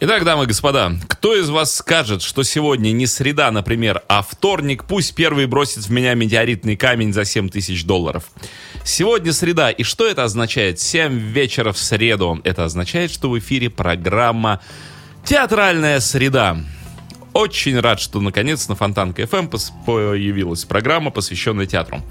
Итак, 0.00 0.24
дамы 0.24 0.44
и 0.44 0.46
господа, 0.46 0.92
кто 1.08 1.34
из 1.34 1.48
вас 1.50 1.74
скажет, 1.74 2.22
что 2.22 2.44
сегодня 2.44 2.92
не 2.92 3.08
среда, 3.08 3.50
например, 3.50 4.02
а 4.08 4.22
вторник, 4.22 4.84
пусть 4.84 5.12
первый 5.16 5.46
бросит 5.46 5.86
в 5.86 5.90
меня 5.90 6.14
метеоритный 6.14 6.76
камень 6.76 7.12
за 7.12 7.24
7 7.24 7.48
тысяч 7.48 7.84
долларов. 7.84 8.24
Сегодня 8.84 9.32
среда, 9.32 9.70
и 9.72 9.82
что 9.82 10.06
это 10.06 10.22
означает? 10.22 10.78
7 10.78 11.18
вечера 11.18 11.72
в 11.72 11.78
среду. 11.78 12.40
Это 12.44 12.64
означает, 12.64 13.10
что 13.10 13.28
в 13.28 13.38
эфире 13.40 13.70
программа 13.70 14.60
«Театральная 15.24 15.98
среда». 15.98 16.58
Очень 17.32 17.78
рад, 17.80 17.98
что 18.00 18.20
наконец 18.20 18.68
на 18.68 18.76
Фонтанка 18.76 19.22
FM 19.22 19.50
пос- 19.50 19.72
появилась 19.84 20.64
программа, 20.64 21.10
посвященная 21.10 21.66
театру. 21.66 22.02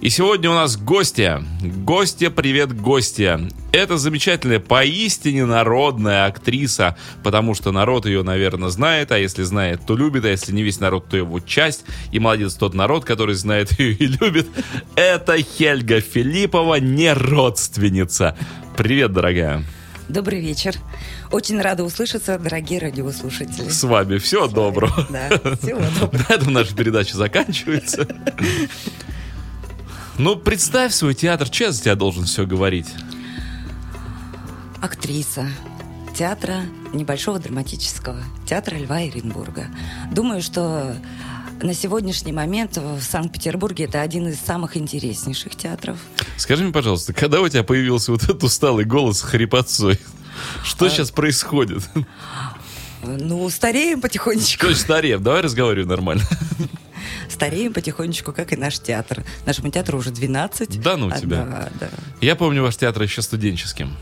И 0.00 0.08
сегодня 0.08 0.50
у 0.50 0.54
нас 0.54 0.78
гостья. 0.78 1.44
Гостья, 1.60 2.30
привет, 2.30 2.74
гостья. 2.74 3.38
Это 3.70 3.98
замечательная, 3.98 4.58
поистине 4.58 5.44
народная 5.44 6.24
актриса, 6.24 6.96
потому 7.22 7.54
что 7.54 7.70
народ 7.70 8.06
ее, 8.06 8.22
наверное, 8.22 8.70
знает, 8.70 9.12
а 9.12 9.18
если 9.18 9.42
знает, 9.42 9.82
то 9.86 9.94
любит, 9.94 10.24
а 10.24 10.28
если 10.28 10.52
не 10.52 10.62
весь 10.62 10.80
народ, 10.80 11.10
то 11.10 11.18
его 11.18 11.38
часть. 11.40 11.84
И 12.12 12.18
молодец 12.18 12.54
тот 12.54 12.72
народ, 12.72 13.04
который 13.04 13.34
знает 13.34 13.72
ее 13.78 13.92
и 13.92 14.06
любит. 14.06 14.48
Это 14.96 15.36
Хельга 15.36 16.00
Филиппова, 16.00 16.76
не 16.76 17.12
родственница. 17.12 18.38
Привет, 18.78 19.12
дорогая. 19.12 19.64
Добрый 20.08 20.40
вечер. 20.40 20.76
Очень 21.30 21.60
рада 21.60 21.84
услышаться, 21.84 22.38
дорогие 22.38 22.80
радиослушатели. 22.80 23.68
С 23.68 23.84
вами 23.84 24.16
всего 24.16 24.46
доброго. 24.46 25.06
Да, 25.10 25.28
всего 25.56 25.82
доброго. 26.00 26.24
На 26.26 26.34
этом 26.34 26.52
наша 26.54 26.74
передача 26.74 27.18
заканчивается. 27.18 28.08
Ну, 30.18 30.36
представь 30.36 30.92
свой 30.92 31.14
театр, 31.14 31.48
я 31.52 31.72
за 31.72 31.82
тебя 31.82 31.94
должен 31.94 32.24
все 32.24 32.46
говорить? 32.46 32.88
Актриса 34.80 35.46
театра 36.14 36.62
небольшого 36.92 37.38
драматического, 37.38 38.22
театра 38.46 38.76
Льва 38.76 39.02
Иренбурга. 39.02 39.66
Думаю, 40.12 40.42
что 40.42 40.94
на 41.62 41.74
сегодняшний 41.74 42.32
момент 42.32 42.76
в 42.76 43.00
Санкт-Петербурге 43.00 43.84
это 43.84 44.00
один 44.00 44.28
из 44.28 44.38
самых 44.38 44.76
интереснейших 44.76 45.56
театров. 45.56 45.98
Скажи 46.36 46.64
мне, 46.64 46.72
пожалуйста, 46.72 47.12
когда 47.12 47.40
у 47.40 47.48
тебя 47.48 47.62
появился 47.62 48.12
вот 48.12 48.24
этот 48.24 48.42
усталый 48.42 48.84
голос 48.84 49.18
с 49.18 49.22
хрипотцой? 49.22 49.98
Что 50.64 50.88
сейчас 50.88 51.10
происходит? 51.10 51.82
Ну, 53.02 53.48
стареем 53.50 54.00
потихонечку. 54.00 54.66
Точно, 54.66 54.82
стареем, 54.82 55.22
давай 55.22 55.42
разговаривай 55.42 55.86
нормально. 55.88 56.22
Стареем 57.28 57.72
потихонечку, 57.72 58.32
как 58.32 58.52
и 58.52 58.56
наш 58.56 58.78
театр. 58.80 59.24
Нашему 59.46 59.70
театру 59.70 59.98
уже 59.98 60.10
12. 60.10 60.80
Да 60.82 60.96
ну 60.96 61.08
А, 61.10 61.18
тебя. 61.18 61.44
Да, 61.44 61.68
да. 61.80 61.88
Я 62.20 62.36
помню 62.36 62.62
ваш 62.62 62.76
театр 62.76 63.02
еще 63.02 63.22
студенческим. 63.22 63.96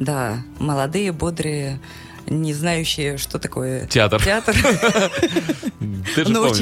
Да, 0.00 0.42
молодые, 0.58 1.12
бодрые, 1.12 1.80
не 2.26 2.54
знающие, 2.54 3.18
что 3.18 3.38
такое 3.38 3.86
Театр. 3.86 4.22
Театр. 4.22 4.56
Ты 6.14 6.24
же 6.24 6.30
Ну, 6.30 6.52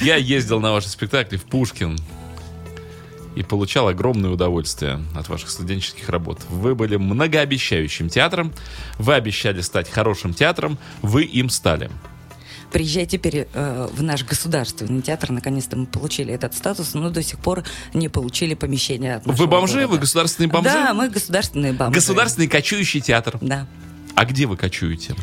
я 0.00 0.16
ездил 0.16 0.60
на 0.60 0.72
ваши 0.72 0.88
спектакли 0.88 1.36
в 1.36 1.44
Пушкин 1.44 1.98
и 3.36 3.42
получал 3.42 3.88
огромное 3.88 4.30
удовольствие 4.30 5.00
от 5.14 5.28
ваших 5.28 5.50
студенческих 5.50 6.08
работ. 6.08 6.40
Вы 6.48 6.74
были 6.74 6.96
многообещающим 6.96 8.08
театром, 8.08 8.52
вы 8.98 9.14
обещали 9.14 9.60
стать 9.60 9.88
хорошим 9.88 10.34
театром, 10.34 10.78
вы 11.02 11.22
им 11.22 11.50
стали. 11.50 11.90
Приезжай 12.72 13.06
теперь 13.06 13.46
э, 13.52 13.88
в 13.92 14.02
наш 14.02 14.24
государственный 14.24 15.00
театр. 15.00 15.30
Наконец-то 15.30 15.76
мы 15.76 15.86
получили 15.86 16.34
этот 16.34 16.54
статус, 16.54 16.94
но 16.94 17.10
до 17.10 17.22
сих 17.22 17.38
пор 17.38 17.62
не 17.94 18.08
получили 18.08 18.54
помещения. 18.54 19.16
от 19.16 19.26
Вы 19.26 19.46
бомжи? 19.46 19.74
города. 19.74 19.92
Вы 19.92 19.98
государственные 19.98 20.50
бомжи? 20.50 20.70
Да, 20.72 20.92
мы 20.92 21.08
государственные 21.08 21.72
бомжи. 21.72 21.94
Государственный 21.94 22.48
кочующий 22.48 23.00
театр. 23.00 23.38
Да. 23.40 23.66
А 24.14 24.24
где 24.24 24.46
вы 24.46 24.56
кочуете? 24.56 25.14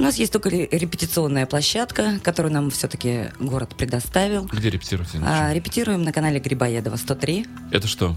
У 0.00 0.02
нас 0.02 0.16
есть 0.16 0.32
только 0.32 0.48
ре- 0.48 0.66
репетиционная 0.70 1.44
площадка, 1.44 2.18
которую 2.22 2.54
нам 2.54 2.70
все-таки 2.70 3.26
город 3.38 3.74
предоставил. 3.76 4.46
Где 4.46 4.70
репетируете? 4.70 5.20
А, 5.22 5.52
репетируем 5.52 6.02
на 6.04 6.10
канале 6.10 6.40
Грибоедова 6.40 6.96
103. 6.96 7.46
Это 7.70 7.86
что? 7.86 8.16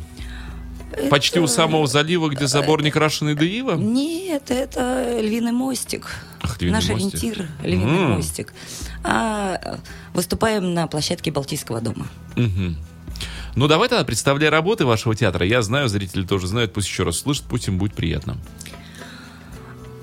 Почти 1.10 1.42
у 1.42 1.48
самого 1.48 1.86
залива, 1.86 2.30
где 2.30 2.48
забор 2.48 2.82
не 2.84 2.90
крашеный 2.90 3.36
до 3.36 3.44
ива? 3.44 3.76
Нет, 3.76 4.50
это 4.50 5.20
львиный 5.20 5.52
мостик. 5.52 6.08
Ах, 6.42 6.56
Львиный 6.62 6.72
Наш 6.76 6.88
мостик. 6.88 7.16
ориентир 7.22 7.48
львиный 7.64 7.98
М. 8.06 8.12
мостик. 8.14 8.54
А 9.04 9.60
э, 9.62 9.76
выступаем 10.14 10.74
на 10.74 10.88
площадке 10.88 11.32
Балтийского 11.32 11.82
дома. 11.82 12.08
Мгм. 12.38 12.78
Ну, 13.58 13.68
давай 13.68 13.90
тогда 13.90 14.06
представляй 14.06 14.50
работы 14.50 14.86
вашего 14.86 15.16
театра. 15.16 15.46
Я 15.46 15.62
знаю, 15.64 15.90
зрители 15.90 16.24
тоже 16.26 16.48
знают, 16.48 16.72
пусть 16.72 16.88
еще 16.88 17.04
раз 17.04 17.18
слышат, 17.20 17.44
пусть 17.50 17.68
им 17.68 17.78
будет 17.78 17.94
приятно. 17.94 18.38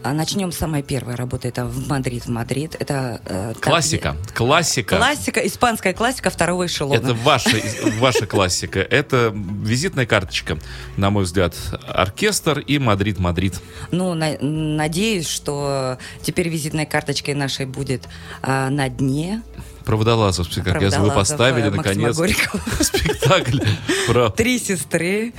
А 0.03 0.13
начнем 0.15 0.51
с 0.51 0.57
самой 0.57 0.83
первой 0.83 1.15
работы. 1.15 1.49
Это 1.49 1.67
в 1.67 1.89
Мадрид, 1.89 2.25
в 2.25 2.29
Мадрид. 2.29 2.75
Это 2.79 3.21
э, 3.27 3.55
Классика. 3.61 4.17
Классика. 4.35 4.97
Классика, 4.97 5.47
испанская 5.47 5.93
классика 5.93 6.31
второго 6.31 6.67
эшелона. 6.67 6.97
Это 6.97 7.15
ваша, 7.15 7.57
ваша 7.99 8.27
классика. 8.27 8.81
Это 8.81 9.31
визитная 9.35 10.07
карточка, 10.07 10.59
на 10.97 11.11
мой 11.11 11.25
взгляд. 11.25 11.55
Оркестр 11.87 12.61
и 12.61 12.79
Мадрид-Мадрид. 12.79 13.61
Ну, 13.91 14.15
на- 14.15 14.39
надеюсь, 14.41 15.29
что 15.29 15.99
теперь 16.23 16.49
визитной 16.49 16.87
карточкой 16.87 17.35
нашей 17.35 17.67
будет 17.67 18.05
а, 18.43 18.71
на 18.71 18.89
дне. 18.89 19.43
Проводолазов 19.85 20.47
спектакль. 20.47 20.85
Я- 20.85 20.91
Вы 20.91 20.91
Проводолазов, 20.91 21.15
поставили, 21.15 21.67
э, 21.67 21.71
наконец, 21.71 22.17
спектакль 22.81 23.59
про... 24.07 24.31
Три 24.31 24.59
сестры 24.59 25.33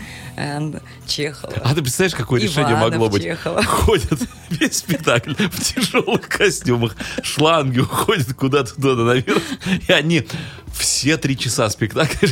Чехова. 1.07 1.53
А 1.63 1.75
ты 1.75 1.81
представляешь, 1.81 2.16
какое 2.16 2.41
решение 2.41 2.75
могло 2.75 3.09
быть? 3.09 3.28
Ходят 3.66 4.19
весь 4.50 4.78
спектакль 4.78 5.34
в 5.34 5.59
тяжелых 5.62 6.28
костюмах, 6.28 6.96
шланги 7.24 7.79
уходят 7.79 8.34
куда-то 8.34 8.75
туда 8.75 9.03
наверх, 9.03 9.41
и 9.88 9.91
они 9.91 10.28
все 10.73 11.18
три 11.18 11.38
часа 11.38 11.69
спектакля 11.69 12.29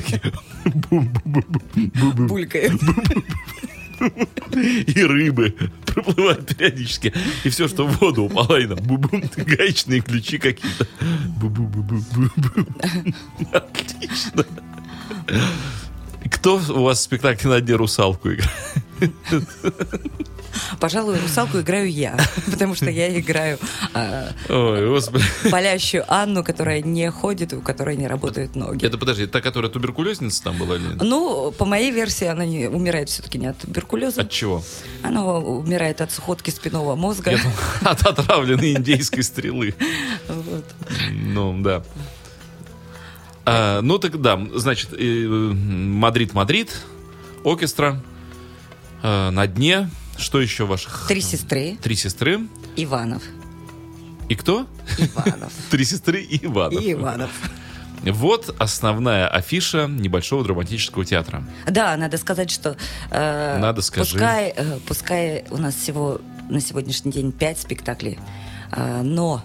Булькаем. 2.27 2.79
и 4.53 5.03
рыбы 5.03 5.55
проплывают 6.03 6.45
периодически. 6.47 7.13
И 7.43 7.49
все, 7.49 7.67
что 7.67 7.85
в 7.87 7.99
воду 7.99 8.23
упало, 8.23 8.59
и 8.59 8.67
там 8.67 8.77
бу-бум, 8.79 9.23
гаечные 9.35 10.01
ключи 10.01 10.37
какие-то. 10.37 10.87
Бу-бу-бу-бу-бу-бу. 11.39 12.67
Отлично. 13.53 14.45
Кто 16.31 16.55
у 16.55 16.83
вас 16.83 16.99
в 16.99 17.01
спектакле 17.01 17.49
на 17.49 17.61
дне 17.61 17.75
русалку 17.75 18.29
играет? 18.29 18.51
Пожалуй, 20.79 21.19
русалку 21.19 21.59
играю 21.59 21.89
я, 21.89 22.17
потому 22.49 22.75
что 22.75 22.89
я 22.89 23.17
играю 23.19 23.59
а, 23.93 24.29
Ой, 24.49 24.87
господи. 24.89 25.23
болящую 25.51 26.03
Анну, 26.07 26.43
которая 26.43 26.81
не 26.81 27.09
ходит, 27.11 27.53
у 27.53 27.61
которой 27.61 27.95
не 27.95 28.07
работают 28.07 28.55
ноги. 28.55 28.85
Это, 28.85 28.97
подожди, 28.97 29.27
та, 29.27 29.41
которая 29.41 29.71
туберкулезница 29.71 30.43
там 30.43 30.57
была 30.57 30.75
или? 30.75 30.97
Ну, 31.01 31.51
по 31.51 31.65
моей 31.65 31.91
версии, 31.91 32.25
она 32.25 32.45
не 32.45 32.67
умирает 32.67 33.09
все-таки 33.09 33.37
не 33.37 33.47
от 33.47 33.59
туберкулеза. 33.59 34.21
От 34.21 34.31
чего? 34.31 34.63
Она 35.03 35.23
умирает 35.37 36.01
от 36.01 36.11
сухотки 36.11 36.49
спинного 36.49 36.95
мозга. 36.95 37.37
От 37.81 38.05
отравленной 38.05 38.73
индейской 38.73 39.23
стрелы. 39.23 39.75
Вот. 40.27 40.65
Ну, 41.11 41.61
да. 41.61 41.83
А, 43.51 43.81
ну, 43.81 43.97
так 43.97 44.21
да, 44.21 44.39
значит, 44.53 44.91
Мадрид-Мадрид, 44.91 46.71
оркестра, 47.43 48.01
э, 49.01 49.29
на 49.31 49.47
дне. 49.47 49.89
Что 50.17 50.39
еще 50.41 50.65
ваших? 50.65 51.05
Три 51.07 51.21
сестры. 51.21 51.77
Три 51.81 51.95
сестры. 51.95 52.41
Иванов. 52.75 53.23
И 54.27 54.35
кто? 54.35 54.67
Иванов. 54.97 55.51
Три 55.71 55.85
сестры 55.85 56.21
и 56.21 56.45
Иванов. 56.45 56.81
И 56.81 56.91
Иванов. 56.91 57.31
Вот 58.03 58.53
основная 58.59 59.27
афиша 59.27 59.87
небольшого 59.87 60.43
драматического 60.43 61.03
театра. 61.03 61.43
Да, 61.67 61.97
надо 61.97 62.17
сказать, 62.17 62.51
что... 62.51 62.77
э, 63.09 63.57
Надо, 63.59 63.81
скажи. 63.81 64.11
Пускай, 64.11 64.53
э, 64.55 64.79
пускай 64.87 65.45
у 65.49 65.57
нас 65.57 65.75
всего 65.75 66.21
на 66.49 66.61
сегодняшний 66.61 67.11
день 67.11 67.31
пять 67.31 67.59
спектаклей, 67.59 68.19
э, 68.71 69.01
но 69.01 69.43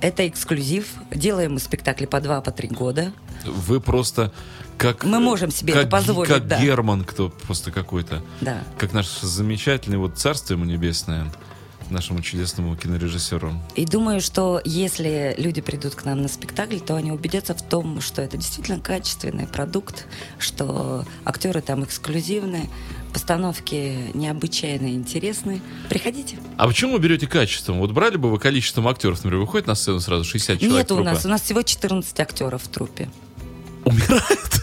это 0.00 0.26
эксклюзив. 0.28 0.86
Делаем 1.10 1.54
мы 1.54 1.60
спектакли 1.60 2.06
по 2.06 2.20
два, 2.20 2.40
по 2.40 2.50
три 2.50 2.68
года. 2.68 3.12
Вы 3.44 3.80
просто 3.80 4.32
как... 4.76 5.04
Мы 5.04 5.20
можем 5.20 5.50
себе 5.50 5.74
как, 5.74 5.82
это 5.82 5.90
позволить, 5.90 6.30
Как 6.30 6.46
да. 6.46 6.60
Герман, 6.60 7.04
кто 7.04 7.28
просто 7.28 7.70
какой-то. 7.70 8.22
Да. 8.40 8.62
Как 8.78 8.92
наш 8.92 9.06
замечательный, 9.20 9.98
вот 9.98 10.18
царство 10.18 10.54
ему 10.54 10.64
небесное, 10.64 11.30
нашему 11.90 12.22
чудесному 12.22 12.76
кинорежиссеру. 12.76 13.52
И 13.74 13.86
думаю, 13.86 14.20
что 14.20 14.60
если 14.64 15.34
люди 15.38 15.60
придут 15.60 15.94
к 15.94 16.04
нам 16.04 16.22
на 16.22 16.28
спектакль, 16.28 16.78
то 16.78 16.96
они 16.96 17.12
убедятся 17.12 17.54
в 17.54 17.62
том, 17.62 18.00
что 18.00 18.22
это 18.22 18.36
действительно 18.36 18.80
качественный 18.80 19.46
продукт, 19.46 20.06
что 20.38 21.04
актеры 21.24 21.60
там 21.60 21.84
эксклюзивные, 21.84 22.68
постановки 23.12 23.96
необычайно 24.14 24.94
интересные. 24.94 25.60
Приходите. 25.88 26.38
А 26.56 26.66
почему 26.66 26.92
вы 26.94 27.00
берете 27.00 27.26
качеством? 27.26 27.78
Вот 27.80 27.90
брали 27.92 28.16
бы 28.16 28.30
вы 28.30 28.38
количеством 28.38 28.88
актеров, 28.88 29.18
например, 29.24 29.40
выходит 29.40 29.66
на 29.66 29.74
сцену 29.74 30.00
сразу 30.00 30.24
60 30.24 30.60
человек 30.60 30.78
Нет 30.78 30.92
у 30.92 31.02
нас, 31.02 31.24
у 31.24 31.28
нас 31.28 31.42
всего 31.42 31.62
14 31.62 32.18
актеров 32.20 32.62
в 32.62 32.68
труппе. 32.68 33.08
Умирает? 33.84 34.60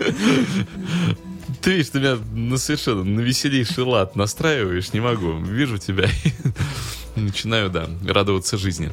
Ты 1.70 1.76
видишь, 1.76 1.90
ты 1.90 2.00
меня 2.00 2.18
на 2.32 2.58
совершенно 2.58 3.04
на 3.04 3.20
веселейший 3.20 3.84
лад 3.84 4.16
настраиваешь, 4.16 4.92
не 4.92 4.98
могу. 4.98 5.38
Вижу 5.38 5.78
тебя 5.78 6.06
и 7.14 7.20
начинаю, 7.20 7.70
да, 7.70 7.88
радоваться 8.04 8.58
жизни. 8.58 8.92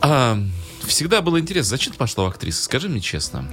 А, 0.00 0.42
всегда 0.86 1.20
было 1.20 1.38
интересно, 1.38 1.76
зачем 1.76 1.92
ты 1.92 1.98
пошла 1.98 2.24
в 2.24 2.28
актрису? 2.28 2.62
Скажи 2.62 2.88
мне 2.88 3.02
честно. 3.02 3.46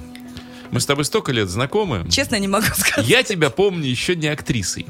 Мы 0.72 0.80
с 0.80 0.86
тобой 0.86 1.04
столько 1.04 1.34
лет 1.34 1.50
знакомы. 1.50 2.10
Честно, 2.10 2.40
не 2.40 2.48
могу 2.48 2.68
сказать. 2.78 3.06
Я 3.06 3.22
тебя 3.22 3.50
помню 3.50 3.86
еще 3.86 4.16
не 4.16 4.30
актрисой. 4.30 4.88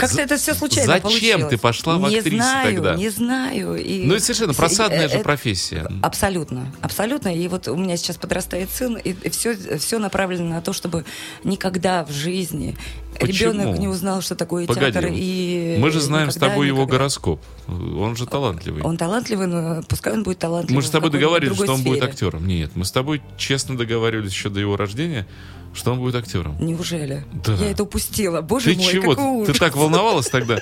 Как-то 0.00 0.22
это 0.22 0.36
все 0.36 0.54
случайно 0.54 0.86
зачем 0.86 1.02
получилось. 1.02 1.46
ты 1.50 1.58
пошла 1.58 1.98
в 1.98 2.08
не 2.08 2.16
актрисы 2.18 2.36
знаю, 2.42 2.74
тогда? 2.74 2.94
Не 2.96 3.08
знаю. 3.10 3.76
И 3.76 4.04
Ну, 4.06 4.14
это 4.14 4.24
совершенно 4.24 4.54
просадная 4.54 5.08
же 5.08 5.16
Э, 5.16 5.20
э, 5.20 5.22
профессия. 5.22 5.90
Абсолютно, 6.02 6.72
абсолютно. 6.80 7.28
И 7.34 7.46
вот 7.48 7.68
у 7.68 7.76
меня 7.76 7.96
сейчас 7.96 8.16
подрастает 8.16 8.70
сын, 8.70 8.96
и 8.96 9.14
все, 9.30 9.56
все 9.78 9.98
направлено 9.98 10.48
на 10.48 10.60
то, 10.62 10.72
чтобы 10.72 11.04
никогда 11.44 12.04
в 12.04 12.10
жизни 12.12 12.76
Почему? 13.18 13.52
ребенок 13.52 13.78
не 13.78 13.88
узнал, 13.88 14.22
что 14.22 14.34
такое 14.34 14.66
Погоди, 14.66 14.92
театр. 14.92 15.10
И 15.12 15.76
Мы 15.78 15.90
же 15.90 16.00
знаем 16.00 16.30
с 16.30 16.36
никогда, 16.36 16.52
тобой 16.54 16.66
его 16.68 16.82
никогда. 16.82 16.98
гороскоп. 16.98 17.40
Он 17.68 18.16
же 18.16 18.26
талантливый. 18.26 18.82
Он 18.82 18.96
талантливый, 18.96 19.46
но 19.46 19.82
пускай 19.88 20.12
он 20.12 20.22
будет 20.22 20.38
талантливым. 20.38 20.76
Мы 20.76 20.82
же 20.82 20.88
с 20.88 20.90
тобой 20.90 21.10
договаривались, 21.10 21.56
что 21.56 21.72
он 21.74 21.82
будет 21.82 21.98
сфере. 21.98 22.10
актером. 22.12 22.46
Нет, 22.46 22.70
мы 22.74 22.84
с 22.84 22.92
тобой 22.92 23.22
честно 23.36 23.76
договаривались 23.76 24.32
еще 24.32 24.48
до 24.48 24.60
его 24.60 24.76
рождения, 24.76 25.26
что 25.74 25.92
он 25.92 25.98
будет 26.00 26.14
актером. 26.16 26.56
Неужели? 26.60 27.24
Да. 27.44 27.54
Я 27.54 27.70
это 27.70 27.82
упустила. 27.84 28.40
Боже 28.40 28.74
Ты 28.74 28.76
мой, 28.80 28.92
чего? 28.92 29.10
какой 29.14 29.24
ужас. 29.42 29.52
Ты 29.54 29.58
так 29.58 29.76
волновалась 29.76 30.28
тогда? 30.28 30.58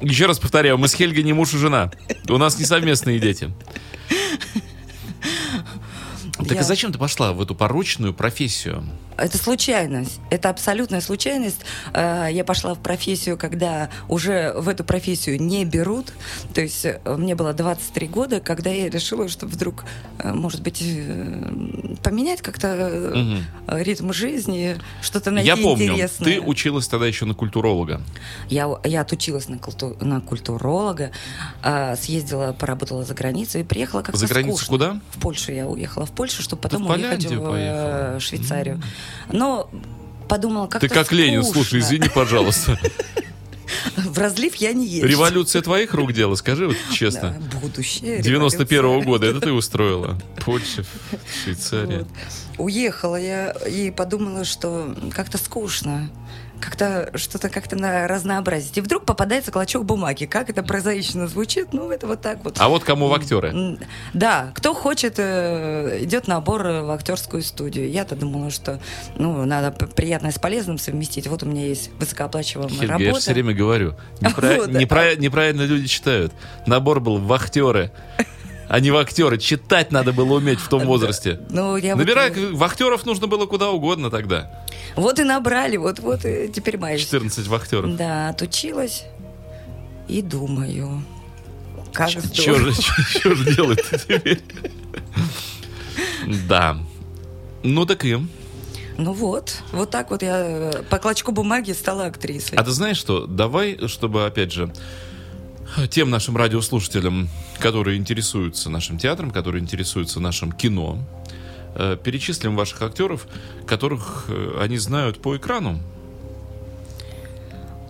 Еще 0.00 0.26
раз 0.26 0.38
повторяю, 0.38 0.78
мы 0.78 0.88
с 0.88 0.94
Хельгой 0.94 1.22
не 1.22 1.32
муж 1.32 1.52
и 1.54 1.58
жена. 1.58 1.90
У 2.28 2.38
нас 2.38 2.58
не 2.58 2.64
совместные 2.64 3.18
дети. 3.18 3.52
Так 6.38 6.52
Я- 6.52 6.60
а 6.60 6.64
зачем 6.64 6.90
ты 6.90 6.98
пошла 6.98 7.32
в 7.34 7.42
эту 7.42 7.54
порочную 7.54 8.14
профессию? 8.14 8.82
Это 9.20 9.36
случайность. 9.38 10.18
Это 10.30 10.48
абсолютная 10.48 11.00
случайность. 11.02 11.60
Э, 11.92 12.28
Я 12.32 12.42
пошла 12.44 12.74
в 12.74 12.78
профессию, 12.80 13.36
когда 13.36 13.90
уже 14.08 14.52
в 14.56 14.68
эту 14.68 14.82
профессию 14.82 15.40
не 15.40 15.64
берут. 15.64 16.12
То 16.54 16.60
есть 16.62 16.84
э, 16.86 16.98
мне 17.04 17.34
было 17.34 17.52
23 17.52 18.06
года, 18.08 18.40
когда 18.40 18.70
я 18.70 18.88
решила, 18.88 19.28
что 19.28 19.46
вдруг, 19.46 19.84
э, 20.18 20.32
может 20.32 20.62
быть, 20.62 20.82
поменять 22.02 22.40
как-то 22.42 23.12
Мгм. 23.14 23.44
ритм 23.68 24.12
жизни, 24.12 24.76
что-то 25.02 25.30
найти 25.30 25.48
Я 25.48 25.56
помню, 25.56 25.84
интересное. 25.92 26.24
ты 26.24 26.40
училась 26.40 26.88
тогда 26.88 27.06
еще 27.06 27.24
на 27.26 27.34
культуролога. 27.34 28.00
Я, 28.48 28.68
я 28.84 29.02
отучилась 29.02 29.48
на, 29.48 29.58
культу- 29.58 29.96
на 30.00 30.20
культуролога, 30.20 31.10
съездила, 32.00 32.52
поработала 32.52 33.04
за 33.04 33.14
границей 33.14 33.60
и 33.60 33.64
приехала 33.64 34.02
как-то 34.02 34.18
За 34.18 34.26
границу 34.26 34.56
скучно. 34.64 34.72
куда? 34.72 35.00
В 35.10 35.20
Польшу 35.20 35.52
я 35.52 35.66
уехала. 35.66 36.06
В 36.06 36.10
Польшу, 36.12 36.42
чтобы 36.42 36.62
потом 36.62 36.84
в 36.86 36.90
уехать 36.90 37.24
в 37.26 37.52
э, 37.54 38.18
Швейцарию. 38.20 38.80
Но 39.32 39.70
подумала, 40.28 40.66
как-то 40.66 40.88
Ты 40.88 40.94
как 40.94 41.12
Ленин, 41.12 41.42
скучно. 41.42 41.62
слушай, 41.64 41.80
извини, 41.80 42.08
пожалуйста. 42.08 42.78
В 43.96 44.18
разлив 44.18 44.54
я 44.56 44.72
не 44.72 44.86
езжу. 44.86 45.06
Революция 45.06 45.62
твоих 45.62 45.94
рук 45.94 46.12
дело, 46.12 46.34
скажи 46.34 46.66
вот 46.66 46.76
Да, 46.88 46.94
честно. 46.94 47.36
будущее. 47.62 48.20
91 48.20 48.78
революция. 48.82 49.06
года, 49.06 49.26
это 49.26 49.40
ты 49.40 49.52
устроила? 49.52 50.20
Польша, 50.44 50.84
Швейцария. 51.44 51.98
Вот. 52.00 52.08
Уехала 52.58 53.16
я 53.16 53.52
и 53.52 53.90
подумала, 53.92 54.44
что 54.44 54.94
как-то 55.14 55.38
скучно. 55.38 56.10
Как-то 56.60 57.10
что-то 57.14 57.48
как-то 57.48 57.76
на 57.76 58.06
разнообразить. 58.06 58.76
И 58.78 58.80
вдруг 58.80 59.04
попадается 59.04 59.50
клочок 59.50 59.84
бумаги. 59.84 60.26
Как 60.26 60.50
это 60.50 60.62
прозаично 60.62 61.26
звучит? 61.26 61.72
Ну, 61.72 61.90
это 61.90 62.06
вот 62.06 62.20
так 62.20 62.44
вот. 62.44 62.56
А 62.58 62.68
вот 62.68 62.84
кому 62.84 63.08
в 63.08 63.14
актеры? 63.14 63.78
Да, 64.14 64.52
кто 64.54 64.74
хочет, 64.74 65.14
э, 65.18 65.98
идет 66.02 66.28
набор 66.28 66.66
э, 66.66 66.82
в 66.82 66.90
актерскую 66.90 67.42
студию. 67.42 67.90
Я-то 67.90 68.14
думала, 68.16 68.50
что 68.50 68.80
ну, 69.16 69.44
надо 69.44 69.70
приятное 69.72 70.30
с 70.32 70.38
полезным 70.38 70.78
совместить. 70.78 71.26
Вот 71.26 71.42
у 71.42 71.46
меня 71.46 71.66
есть 71.66 71.90
высокооплачиваемая 71.98 72.74
Хельга, 72.78 72.98
я 72.98 73.06
работа. 73.06 73.20
все 73.20 73.32
время 73.32 73.54
говорю. 73.54 73.94
Непра- 74.20 74.56
Вот, 74.60 74.68
непра- 74.70 75.16
Неправильно 75.16 75.62
люди 75.62 75.86
читают. 75.86 76.32
Набор 76.66 77.00
был 77.00 77.18
в 77.18 77.32
актеры, 77.32 77.90
а 78.70 78.78
не 78.78 78.92
в 78.92 78.96
актеры. 78.96 79.36
Читать 79.36 79.90
надо 79.90 80.12
было 80.12 80.34
уметь 80.34 80.60
в 80.60 80.68
том 80.68 80.86
возрасте. 80.86 81.40
Ну, 81.50 81.76
я 81.76 81.96
вот- 81.96 81.98
Набирай, 82.04 82.30
вахтеров 82.52 83.04
нужно 83.04 83.26
было 83.26 83.46
куда 83.46 83.70
угодно 83.70 84.10
тогда. 84.10 84.64
Вот 84.94 85.18
и 85.18 85.24
набрали, 85.24 85.76
вот, 85.76 85.98
вот 85.98 86.24
и 86.24 86.48
теперь 86.48 86.78
маюсь. 86.78 87.00
14 87.00 87.48
вахтеров. 87.48 87.96
Да, 87.96 88.28
отучилась 88.28 89.06
и 90.06 90.22
думаю, 90.22 91.02
как 91.92 92.10
Что 92.10 92.20
же, 92.20 92.30
чё 92.32 93.34
же 93.34 93.54
делать 93.56 93.82
теперь? 93.90 94.40
Да. 96.48 96.78
Ну 97.64 97.86
так 97.86 98.04
и. 98.04 98.18
Ну 98.98 99.12
вот, 99.12 99.62
вот 99.72 99.90
так 99.90 100.10
вот 100.10 100.22
я 100.22 100.38
э, 100.38 100.82
по 100.88 100.98
клочку 100.98 101.32
бумаги 101.32 101.72
стала 101.72 102.06
актрисой. 102.06 102.56
А 102.56 102.62
ты 102.62 102.70
знаешь 102.70 102.98
что? 102.98 103.26
Давай, 103.26 103.88
чтобы, 103.88 104.26
опять 104.26 104.52
же, 104.52 104.72
тем 105.90 106.10
нашим 106.10 106.36
радиослушателям, 106.36 107.28
которые 107.58 107.98
интересуются 107.98 108.70
нашим 108.70 108.98
театром, 108.98 109.30
которые 109.30 109.62
интересуются 109.62 110.20
нашим 110.20 110.52
кино, 110.52 110.98
э, 111.74 111.96
перечислим 112.02 112.56
ваших 112.56 112.82
актеров, 112.82 113.26
которых 113.66 114.26
э, 114.28 114.58
они 114.60 114.78
знают 114.78 115.20
по 115.22 115.36
экрану. 115.36 115.80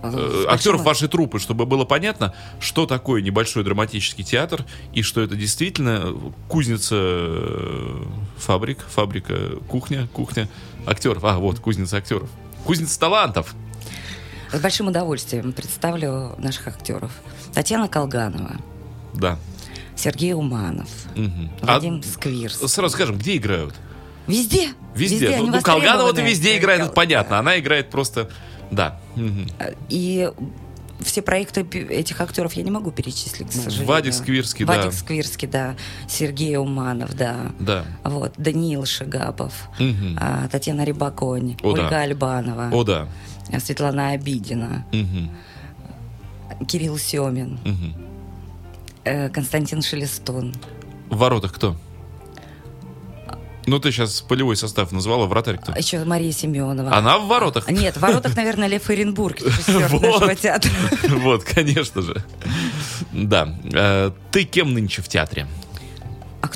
А, 0.02 0.08
Э, 0.08 0.12
почему? 0.12 0.52
актеров 0.52 0.82
вашей 0.82 1.08
труппы, 1.08 1.38
чтобы 1.38 1.66
было 1.66 1.84
понятно, 1.84 2.34
что 2.58 2.86
такое 2.86 3.20
небольшой 3.20 3.64
драматический 3.64 4.24
театр 4.24 4.64
и 4.94 5.02
что 5.02 5.20
это 5.20 5.36
действительно 5.36 6.14
кузница 6.48 7.28
фабрик, 8.38 8.78
фабрика, 8.88 9.56
кухня, 9.68 10.08
кухня 10.12 10.48
актеров. 10.86 11.24
А, 11.24 11.38
вот, 11.38 11.58
кузница 11.60 11.98
актеров. 11.98 12.30
Кузница 12.64 12.98
талантов. 12.98 13.54
С 14.52 14.58
большим 14.60 14.88
удовольствием 14.88 15.52
представлю 15.52 16.34
наших 16.38 16.68
актеров. 16.68 17.12
Татьяна 17.54 17.88
Колганова, 17.88 18.56
Да. 19.14 19.38
Сергей 19.96 20.32
Уманов. 20.34 20.88
А 21.62 21.74
Вадим 21.74 22.02
Сквирс. 22.02 22.56
сразу 22.72 22.90
скажем, 22.94 23.18
где 23.18 23.36
играют? 23.36 23.74
Везде. 24.26 24.68
Везде. 24.94 25.28
они 25.34 25.50
ну, 25.50 25.56
ну, 25.56 25.62
Колганова-то 25.62 26.22
везде 26.22 26.56
играет, 26.56 26.80
это 26.80 26.88
Кол- 26.88 26.94
понятно. 26.94 27.38
Она 27.38 27.58
играет 27.58 27.90
просто... 27.90 28.30
Да. 28.70 29.00
Мгм. 29.16 29.46
И 29.88 30.30
все 31.00 31.22
проекты 31.22 31.62
этих 31.62 32.20
актеров 32.20 32.52
я 32.54 32.62
не 32.62 32.70
могу 32.70 32.90
перечислить, 32.92 33.50
к 33.50 33.54
Ну, 33.54 33.62
сожалению. 33.62 33.88
Вадик 33.88 34.14
Сквирский, 34.14 34.64
да. 34.64 34.76
Вадик 34.76 34.92
Сквирский, 34.92 35.48
да. 35.48 35.74
Сергей 36.08 36.56
Уманов, 36.56 37.14
да. 37.14 37.52
Да. 37.58 37.84
Вот, 38.04 38.32
Даниил 38.36 38.86
Шигапов, 38.86 39.52
Мгм. 39.78 40.16
а, 40.20 40.48
Татьяна 40.48 40.84
Рибаконь, 40.84 41.56
О, 41.62 41.72
да. 41.74 41.82
Ольга 41.84 41.98
Альбанова, 42.00 42.70
О, 42.72 42.84
да. 42.84 43.08
Светлана 43.58 44.10
Обидина, 44.10 44.84
Мгм. 44.92 45.30
Кирилл 46.68 46.98
Семин, 46.98 47.58
э, 49.04 49.28
Константин 49.30 49.82
Шелестун. 49.82 50.54
В 51.08 51.16
воротах 51.16 51.52
кто? 51.54 51.76
Ну, 53.66 53.78
ты 53.78 53.92
сейчас 53.92 54.20
полевой 54.22 54.56
состав 54.56 54.90
назвала, 54.90 55.26
вратарь 55.26 55.58
кто? 55.58 55.72
А 55.72 55.78
Еще 55.78 56.02
Мария 56.04 56.32
Семенова. 56.32 56.92
Она 56.96 57.18
в 57.18 57.26
воротах? 57.28 57.70
Нет, 57.70 57.96
в 57.96 58.00
воротах, 58.00 58.34
наверное, 58.34 58.68
Лев 58.68 58.88
Оренбург, 58.90 59.40
режиссер 59.44 59.88
Вот. 59.88 60.02
нашего 60.02 60.34
театра. 60.34 60.70
Вот, 61.08 61.44
конечно 61.44 62.02
же. 62.02 62.24
Да. 63.12 63.54
Э, 63.72 64.10
Ты 64.32 64.44
кем 64.44 64.72
нынче 64.72 65.02
в 65.02 65.08
театре? 65.08 65.46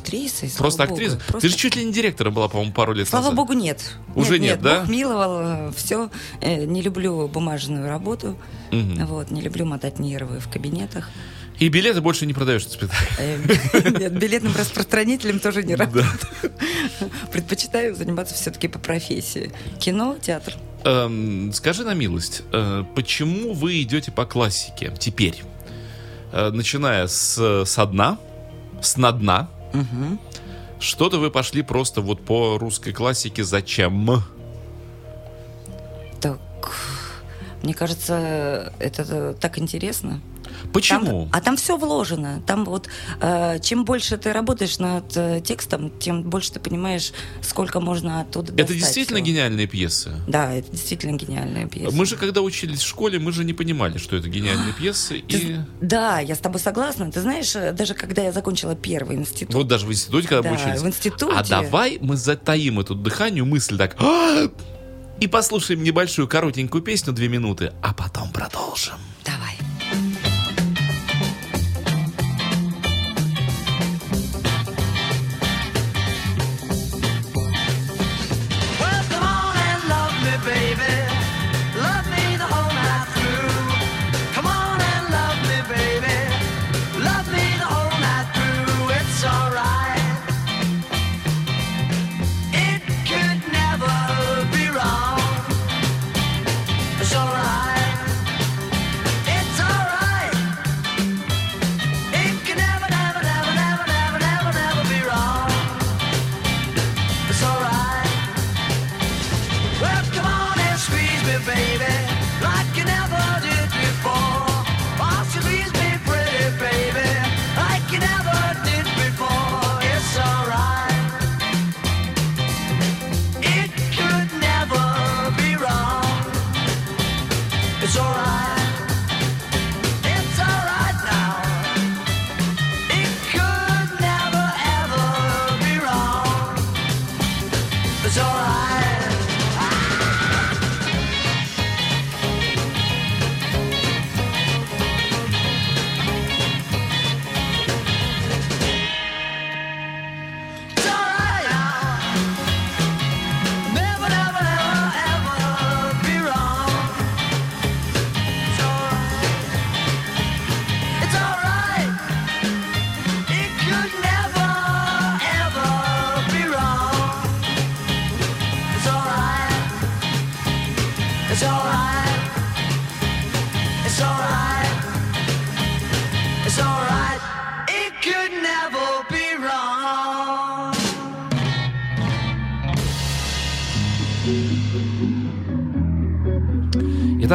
Актрисой, 0.09 0.49
слава 0.51 0.59
Просто 0.65 0.83
богу. 0.85 0.95
актриса? 0.95 1.17
Просто- 1.17 1.41
Ты 1.41 1.49
же 1.49 1.57
чуть 1.57 1.77
ли 1.77 1.85
не 1.85 1.93
директором 1.93 2.35
была, 2.35 2.49
по-моему, 2.49 2.73
пару 2.75 2.93
лет 2.93 3.09
Слава 3.09 3.25
назад. 3.25 3.37
богу, 3.37 3.53
нет. 3.55 3.81
Уже 4.15 4.39
нет, 4.39 4.61
да? 4.61 4.81
Бог 4.81 4.89
миловал, 4.91 5.73
все. 5.73 6.11
Не 6.43 6.83
люблю 6.83 7.27
бумажную 7.29 7.89
работу. 7.89 8.37
Мгм. 8.71 9.07
Вот, 9.07 9.31
не 9.31 9.41
люблю 9.41 9.65
мотать 9.65 9.99
нервы 9.99 10.41
в 10.41 10.49
кабинетах. 10.51 11.09
И 11.59 11.69
билеты 11.69 12.01
больше 12.01 12.27
не 12.27 12.35
продаешь 12.35 12.65
на 12.65 12.71
спектакль. 12.71 13.05
Э, 13.19 13.99
Нет, 14.01 14.13
билетным 14.19 14.55
распространителем 14.57 15.39
тоже 15.39 15.63
не 15.63 15.75
работаю. 15.77 16.05
Предпочитаю 17.33 17.95
заниматься 17.95 18.35
все-таки 18.35 18.69
по 18.69 18.79
профессии. 18.79 19.53
Кино, 19.79 20.17
театр. 20.21 20.55
Эм, 20.85 21.53
Скажи 21.53 21.85
на 21.85 21.95
милость, 21.95 22.43
э, 22.53 22.85
почему 22.95 23.55
вы 23.55 23.81
идете 23.83 24.11
по 24.13 24.27
классике 24.27 24.93
теперь? 24.99 25.43
Э, 26.33 26.51
Начиная 26.51 27.07
с, 27.07 27.65
со 27.65 27.87
дна, 27.87 28.19
с 28.83 28.97
на 28.97 29.13
дна, 29.13 29.49
что-то 30.81 31.19
вы 31.19 31.31
пошли 31.31 31.63
просто 31.63 32.01
вот 32.01 32.25
по 32.25 32.59
русской 32.59 32.93
классике. 32.93 33.45
Зачем? 33.45 34.23
Так, 36.21 36.39
Мне 37.63 37.75
кажется, 37.75 38.73
это 38.79 39.35
так 39.35 39.59
интересно. 39.59 40.21
Почему? 40.73 41.23
Там, 41.25 41.29
а 41.33 41.41
там 41.41 41.57
все 41.57 41.77
вложено. 41.77 42.43
Там 42.47 42.65
вот 42.65 42.89
э, 43.21 43.59
чем 43.61 43.85
больше 43.85 44.17
ты 44.17 44.33
работаешь 44.33 44.79
над 44.79 45.17
э, 45.17 45.41
текстом, 45.45 45.91
тем 45.99 46.23
больше 46.23 46.53
ты 46.53 46.61
понимаешь, 46.61 47.13
сколько 47.43 47.81
можно 47.81 48.21
оттуда 48.21 48.53
Это 48.53 48.63
достать 48.63 48.77
действительно 48.79 49.19
всего. 49.19 49.27
гениальные 49.29 49.67
пьесы. 49.67 50.13
Да, 50.27 50.53
это 50.53 50.71
действительно 50.71 51.17
гениальная 51.17 51.67
пьеса. 51.67 51.95
Мы 51.95 52.07
же, 52.07 52.17
когда 52.17 52.41
учились 52.43 52.81
в 52.81 52.87
школе, 52.87 53.19
мы 53.19 53.33
же 53.33 53.45
не 53.45 53.53
понимали, 53.53 53.99
что 53.99 54.17
это 54.17 54.29
гениальные 54.29 54.73
пьесы. 54.79 55.23
Ты 55.29 55.37
И 55.37 55.57
Да, 55.81 56.19
я 56.21 56.35
с 56.35 56.39
тобой 56.39 56.61
согласна. 56.61 57.11
Ты 57.13 57.21
знаешь, 57.21 57.55
э, 57.57 57.73
даже 57.73 57.95
когда 57.95 58.23
я 58.23 58.33
закончила 58.33 58.75
первый 58.75 59.17
институт, 59.17 59.55
вот 59.55 59.69
даже 59.69 59.87
в 59.87 59.93
институте, 59.93 60.29
когда 60.29 60.51
мы 60.51 60.57
Да, 60.57 60.63
учились. 60.63 60.81
в 60.81 60.87
институте. 60.87 61.35
А 61.37 61.45
давай 61.45 61.99
мы 62.01 62.17
затаим 62.17 62.81
эту 62.81 62.95
дыханию 62.95 63.45
мысль 63.47 63.77
так. 63.79 63.97
И 65.21 65.29
послушаем 65.29 65.83
небольшую 65.85 66.27
коротенькую 66.27 66.83
песню, 66.83 67.13
две 67.13 67.29
минуты, 67.29 67.73
а 67.83 67.95
потом 67.95 68.31
продолжим. 68.33 68.95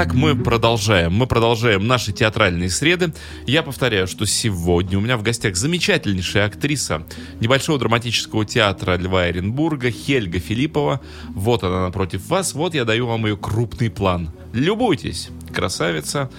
Итак, 0.02 0.14
мы 0.14 0.34
продолжаем. 0.34 1.12
Мы 1.12 1.28
продолжаем 1.28 1.86
наши 1.86 2.14
театральные 2.14 2.70
среды. 2.70 3.14
Я 3.46 3.64
повторяю, 3.64 4.08
что 4.08 4.26
сегодня 4.26 4.98
у 4.98 5.02
меня 5.02 5.18
в 5.18 5.24
гостях 5.24 5.58
замечательнейшая 5.58 6.46
актриса 6.46 7.04
небольшого 7.42 7.78
драматического 7.80 8.46
театра 8.46 8.96
Льва 8.96 9.24
Оренбурга 9.24 9.92
Хельга 9.92 10.40
Филиппова. 10.40 11.02
Вот 11.28 11.66
она 11.66 11.82
напротив 11.82 12.26
вас. 12.30 12.54
Вот 12.54 12.76
я 12.76 12.86
даю 12.86 13.08
вам 13.08 13.26
ее 13.26 13.36
крупный 13.36 13.90
план. 13.90 14.32
Любуйтесь. 14.54 15.32
Красавица, 15.54 16.30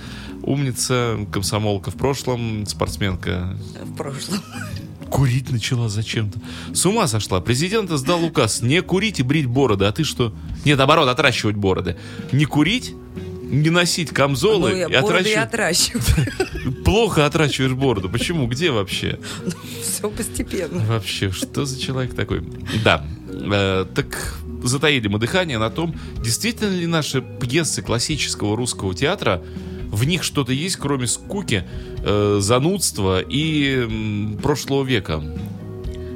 умница, 0.43 1.19
комсомолка 1.31 1.91
в 1.91 1.97
прошлом, 1.97 2.65
спортсменка 2.65 3.59
В 3.83 3.95
прошлом. 3.95 4.39
Курить 5.11 5.51
начала 5.51 5.91
зачем-то. 5.91 6.41
С 6.73 6.87
ума 6.87 7.07
сошла. 7.09 7.43
Президент 7.43 7.91
издал 7.91 8.25
указ. 8.25 8.63
Не 8.63 8.81
курить 8.81 9.21
и 9.21 9.23
брить 9.23 9.45
бороды. 9.45 9.85
А 9.85 9.93
ты 9.93 10.05
что? 10.05 10.33
Нет, 10.65 10.79
наоборот, 10.79 11.09
отращивать 11.09 11.57
бороды. 11.57 11.99
Не 12.33 12.47
курить, 12.47 12.95
не 13.51 13.71
носить 13.71 14.11
камзолы 14.11 14.71
Ну, 14.71 14.77
я 14.77 14.87
и 14.87 14.95
отращивать. 14.95 15.37
отращиваю. 15.37 16.83
Плохо 16.85 17.27
отращиваешь 17.27 17.73
бороду. 17.73 18.09
Почему? 18.09 18.47
Где 18.47 18.71
вообще? 18.71 19.19
Все 19.83 20.09
постепенно. 20.11 20.85
Вообще, 20.87 21.31
что 21.31 21.65
за 21.65 21.79
человек 21.81 22.15
такой? 22.15 22.43
Да. 22.85 23.05
Э, 23.29 23.85
так 23.95 24.37
затаили 24.63 25.09
мы 25.09 25.19
дыхание 25.19 25.59
на 25.59 25.71
том, 25.71 25.95
действительно 26.23 26.75
ли 26.75 26.87
наши 26.87 27.23
пьесы 27.23 27.83
классического 27.83 28.57
русского 28.57 28.95
театра 28.95 29.43
в 29.91 30.05
них 30.05 30.23
что-то 30.23 30.53
есть, 30.53 30.77
кроме 30.77 31.07
скуки, 31.07 31.65
э, 32.05 32.39
занудства 32.41 33.21
и 33.21 34.37
прошлого 34.43 34.85
века. 34.85 35.23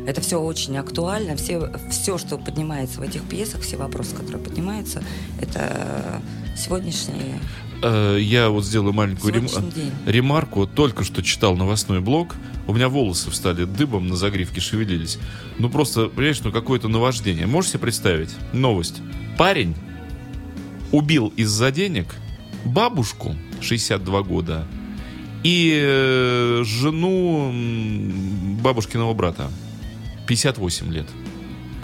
Это 0.07 0.21
все 0.21 0.39
очень 0.41 0.77
актуально. 0.77 1.35
Все, 1.37 1.73
все, 1.91 2.19
что 2.19 2.37
поднимается 2.37 3.01
в 3.01 3.03
этих 3.03 3.23
пьесах, 3.23 3.63
все 3.63 3.77
вопросы, 3.77 4.15
которые 4.15 4.39
поднимаются, 4.39 5.03
это 5.41 6.21
сегодняшние... 6.57 7.41
Э, 7.83 8.19
Я 8.21 8.49
вот 8.51 8.65
сделаю 8.65 8.93
маленькую 8.93 9.35
рем- 9.35 9.49
Сегодняшний 9.49 9.91
ремарку. 10.07 10.67
Только 10.67 11.05
что 11.05 11.23
читал 11.23 11.57
новостной 11.57 12.01
блог. 12.01 12.35
У 12.67 12.73
меня 12.73 12.89
волосы 12.89 13.31
встали 13.31 13.65
дыбом 13.65 14.07
на 14.09 14.17
загривке, 14.17 14.61
шевелились. 14.61 15.19
Ну 15.59 15.69
просто, 15.69 16.07
понимаешь, 16.09 16.41
ну 16.43 16.51
какое-то 16.53 16.89
наваждение. 16.89 17.47
Можешь 17.47 17.71
себе 17.73 17.81
представить? 17.81 18.31
Новость. 18.53 19.01
Парень 19.37 19.75
убил 20.93 21.33
из-за 21.37 21.71
денег 21.71 22.15
бабушку 22.65 23.35
62 23.61 24.23
года 24.23 24.67
и 25.43 25.73
э, 25.77 26.63
жену 26.65 27.53
бабушкиного 28.63 29.13
брата 29.13 29.51
58 30.27 30.93
лет. 30.93 31.07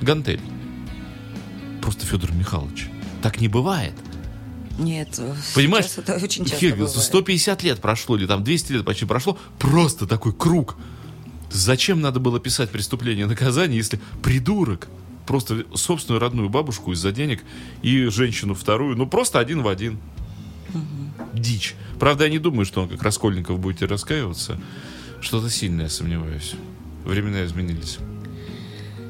Гантель. 0.00 0.40
Просто 1.82 2.06
Федор 2.06 2.32
Михайлович. 2.32 2.88
Так 3.22 3.40
не 3.40 3.48
бывает. 3.48 3.92
Нет, 4.78 5.20
Понимаешь, 5.54 5.86
это 5.96 6.14
очень 6.14 6.44
часто 6.44 6.70
бывает. 6.70 6.90
150 6.90 7.62
лет 7.62 7.80
прошло, 7.80 8.16
или 8.16 8.26
там 8.26 8.42
200 8.42 8.72
лет 8.72 8.84
почти 8.84 9.04
прошло, 9.04 9.38
просто 9.58 10.06
такой 10.06 10.32
круг. 10.32 10.76
Зачем 11.50 12.00
надо 12.00 12.20
было 12.20 12.40
писать 12.40 12.70
преступление 12.70 13.26
и 13.26 13.28
наказание, 13.28 13.76
если 13.76 14.00
придурок 14.22 14.88
просто 15.26 15.64
собственную 15.74 16.20
родную 16.20 16.48
бабушку 16.48 16.92
из-за 16.92 17.12
денег 17.12 17.42
и 17.82 18.06
женщину 18.06 18.54
вторую, 18.54 18.96
ну 18.96 19.06
просто 19.06 19.38
один 19.38 19.62
в 19.62 19.68
один. 19.68 19.98
Дичь. 21.32 21.74
Правда, 21.98 22.24
я 22.24 22.30
не 22.30 22.38
думаю, 22.38 22.64
что 22.64 22.82
он 22.82 22.88
как 22.88 23.02
Раскольников 23.02 23.58
будете 23.58 23.86
раскаиваться. 23.86 24.60
Что-то 25.20 25.50
сильное, 25.50 25.88
сомневаюсь. 25.88 26.54
Времена 27.04 27.44
изменились. 27.44 27.98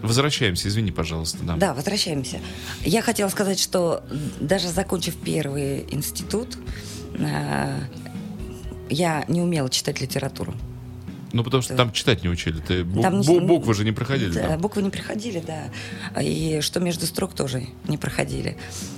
Возвращаемся, 0.03 0.69
извини, 0.69 0.91
пожалуйста. 0.93 1.39
Да. 1.43 1.57
Да, 1.57 1.75
возвращаемся. 1.75 2.41
Я 2.85 3.03
хотела 3.03 3.29
сказать, 3.29 3.59
что 3.61 4.03
даже 4.41 4.69
закончив 4.69 5.17
первый 5.17 5.87
институт, 5.91 6.57
э, 7.19 7.81
я 8.89 9.25
не 9.29 9.41
умела 9.41 9.69
читать 9.69 10.01
литературу. 10.01 10.55
Ну, 11.33 11.45
потому 11.45 11.63
что 11.63 11.77
там 11.77 11.93
читать 11.93 12.25
не 12.25 12.29
учили. 12.29 12.61
Ты 12.61 12.83
бу- 12.83 13.03
Там 13.03 13.21
бу- 13.21 13.41
буквы 13.47 13.75
же 13.75 13.85
не 13.85 13.93
проходили. 13.93 14.33
Да, 14.33 14.49
да? 14.49 14.59
буквы 14.59 14.83
не 14.83 14.91
проходили, 14.91 15.41
да. 15.47 16.21
И 16.21 16.61
что 16.61 16.81
между 16.81 17.07
строк 17.07 17.35
тоже 17.35 17.69
не 17.87 17.97
проходили. 17.99 18.57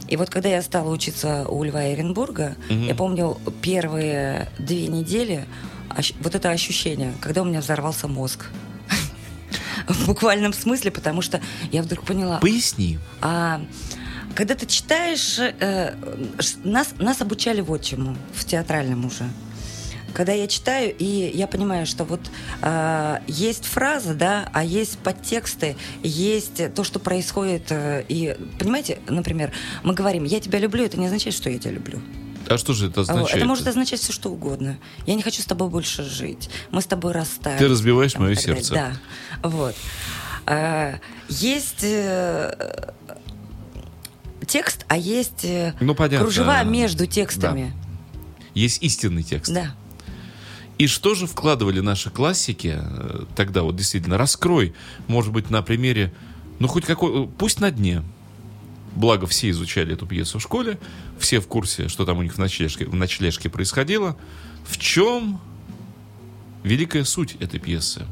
И 0.09 0.17
вот 0.17 0.31
когда 0.31 0.49
я 0.49 0.63
стала 0.63 0.91
учиться 0.91 1.47
у 1.47 1.63
Льва 1.63 1.93
Эренбурга, 1.93 2.57
я 2.71 2.95
помню 2.95 3.37
первые 3.61 4.49
две 4.59 4.87
недели 4.87 5.45
вот 6.21 6.35
это 6.35 6.51
ощущение, 6.51 7.13
когда 7.21 7.43
у 7.43 7.45
меня 7.45 7.61
взорвался 7.61 8.09
мозг. 8.09 8.47
В 9.89 10.07
буквальном 10.07 10.53
смысле, 10.53 10.91
потому 10.91 11.23
что 11.23 11.41
я 11.71 11.83
вдруг 11.83 12.05
поняла, 12.05 12.39
Поясни. 12.39 12.99
а, 13.21 13.61
Когда 14.35 14.55
ты 14.55 14.67
читаешь, 14.67 15.39
э, 15.39 15.95
нас, 16.65 16.95
нас 16.99 17.21
обучали 17.21 17.61
вот 17.61 17.83
чему, 17.83 18.17
в 18.35 18.45
театральном 18.45 19.05
уже. 19.05 19.25
Когда 20.15 20.33
я 20.33 20.47
читаю, 20.47 20.95
и 20.99 21.33
я 21.35 21.47
понимаю, 21.47 21.87
что 21.87 22.05
вот 22.05 22.21
э, 22.61 23.19
есть 23.27 23.65
фраза, 23.65 24.15
да, 24.15 24.49
а 24.53 24.63
есть 24.63 24.99
подтексты, 24.99 25.77
есть 26.03 26.75
то, 26.75 26.85
что 26.85 26.99
происходит. 26.99 27.67
э, 27.71 28.05
и 28.09 28.37
понимаете, 28.59 28.99
например, 29.09 29.53
мы 29.83 29.95
говорим, 29.95 30.25
я 30.25 30.41
тебя 30.41 30.59
люблю, 30.59 30.85
это 30.85 30.99
не 30.99 31.07
означает, 31.07 31.35
что 31.35 31.49
я 31.49 31.59
тебя 31.59 31.73
люблю. 31.73 32.01
А 32.55 32.59
что 32.59 32.73
же 32.73 32.89
это 32.89 33.01
Вот. 33.01 33.11
означает? 33.11 33.37
Это 33.37 33.47
может 33.47 33.67
означать 33.67 34.01
все, 34.01 34.13
что 34.13 34.31
угодно. 34.31 34.79
Я 35.07 35.15
не 35.15 35.23
хочу 35.23 35.43
с 35.43 35.45
тобой 35.47 35.69
больше 35.69 36.03
жить. 36.05 36.51
Мы 36.71 36.81
с 36.83 36.87
тобой 36.87 37.13
расстались. 37.13 37.59
Ты 37.59 37.69
разбиваешь 37.69 38.13
Там, 38.13 38.23
мое 38.23 38.35
так 38.35 38.45
далее. 38.45 38.63
сердце. 38.63 38.75
Да. 39.43 39.49
Вот. 39.49 39.75
А, 40.47 40.95
есть 41.29 41.83
э, 41.85 42.93
текст, 44.47 44.85
а 44.89 44.97
есть 44.97 45.45
э, 45.45 45.75
Ну, 45.81 45.95
понятно. 45.95 46.21
кружева 46.27 46.63
между 46.65 47.07
текстами. 47.07 47.73
Есть 48.55 48.83
истинный 48.83 49.23
текст. 49.23 49.53
Да. 49.53 49.75
И 50.79 50.87
что 50.87 51.15
же 51.15 51.27
вкладывали 51.27 51.81
наши 51.81 52.11
классики 52.11 52.77
э, 52.81 53.25
тогда? 53.37 53.63
Вот 53.63 53.77
действительно, 53.77 54.19
раскрой, 54.19 54.75
может 55.07 55.33
быть, 55.33 55.49
на 55.49 55.63
примере, 55.63 56.13
ну 56.59 56.67
хоть 56.69 56.85
какой, 56.85 57.29
пусть 57.29 57.61
на 57.61 57.71
дне. 57.71 58.03
Благо 58.95 59.27
все 59.27 59.51
изучали 59.51 59.95
эту 59.95 60.07
пьесу 60.07 60.39
в 60.39 60.43
школе, 60.43 60.79
все 61.19 61.41
в 61.41 61.47
курсе, 61.47 61.89
что 61.89 62.05
там 62.05 62.19
у 62.19 62.23
них 62.23 62.35
в 62.35 62.39
ночлежке, 62.39 62.85
в 62.85 62.95
ночлежке 62.95 63.49
происходило. 63.49 64.17
В 64.65 64.79
чем 64.79 65.41
великая 66.63 67.05
суть 67.05 67.37
этой 67.41 67.59
пьесы? 67.59 68.07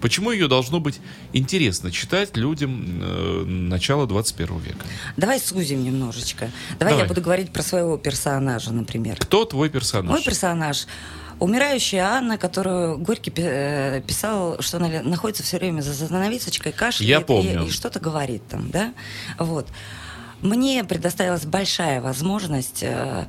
Почему 0.00 0.30
ее 0.30 0.46
должно 0.46 0.78
быть 0.78 1.00
интересно 1.32 1.90
читать 1.90 2.36
людям 2.36 2.84
э, 3.00 3.44
начала 3.46 4.06
21 4.06 4.58
века? 4.58 4.78
Давай 5.16 5.40
сузим 5.40 5.82
немножечко. 5.84 6.50
Давай, 6.78 6.92
Давай. 6.92 7.04
я 7.04 7.08
буду 7.08 7.22
говорить 7.22 7.50
про 7.50 7.62
своего 7.62 7.96
персонажа, 7.96 8.72
например. 8.72 9.16
Кто 9.18 9.44
твой 9.46 9.70
персонаж? 9.70 10.10
Мой 10.10 10.22
персонаж 10.22 10.86
умирающая 11.38 12.04
Анна, 12.04 12.36
которую 12.38 12.98
Горький 12.98 13.32
э, 13.36 14.02
писал, 14.06 14.60
что 14.60 14.76
она 14.78 14.88
находится 15.02 15.42
все 15.42 15.58
время 15.58 15.80
за 15.80 15.92
занавесочкой, 15.94 16.72
кашляет 16.72 17.08
Я 17.08 17.20
и- 17.20 17.24
помню. 17.24 17.66
и, 17.66 17.70
что-то 17.70 17.98
говорит 18.00 18.46
там, 18.48 18.70
да? 18.70 18.92
Вот. 19.38 19.66
Мне 20.42 20.84
предоставилась 20.84 21.44
большая 21.46 22.00
возможность 22.00 22.82
э, 22.82 23.26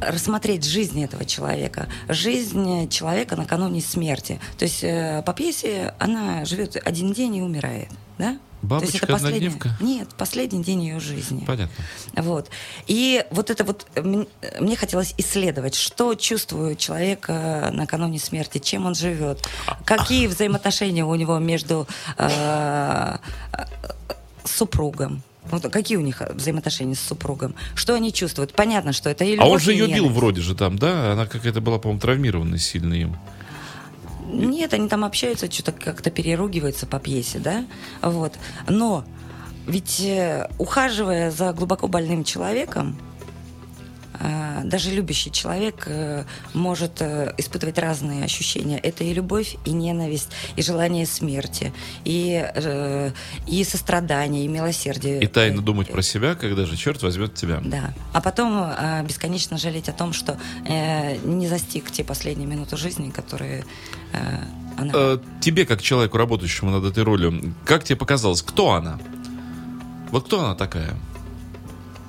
рассмотреть 0.00 0.64
жизнь 0.64 1.02
этого 1.02 1.24
человека, 1.24 1.88
жизнь 2.08 2.88
человека 2.88 3.36
накануне 3.36 3.80
смерти. 3.80 4.40
То 4.58 4.64
есть 4.64 4.82
э, 4.82 5.22
по 5.24 5.32
пьесе 5.32 5.94
она 5.98 6.44
живет 6.44 6.76
один 6.84 7.12
день 7.12 7.36
и 7.36 7.42
умирает, 7.42 7.88
да? 8.18 8.38
То 8.68 8.78
есть 8.80 8.94
это 8.94 9.08
последний- 9.08 9.48
Бабочка-однодневка? 9.48 9.84
Нет, 9.84 10.08
последний 10.16 10.62
день 10.62 10.84
ее 10.84 11.00
жизни. 11.00 11.44
Понятно. 11.44 11.84
Вот. 12.16 12.48
И 12.86 13.24
вот 13.30 13.50
это 13.50 13.64
вот 13.64 13.86
э, 13.94 14.24
мне 14.60 14.76
хотелось 14.76 15.14
исследовать, 15.18 15.74
что 15.74 16.14
чувствует 16.14 16.78
человек 16.78 17.28
накануне 17.28 18.18
смерти, 18.18 18.58
чем 18.58 18.86
он 18.86 18.94
живет, 18.94 19.46
какие 19.84 20.26
взаимоотношения 20.28 21.04
у 21.04 21.14
него 21.16 21.38
между 21.38 21.86
э, 22.18 23.18
супругом. 24.44 25.22
Вот 25.50 25.70
какие 25.70 25.96
у 25.96 26.00
них 26.00 26.22
взаимоотношения 26.30 26.94
с 26.94 27.00
супругом? 27.00 27.54
Что 27.74 27.94
они 27.94 28.12
чувствуют? 28.12 28.54
Понятно, 28.54 28.92
что 28.92 29.10
это 29.10 29.24
и 29.24 29.36
А 29.36 29.44
он 29.44 29.58
же 29.58 29.72
ее 29.72 29.86
бил 29.86 30.08
вроде 30.08 30.40
же 30.40 30.54
там, 30.54 30.78
да? 30.78 31.12
Она 31.12 31.26
какая-то 31.26 31.60
была, 31.60 31.78
по-моему, 31.78 32.00
травмирована 32.00 32.58
сильно 32.58 32.94
им. 32.94 33.16
Нет, 34.32 34.72
они 34.72 34.88
там 34.88 35.04
общаются, 35.04 35.50
что-то 35.50 35.72
как-то 35.72 36.10
переругиваются 36.10 36.86
по 36.86 36.98
пьесе, 36.98 37.38
да? 37.38 37.66
Вот. 38.00 38.34
Но 38.68 39.04
ведь 39.66 40.00
э, 40.00 40.48
ухаживая 40.58 41.30
за 41.30 41.52
глубоко 41.52 41.86
больным 41.86 42.24
человеком, 42.24 42.98
даже 44.64 44.90
любящий 44.90 45.30
человек 45.30 45.84
э, 45.86 46.24
может 46.54 47.00
э, 47.00 47.34
испытывать 47.38 47.78
разные 47.78 48.24
ощущения. 48.24 48.78
Это 48.78 49.04
и 49.04 49.12
любовь, 49.12 49.56
и 49.64 49.72
ненависть, 49.72 50.30
и 50.56 50.62
желание 50.62 51.06
смерти, 51.06 51.72
и, 52.04 52.44
э, 52.54 53.10
и 53.46 53.64
сострадание, 53.64 54.44
и 54.44 54.48
милосердие. 54.48 55.22
И 55.22 55.26
тайно 55.26 55.62
думать 55.62 55.90
про 55.90 56.02
себя, 56.02 56.34
когда 56.34 56.66
же 56.66 56.76
черт 56.76 57.02
возьмет 57.02 57.34
тебя. 57.34 57.60
Да. 57.64 57.94
А 58.12 58.20
потом 58.20 58.72
бесконечно 59.06 59.58
жалеть 59.58 59.88
о 59.88 59.92
том, 59.92 60.12
что 60.12 60.38
не 60.64 61.46
застиг 61.46 61.90
те 61.90 62.04
последние 62.04 62.46
минуты 62.46 62.76
жизни, 62.76 63.10
которые 63.10 63.64
она... 64.76 65.18
Тебе, 65.40 65.66
как 65.66 65.82
человеку, 65.82 66.18
работающему 66.18 66.70
над 66.70 66.84
этой 66.84 67.02
ролью, 67.02 67.54
как 67.64 67.84
тебе 67.84 67.96
показалось, 67.96 68.42
кто 68.42 68.72
она? 68.72 68.98
Вот 70.10 70.26
кто 70.26 70.44
она 70.44 70.54
такая? 70.54 70.94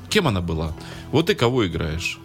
Кем 0.09 0.27
она 0.27 0.41
была? 0.41 0.73
Вот 1.11 1.27
ты 1.27 1.35
кого 1.35 1.65
играешь? 1.65 2.19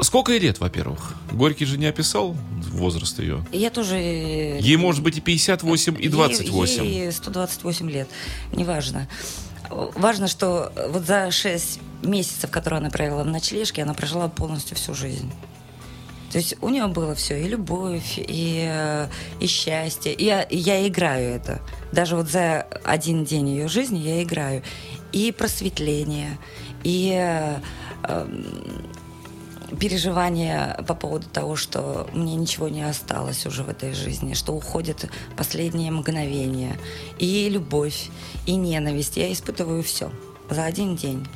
Сколько 0.00 0.32
ей 0.32 0.40
лет, 0.40 0.58
во-первых? 0.60 1.14
Горький 1.32 1.64
же 1.64 1.78
не 1.78 1.86
описал 1.86 2.36
возраст 2.72 3.18
ее. 3.18 3.44
Я 3.52 3.70
тоже... 3.70 3.96
э, 3.96 4.58
Ей 4.60 4.76
может 4.76 5.02
быть 5.02 5.18
и 5.18 5.20
58, 5.20 5.96
и 5.98 6.02
ей- 6.02 6.08
28. 6.08 6.84
Ей 6.84 7.12
128 7.12 7.90
лет. 7.90 8.08
Неважно. 8.52 9.08
Важно, 9.68 10.26
что 10.26 10.72
вот 10.88 11.04
за 11.06 11.30
6 11.30 11.78
месяцев, 12.02 12.50
которые 12.50 12.78
она 12.78 12.90
провела 12.90 13.22
в 13.22 13.26
ночлежке, 13.26 13.82
она 13.82 13.94
прожила 13.94 14.28
полностью 14.28 14.76
всю 14.76 14.94
жизнь. 14.94 15.30
То 16.32 16.38
есть 16.38 16.54
у 16.60 16.68
нее 16.68 16.86
было 16.86 17.14
все, 17.14 17.40
и 17.44 17.48
любовь, 17.48 18.14
и, 18.16 18.64
э, 18.68 19.08
и 19.40 19.46
счастье. 19.46 20.12
И 20.14 20.24
я, 20.24 20.42
и 20.42 20.56
я 20.56 20.86
играю 20.88 21.34
это. 21.34 21.60
Даже 21.92 22.16
вот 22.16 22.28
за 22.28 22.62
один 22.84 23.24
день 23.24 23.48
ее 23.50 23.68
жизни 23.68 23.98
я 23.98 24.22
играю. 24.22 24.62
И 25.12 25.32
просветление, 25.32 26.38
и 26.84 27.12
э, 27.16 27.60
эм, 28.04 28.46
переживания 29.78 30.82
по 30.86 30.94
поводу 30.94 31.26
того, 31.28 31.56
что 31.56 32.08
мне 32.12 32.34
ничего 32.34 32.68
не 32.68 32.82
осталось 32.82 33.46
уже 33.46 33.62
в 33.62 33.68
этой 33.68 33.92
жизни, 33.92 34.34
что 34.34 34.52
уходят 34.52 35.10
последние 35.36 35.90
мгновения. 35.90 36.78
И 37.18 37.48
любовь, 37.48 38.08
и 38.46 38.56
ненависть. 38.56 39.16
Я 39.16 39.32
испытываю 39.32 39.82
все 39.82 40.10
за 40.48 40.64
один 40.64 40.96
день. 40.96 41.26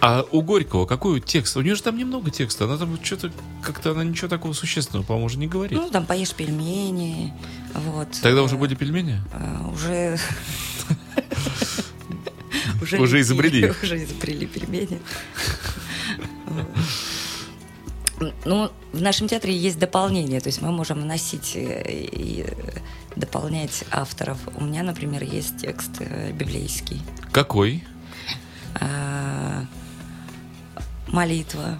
А 0.00 0.24
у 0.32 0.42
Горького 0.42 0.84
какой 0.84 1.20
текст? 1.20 1.56
У 1.56 1.60
нее 1.60 1.76
же 1.76 1.82
там 1.82 1.96
немного 1.96 2.30
текста. 2.32 2.64
Она 2.64 2.76
там 2.76 2.98
что-то 3.04 3.30
как-то 3.62 3.92
она 3.92 4.02
ничего 4.02 4.28
такого 4.28 4.52
существенного, 4.52 5.04
по-моему, 5.06 5.26
уже 5.26 5.38
не 5.38 5.46
говорит. 5.46 5.78
Ну, 5.78 5.88
там 5.90 6.06
поешь 6.06 6.34
пельмени. 6.34 7.32
Вот. 7.72 8.08
Тогда 8.20 8.42
уже 8.42 8.56
были 8.56 8.74
пельмени? 8.74 9.20
А, 9.32 9.70
уже... 9.72 10.18
Уже 12.98 13.20
изобрели. 13.20 13.70
Уже 13.82 14.02
изобрели 14.02 14.44
пельмени. 14.44 15.00
Ну, 18.44 18.70
в 18.92 19.02
нашем 19.02 19.28
театре 19.28 19.56
есть 19.56 19.78
дополнение, 19.78 20.40
то 20.40 20.48
есть 20.48 20.62
мы 20.62 20.70
можем 20.70 21.00
вносить 21.00 21.52
э, 21.56 21.82
и 21.86 22.46
дополнять 23.16 23.84
авторов. 23.90 24.38
У 24.56 24.64
меня, 24.64 24.82
например, 24.82 25.22
есть 25.22 25.58
текст 25.58 25.90
э, 26.00 26.32
библейский. 26.32 27.02
Какой? 27.32 27.84
А, 28.80 29.64
Молитва. 31.08 31.78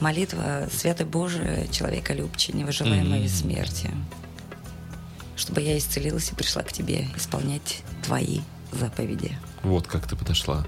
Молитва 0.00 0.68
Святой 0.70 1.06
Божия, 1.06 1.66
человека 1.68 2.12
любче, 2.12 2.52
невыживаемой 2.52 3.28
смерти. 3.28 3.90
Чтобы 5.36 5.60
я 5.60 5.76
исцелилась 5.78 6.30
и 6.30 6.34
пришла 6.34 6.62
к 6.62 6.72
тебе 6.72 7.08
исполнять 7.16 7.82
твои 8.04 8.40
заповеди. 8.72 9.36
Вот 9.62 9.86
как 9.86 10.06
ты 10.06 10.16
подошла. 10.16 10.66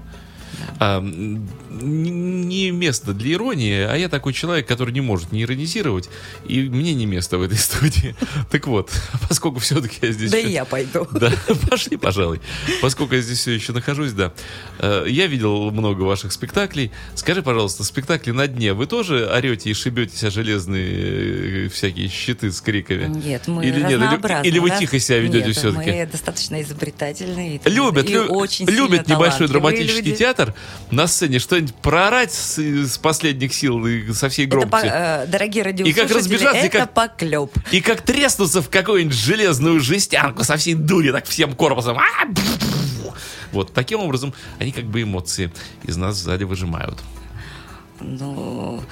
А, 0.79 1.01
не 1.01 2.71
место 2.71 3.13
для 3.13 3.33
иронии, 3.33 3.81
а 3.81 3.95
я 3.95 4.09
такой 4.09 4.33
человек, 4.33 4.67
который 4.67 4.93
не 4.93 5.01
может 5.01 5.31
не 5.31 5.43
иронизировать, 5.43 6.09
и 6.47 6.61
мне 6.63 6.93
не 6.93 7.05
место 7.05 7.37
в 7.37 7.41
этой 7.41 7.57
студии. 7.57 8.15
Так 8.51 8.67
вот, 8.67 8.91
поскольку 9.27 9.59
все-таки 9.59 9.97
я 10.01 10.11
здесь... 10.11 10.31
Да 10.31 10.37
и 10.37 10.51
я 10.51 10.65
пойду. 10.65 11.07
Да, 11.19 11.31
пошли, 11.69 11.97
пожалуй. 11.97 12.39
Поскольку 12.81 13.15
я 13.15 13.21
здесь 13.21 13.39
все 13.39 13.51
еще 13.51 13.73
нахожусь, 13.73 14.13
да. 14.13 14.31
Э, 14.79 15.05
Я 15.07 15.27
видел 15.27 15.69
много 15.71 16.03
ваших 16.03 16.31
спектаклей. 16.31 16.91
Скажи, 17.15 17.41
пожалуйста, 17.41 17.83
спектакли 17.83 18.31
на 18.31 18.47
дне 18.47 18.73
вы 18.73 18.85
тоже 18.87 19.25
орете 19.27 19.69
и 19.69 19.73
шибетесь 19.73 20.23
о 20.23 20.31
железные 20.31 21.65
э, 21.65 21.69
всякие 21.69 22.07
щиты 22.07 22.51
с 22.51 22.61
криками? 22.61 23.07
Нет, 23.07 23.47
мы 23.47 23.65
или 23.65 23.79
нет, 23.81 23.91
или, 24.01 24.47
или 24.47 24.59
вы 24.59 24.69
Раз- 24.69 24.79
тихо 24.79 24.99
себя 24.99 25.19
ведете 25.19 25.51
все-таки? 25.51 25.91
мы 25.91 26.05
достаточно 26.05 26.61
изобретательные. 26.61 27.57
и- 27.63 27.69
Любят, 27.69 28.09
и 28.09 28.13
лю- 28.13 28.27
очень 28.27 28.65
любят 28.67 29.07
небольшой 29.07 29.47
драматический 29.47 30.01
люди. 30.11 30.15
театр 30.15 30.38
на 30.91 31.07
сцене 31.07 31.39
что-нибудь 31.39 31.75
проорать 31.75 32.31
с, 32.33 32.57
с 32.59 32.97
последних 32.97 33.53
сил 33.53 33.85
и 33.85 34.11
со 34.13 34.29
всей 34.29 34.45
Это, 34.47 34.57
громкости. 34.57 34.89
э, 34.91 35.25
дорогие 35.27 35.61
И 35.61 35.63
как 35.63 35.65
радиослушатели, 35.65 36.13
разбежаться, 36.17 36.61
и 36.61 36.67
это 36.67 36.77
как- 36.79 36.93
поклеп. 36.93 37.51
И 37.71 37.81
как 37.81 38.01
треснуться 38.01 38.61
в 38.61 38.69
какую-нибудь 38.69 39.15
железную 39.15 39.79
жестянку 39.79 40.43
со 40.43 40.57
всей 40.57 40.73
дури, 40.75 41.11
так 41.11 41.25
всем 41.25 41.53
корпусом. 41.55 41.97
А. 41.97 42.03
Вот 43.51 43.73
таким 43.73 44.01
образом 44.01 44.33
они 44.59 44.71
как 44.71 44.85
бы 44.85 45.01
эмоции 45.01 45.51
из 45.83 45.97
нас 45.97 46.15
сзади 46.17 46.43
выжимают. 46.43 46.97
Ну, 48.01 48.83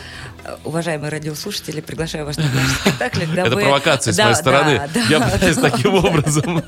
э, 0.43 0.55
уважаемые 0.63 1.09
радиослушатели, 1.09 1.81
приглашаю 1.81 2.25
вас 2.25 2.37
на 2.37 2.43
наш 2.43 2.71
спектакль. 2.81 3.23
Это 3.23 3.51
провокация 3.51 4.13
с 4.13 4.15
Да, 4.15 4.25
моей 4.25 4.35
стороны. 4.35 4.77
да, 4.77 4.89
да, 4.93 5.01
Я 5.09 5.19
пытаюсь 5.21 5.55
да. 5.57 5.69
таким 5.69 5.93
образом. 5.95 6.63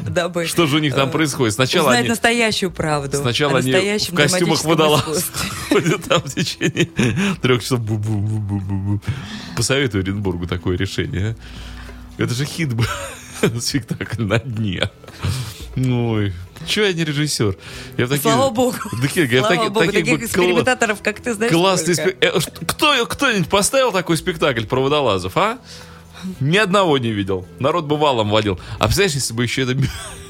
дабы, 0.00 0.46
Что 0.46 0.66
же 0.66 0.76
у 0.76 0.78
них 0.78 0.94
там 0.94 1.08
э, 1.08 1.12
происходит? 1.12 1.54
Сначала 1.54 1.92
они... 1.92 2.08
настоящую 2.08 2.70
правду. 2.70 3.16
Сначала 3.18 3.54
о 3.54 3.58
они 3.58 3.98
в 3.98 4.14
костюмах 4.14 4.64
водолаз 4.64 5.04
ходят 5.68 6.04
там 6.04 6.20
в 6.20 6.34
течение 6.34 6.86
трех 7.40 7.62
часов. 7.62 7.80
Бу-бу-бу-бу-бу-бу. 7.80 9.00
Посоветую 9.56 10.02
Оренбургу 10.02 10.46
такое 10.46 10.76
решение. 10.76 11.36
а. 12.18 12.22
Это 12.22 12.34
же 12.34 12.44
хит 12.44 12.74
был. 12.74 12.86
Спектакль 13.60 14.22
на 14.24 14.38
дне. 14.38 14.90
Ой, 15.76 16.32
чего 16.66 16.86
я 16.86 16.92
не 16.92 17.04
режиссер? 17.04 17.56
Я 17.96 18.06
в 18.06 18.08
такие- 18.08 18.22
Слава 18.22 18.50
богу. 18.50 18.72
В 18.76 18.88
Слава 18.88 19.06
такие- 19.08 19.70
богу, 19.70 19.86
таких 19.86 19.92
таких 20.04 20.22
экспериментаторов, 20.24 21.02
как 21.02 21.20
ты, 21.20 21.34
знаешь, 21.34 21.52
Классный 21.52 21.94
сколько? 21.94 22.10
спектакль. 22.18 22.64
Кто, 22.66 23.06
кто-нибудь 23.06 23.48
поставил 23.48 23.92
такой 23.92 24.16
спектакль 24.16 24.64
про 24.66 24.80
водолазов, 24.82 25.36
а? 25.36 25.58
Ни 26.40 26.56
одного 26.56 26.98
не 26.98 27.10
видел. 27.12 27.46
Народ 27.58 27.84
бы 27.84 27.96
валом 27.96 28.30
водил. 28.30 28.58
А 28.78 28.84
представляешь, 28.86 29.14
если 29.14 29.34
бы 29.34 29.42
еще 29.44 29.62
это 29.62 29.74
мю- 29.74 29.88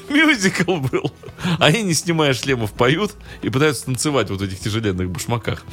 мюзикл 0.09 0.75
был? 0.77 1.11
Они, 1.59 1.81
не 1.83 1.93
снимая 1.93 2.33
шлемов, 2.33 2.71
поют 2.73 3.13
и 3.41 3.49
пытаются 3.49 3.85
танцевать 3.85 4.29
вот 4.29 4.39
в 4.39 4.43
этих 4.43 4.59
тяжеленных 4.59 5.09
башмаках. 5.09 5.63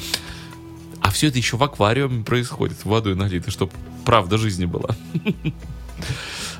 А 1.01 1.11
все 1.11 1.29
это 1.29 1.37
еще 1.39 1.57
в 1.59 1.63
аквариуме 1.63 2.25
происходит, 2.25 2.85
водой 2.85 3.15
налито, 3.15 3.51
чтобы 3.51 3.73
правда 4.05 4.39
жизни 4.39 4.65
была. 4.65 4.91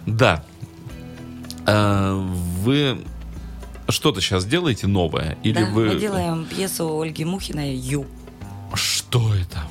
Да. 0.07 0.45
А, 1.67 2.15
Вы 2.63 2.99
что-то 3.93 4.21
сейчас 4.21 4.45
делаете 4.45 4.87
новое? 4.87 5.37
Или 5.43 5.55
Да, 5.55 5.67
вы... 5.67 5.87
мы 5.87 5.95
делаем 5.97 6.45
пьесу 6.47 7.01
Ольги 7.01 7.25
Мухиной 7.25 7.75
«Ю». 7.75 8.07
Что 8.75 9.35
это? 9.35 9.65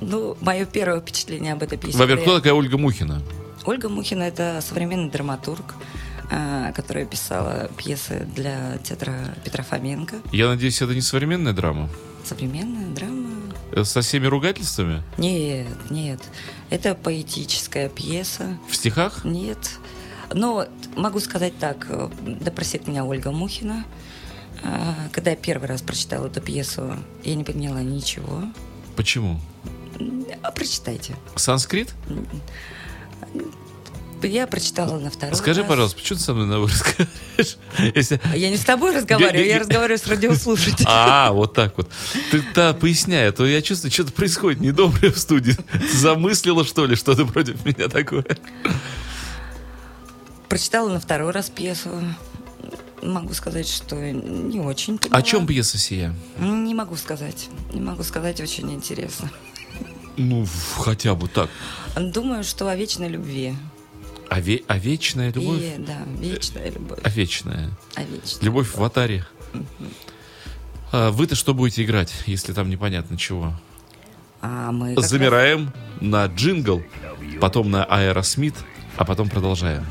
Ну, 0.00 0.36
мое 0.40 0.64
первое 0.64 1.00
впечатление 1.00 1.52
об 1.52 1.62
этой 1.62 1.78
пьесе. 1.78 1.98
Во-первых, 1.98 2.24
кто 2.24 2.36
такая 2.36 2.52
Ольга 2.52 2.78
Мухина? 2.78 3.22
Ольга 3.64 3.88
Мухина– 3.88 4.22
это 4.24 4.60
современный 4.66 5.10
драматург, 5.10 5.74
а, 6.30 6.72
которая 6.72 7.04
писала 7.04 7.70
пьесы 7.76 8.26
для 8.34 8.78
театра 8.78 9.34
Петра 9.44 9.62
Фоменко. 9.62 10.16
Я 10.32 10.48
надеюсь, 10.48 10.80
это 10.80 10.94
не 10.94 11.00
современная 11.00 11.52
драма? 11.52 11.88
Современная 12.24 12.86
драма? 12.94 13.30
Э, 13.72 13.84
Со 13.84 14.00
всеми 14.02 14.26
ругательствами? 14.26 15.02
Нет, 15.16 15.66
нет. 15.90 16.20
Это 16.70 16.94
поэтическая 16.94 17.88
пьеса. 17.88 18.58
В 18.68 18.76
стихах? 18.76 19.24
Нет. 19.24 19.58
Но 20.32 20.66
могу 20.96 21.20
сказать 21.20 21.56
так, 21.58 21.86
э, 21.88 22.08
да 22.20 22.50
простит 22.50 22.86
меня 22.86 23.04
Ольга 23.04 23.30
Мухина. 23.30 23.84
А, 24.62 24.94
Когда 25.12 25.30
я 25.30 25.36
первый 25.36 25.68
раз 25.68 25.82
прочитала 25.82 26.26
эту 26.26 26.40
пьесу, 26.40 26.94
я 27.24 27.34
не 27.34 27.44
поняла 27.44 27.80
ничего. 27.82 28.42
Почему? 28.96 29.40
А 30.42 30.50
прочитайте. 30.50 31.16
Санскрит? 31.36 31.94
Я 34.22 34.46
прочитала 34.46 34.98
на 34.98 35.10
второй 35.10 35.36
Скажи, 35.36 35.60
раз. 35.60 35.68
пожалуйста, 35.68 35.96
почему 35.98 36.18
ты 36.18 36.24
со 36.24 36.34
мной 36.34 36.46
на 36.46 36.58
вы 36.60 36.68
разговариваешь? 36.68 37.56
Если- 37.94 38.20
Я 38.34 38.50
не 38.50 38.56
с 38.56 38.64
тобой 38.64 38.94
разговариваю, 38.94 39.46
Я- 39.46 39.58
разговариваю 39.60 39.98
с 39.98 40.06
радиослушателем. 40.06 40.86
А, 40.90 41.30
вот 41.32 41.54
так 41.54 41.76
вот. 41.76 41.90
Ты 42.30 42.42
да, 42.54 42.74
поясняй, 42.74 43.28
а 43.28 43.32
то 43.32 43.46
я 43.46 43.62
чувствую, 43.62 43.92
что-то 43.92 44.12
происходит 44.12 44.60
недоброе 44.60 45.12
в 45.12 45.18
студии. 45.18 45.56
Замыслила, 45.92 46.64
что 46.64 46.86
ли, 46.86 46.96
что-то 46.96 47.26
против 47.26 47.64
меня 47.64 47.88
такое? 47.88 48.24
Прочитала 50.48 50.88
на 50.88 51.00
второй 51.00 51.30
раз 51.32 51.50
пьесу. 51.50 51.90
Могу 53.02 53.32
сказать, 53.34 53.68
что 53.68 53.94
не 53.96 54.58
очень 54.60 54.98
поняла. 54.98 55.18
О 55.18 55.22
чем 55.22 55.46
пьеса 55.46 55.78
сия? 55.78 56.14
Не 56.38 56.74
могу 56.74 56.96
сказать. 56.96 57.48
Не 57.72 57.80
могу 57.80 58.02
сказать, 58.02 58.40
очень 58.40 58.72
интересно. 58.72 59.30
Ну, 60.16 60.46
хотя 60.76 61.14
бы 61.14 61.28
так. 61.28 61.48
Думаю, 61.96 62.42
что 62.42 62.68
о 62.68 62.74
вечной 62.74 63.08
любви. 63.08 63.54
А, 64.30 64.40
ве- 64.40 64.64
а 64.68 64.78
вечная 64.78 65.32
любовь? 65.32 65.60
И, 65.62 65.74
да, 65.78 65.98
вечная 66.18 66.70
любовь. 66.70 66.98
А 67.02 67.08
вечная. 67.08 67.70
О 67.94 68.02
вечной. 68.02 68.44
Любовь 68.44 68.68
в 68.72 68.76
аватаре. 68.76 69.24
А 70.92 71.10
вы-то 71.10 71.34
что 71.34 71.54
будете 71.54 71.82
играть, 71.84 72.12
если 72.26 72.52
там 72.52 72.68
непонятно 72.70 73.16
чего? 73.16 73.58
А 74.40 74.70
мы 74.72 74.90
как 74.94 75.02
раз- 75.02 75.10
Замираем 75.10 75.72
на 76.00 76.26
джингл, 76.26 76.82
потом 77.40 77.70
на 77.70 77.84
Аэросмит, 77.84 78.54
а 78.96 79.04
потом 79.04 79.28
продолжаем. 79.28 79.84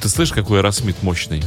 Ты 0.00 0.08
слышишь, 0.08 0.34
какой 0.34 0.58
Аэросмит 0.60 1.02
мощный? 1.02 1.42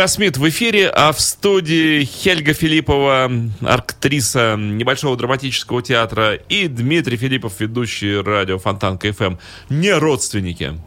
Аэросмит 0.00 0.38
в 0.38 0.48
эфире, 0.48 0.88
а 0.88 1.12
в 1.12 1.20
студии 1.20 2.04
Хельга 2.04 2.54
Филиппова, 2.54 3.30
актриса 3.60 4.56
небольшого 4.56 5.14
драматического 5.14 5.82
театра, 5.82 6.36
и 6.36 6.68
Дмитрий 6.68 7.18
Филиппов, 7.18 7.60
ведущий 7.60 8.18
радио 8.22 8.58
Фонтанка 8.58 8.96
FM. 8.96 9.34
Не 9.68 9.92
родственники. 9.92 10.80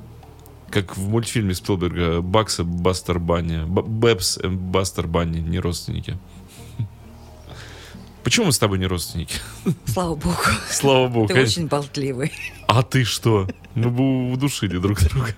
Как 0.72 0.98
в 0.98 1.10
мультфильме 1.10 1.54
Спилберга 1.54 2.22
Бэбс 2.22 2.60
и 2.60 2.64
Бастер 2.64 3.20
Банни. 3.20 3.64
Бэбс 3.66 4.40
и 4.40 4.48
Бастер 4.48 5.06
Банни. 5.06 5.42
Не 5.42 5.60
родственники. 5.60 6.18
Почему 8.24 8.48
мы 8.48 8.52
с 8.52 8.58
тобой 8.58 8.80
не 8.80 8.88
родственники? 8.88 9.36
Слава 9.86 10.16
богу. 10.16 10.38
Слава 10.72 11.08
богу. 11.08 11.28
Ты 11.28 11.36
конечно. 11.36 11.62
очень 11.62 11.68
болтливый. 11.68 12.32
А 12.66 12.82
ты 12.82 13.04
что? 13.04 13.48
Мы 13.76 13.92
бы 13.92 14.32
удушили 14.32 14.80
друг 14.80 15.00
друга. 15.04 15.36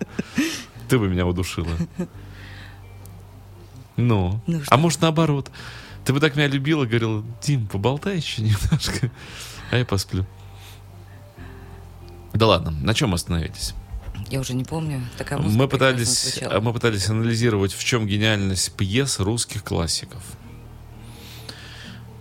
Ты 0.87 0.97
бы 0.97 1.09
меня 1.09 1.27
удушила. 1.27 1.67
Ну, 3.97 4.41
Ну, 4.47 4.61
а 4.67 4.77
может 4.77 5.01
наоборот. 5.01 5.51
Ты 6.03 6.13
бы 6.13 6.19
так 6.19 6.35
меня 6.35 6.47
любила, 6.47 6.85
говорила, 6.85 7.23
Дим, 7.41 7.67
поболтай 7.67 8.17
еще 8.17 8.41
немножко, 8.43 9.09
а 9.71 9.77
я 9.77 9.85
посплю. 9.85 10.25
Да 12.33 12.47
ладно, 12.47 12.71
на 12.71 12.93
чем 12.93 13.13
остановились? 13.13 13.73
Я 14.29 14.39
уже 14.39 14.53
не 14.53 14.63
помню. 14.63 15.01
Такая 15.17 15.39
музыка 15.39 15.57
Мы 15.57 15.67
пытались, 15.67 16.41
мы 16.61 16.73
пытались 16.73 17.09
анализировать, 17.09 17.73
в 17.73 17.83
чем 17.83 18.07
гениальность 18.07 18.73
пьес 18.73 19.19
русских 19.19 19.63
классиков. 19.63 20.21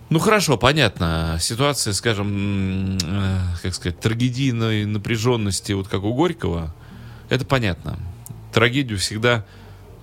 Ну 0.09 0.19
хорошо, 0.19 0.57
понятно. 0.57 1.37
Ситуация, 1.41 1.93
скажем, 1.93 2.97
э, 3.03 3.39
как 3.61 3.73
сказать, 3.73 3.99
трагедийной 3.99 4.85
напряженности, 4.85 5.71
вот 5.71 5.87
как 5.87 6.03
у 6.03 6.13
Горького, 6.13 6.73
это 7.29 7.43
понятно. 7.43 7.97
Трагедию 8.53 8.99
всегда 8.99 9.45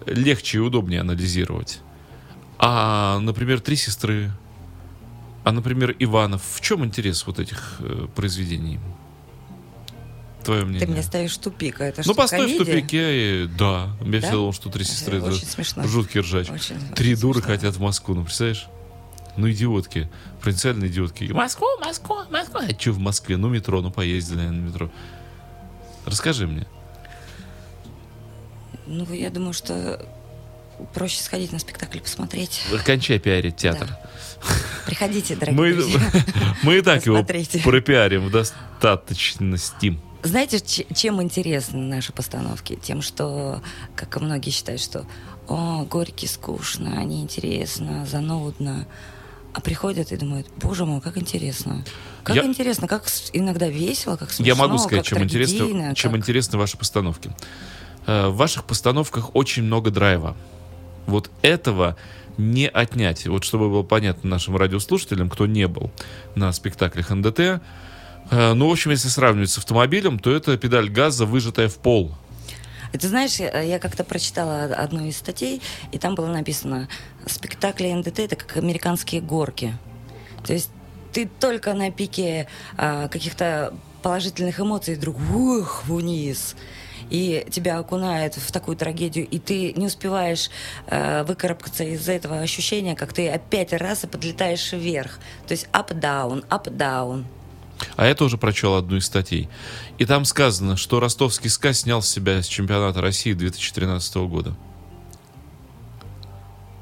легче 0.06 0.58
и 0.58 0.60
удобнее 0.60 1.00
анализировать. 1.00 1.80
А, 2.58 3.18
например, 3.20 3.60
«Три 3.60 3.76
сестры», 3.76 4.30
а, 5.44 5.52
например, 5.52 5.94
«Иванов». 5.98 6.42
В 6.54 6.60
чем 6.60 6.84
интерес 6.84 7.26
вот 7.26 7.38
этих 7.38 7.76
э, 7.80 8.06
произведений? 8.14 8.78
Твое 10.44 10.64
мнение? 10.64 10.86
Ты 10.86 10.92
меня 10.92 11.02
ставишь 11.02 11.36
в 11.36 11.40
тупик. 11.40 11.80
А 11.80 11.84
это 11.86 12.00
Ну, 12.00 12.04
что, 12.04 12.14
постой 12.14 12.38
в 12.40 12.42
комедия? 12.58 12.64
тупике. 12.64 13.44
и- 13.44 13.46
Да. 13.46 13.90
Я 14.00 14.06
Да? 14.06 14.18
всегда 14.18 14.30
думал, 14.32 14.52
что 14.52 14.70
три 14.70 14.84
сестры 14.84 15.18
Это 15.18 15.26
очень 15.26 15.46
смешно. 15.46 15.84
жуткий 15.84 16.20
ржач. 16.20 16.50
Очень- 16.50 16.80
Три 16.96 17.14
дуры 17.14 17.40
смешно. 17.40 17.54
хотят 17.54 17.76
в 17.76 17.80
Москву, 17.80 18.14
ну, 18.14 18.24
представляешь? 18.24 18.66
Ну, 19.36 19.50
идиотки. 19.50 20.10
Провинциальные 20.40 20.90
идиотки. 20.90 21.24
Москву, 21.32 21.66
Москву, 21.80 22.16
Москву. 22.30 22.60
А 22.60 22.68
что 22.80 22.92
в 22.92 22.98
Москве? 22.98 23.36
Ну, 23.36 23.48
метро, 23.48 23.80
ну, 23.80 23.90
поездили 23.90 24.40
на 24.46 24.50
метро. 24.50 24.90
Расскажи 26.06 26.46
мне. 26.48 26.66
Ну, 28.92 29.10
я 29.10 29.30
думаю, 29.30 29.54
что 29.54 30.04
проще 30.92 31.22
сходить 31.22 31.50
на 31.50 31.58
спектакль 31.58 31.98
посмотреть. 32.00 32.60
Кончай 32.84 33.18
пиарить 33.18 33.56
театр. 33.56 33.88
Приходите, 34.84 35.34
дорогие 35.34 35.58
Мы, 35.58 35.72
друзья. 35.72 36.00
мы 36.62 36.78
и 36.78 36.82
так 36.82 37.06
его 37.06 37.24
пропиарим 37.24 38.26
в 38.26 38.30
достаточности. 38.30 39.98
Знаете, 40.22 40.60
чем 40.94 41.22
интересны 41.22 41.78
наши 41.78 42.12
постановки? 42.12 42.78
Тем, 42.82 43.00
что, 43.00 43.62
как 43.96 44.16
и 44.18 44.20
многие 44.20 44.50
считают, 44.50 44.82
что 44.82 45.06
о, 45.48 45.86
горький, 45.88 46.26
скучно, 46.26 47.02
неинтересно, 47.02 48.04
занудно. 48.04 48.86
А 49.54 49.60
приходят 49.60 50.12
и 50.12 50.16
думают, 50.16 50.48
боже 50.58 50.84
мой, 50.84 51.00
как 51.00 51.16
интересно. 51.16 51.82
Как 52.24 52.36
Я- 52.36 52.44
интересно, 52.44 52.88
как 52.88 53.04
иногда 53.32 53.68
весело, 53.68 54.16
как 54.16 54.30
смешно, 54.30 54.46
Я 54.46 54.54
могу 54.54 54.76
сказать, 54.78 55.06
чем 55.06 55.18
трагедийно, 55.18 55.94
чем 55.94 56.12
как- 56.12 56.20
интересны 56.20 56.58
ваши 56.58 56.76
постановки. 56.76 57.30
Э, 58.06 58.28
В 58.28 58.36
ваших 58.36 58.64
постановках 58.64 59.34
очень 59.34 59.62
много 59.62 59.90
драйва. 59.90 60.36
Вот 61.06 61.30
этого 61.42 61.96
не 62.38 62.68
отнять. 62.68 63.26
Вот 63.26 63.44
чтобы 63.44 63.68
было 63.68 63.82
понятно 63.82 64.30
нашим 64.30 64.56
радиослушателям, 64.56 65.28
кто 65.28 65.46
не 65.46 65.68
был 65.68 65.90
на 66.34 66.52
спектаклях 66.52 67.10
НДТ, 67.10 67.40
э, 67.40 67.60
ну, 68.30 68.68
в 68.68 68.72
общем, 68.72 68.90
если 68.90 69.08
сравнивать 69.08 69.50
с 69.50 69.58
автомобилем, 69.58 70.18
то 70.18 70.30
это 70.30 70.56
педаль 70.56 70.88
газа, 70.88 71.26
выжатая 71.26 71.68
в 71.68 71.76
пол. 71.76 72.12
Ты 72.92 73.08
знаешь, 73.08 73.36
я 73.38 73.78
как-то 73.78 74.04
прочитала 74.04 74.64
одну 74.64 75.06
из 75.06 75.16
статей, 75.16 75.62
и 75.92 75.98
там 75.98 76.14
было 76.14 76.26
написано, 76.26 76.88
спектакли 77.26 77.90
НДТ 77.90 78.18
это 78.18 78.36
как 78.36 78.58
американские 78.58 79.22
горки. 79.22 79.74
То 80.44 80.52
есть 80.52 80.70
ты 81.12 81.28
только 81.40 81.72
на 81.72 81.90
пике 81.90 82.48
а, 82.76 83.08
каких-то 83.08 83.72
положительных 84.02 84.60
эмоций 84.60 84.96
вдруг 84.96 85.16
ух, 85.34 85.84
вниз. 85.86 86.56
И 87.12 87.46
тебя 87.50 87.78
окунает 87.78 88.36
в 88.36 88.50
такую 88.50 88.74
трагедию, 88.74 89.28
и 89.28 89.38
ты 89.38 89.74
не 89.74 89.84
успеваешь 89.84 90.48
э, 90.86 91.24
выкарабкаться 91.24 91.84
из 91.84 92.08
этого 92.08 92.38
ощущения, 92.38 92.96
как 92.96 93.12
ты 93.12 93.28
опять 93.28 93.74
раз 93.74 94.04
и 94.04 94.06
подлетаешь 94.06 94.72
вверх. 94.72 95.18
То 95.46 95.52
есть 95.52 95.68
up-down, 95.74 96.42
up-down. 96.48 97.24
А 97.96 98.06
я 98.06 98.14
тоже 98.14 98.38
прочел 98.38 98.76
одну 98.76 98.96
из 98.96 99.04
статей. 99.04 99.50
И 99.98 100.06
там 100.06 100.24
сказано, 100.24 100.78
что 100.78 101.00
ростовский 101.00 101.50
СКА 101.50 101.74
снял 101.74 102.00
с 102.00 102.08
себя 102.08 102.42
с 102.42 102.46
чемпионата 102.46 103.02
России 103.02 103.34
2013 103.34 104.16
года. 104.16 104.56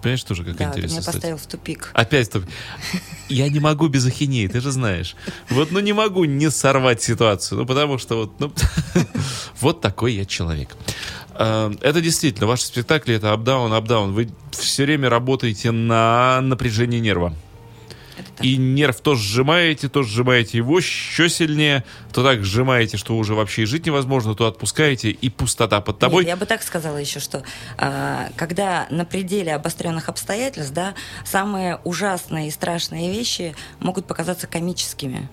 Понимаешь, 0.02 0.22
тоже 0.24 0.44
как 0.44 0.56
да, 0.56 0.64
ты 0.64 0.70
интересно. 0.70 0.92
меня 0.94 1.00
кстати. 1.00 1.16
поставил 1.16 1.36
в 1.36 1.46
тупик. 1.46 1.90
Опять 1.94 2.30
тут. 2.30 2.44
Я 3.28 3.48
не 3.48 3.60
могу 3.60 3.88
без 3.88 4.06
ахинеи, 4.06 4.46
ты 4.46 4.60
же 4.60 4.70
знаешь. 4.70 5.14
Вот, 5.50 5.70
ну 5.70 5.80
не 5.80 5.92
могу 5.92 6.24
не 6.24 6.50
сорвать 6.50 7.02
ситуацию. 7.02 7.60
Ну, 7.60 7.66
потому 7.66 7.98
что 7.98 8.16
вот, 8.16 8.40
ну, 8.40 8.52
вот 9.60 9.80
такой 9.80 10.14
я 10.14 10.24
человек. 10.24 10.76
Э, 11.34 11.72
Это 11.80 12.00
действительно, 12.00 12.46
ваши 12.46 12.64
спектакли 12.64 13.14
это 13.14 13.32
апдаун, 13.32 13.72
апдаун. 13.72 14.12
Вы 14.12 14.30
все 14.50 14.84
время 14.84 15.08
работаете 15.10 15.70
на 15.70 16.40
напряжении 16.40 16.98
нерва. 16.98 17.34
И 18.40 18.56
нерв 18.56 19.00
то 19.00 19.14
сжимаете, 19.14 19.88
то 19.88 20.02
сжимаете 20.02 20.58
его 20.58 20.78
еще 20.78 21.28
сильнее, 21.28 21.84
то 22.12 22.22
так 22.22 22.44
сжимаете, 22.44 22.96
что 22.96 23.16
уже 23.16 23.34
вообще 23.34 23.62
и 23.62 23.64
жить 23.66 23.86
невозможно, 23.86 24.34
то 24.34 24.46
отпускаете, 24.46 25.10
и 25.10 25.28
пустота 25.28 25.80
под 25.80 25.98
тобой. 25.98 26.24
Нет, 26.24 26.28
я 26.28 26.36
бы 26.36 26.46
так 26.46 26.62
сказала 26.62 26.96
еще, 26.96 27.20
что 27.20 27.42
а, 27.78 28.28
когда 28.36 28.86
на 28.90 29.04
пределе 29.04 29.54
обостренных 29.54 30.08
обстоятельств, 30.08 30.72
да, 30.72 30.94
самые 31.24 31.80
ужасные 31.84 32.48
и 32.48 32.50
страшные 32.50 33.10
вещи 33.10 33.54
могут 33.80 34.06
показаться 34.06 34.46
комическими. 34.46 35.28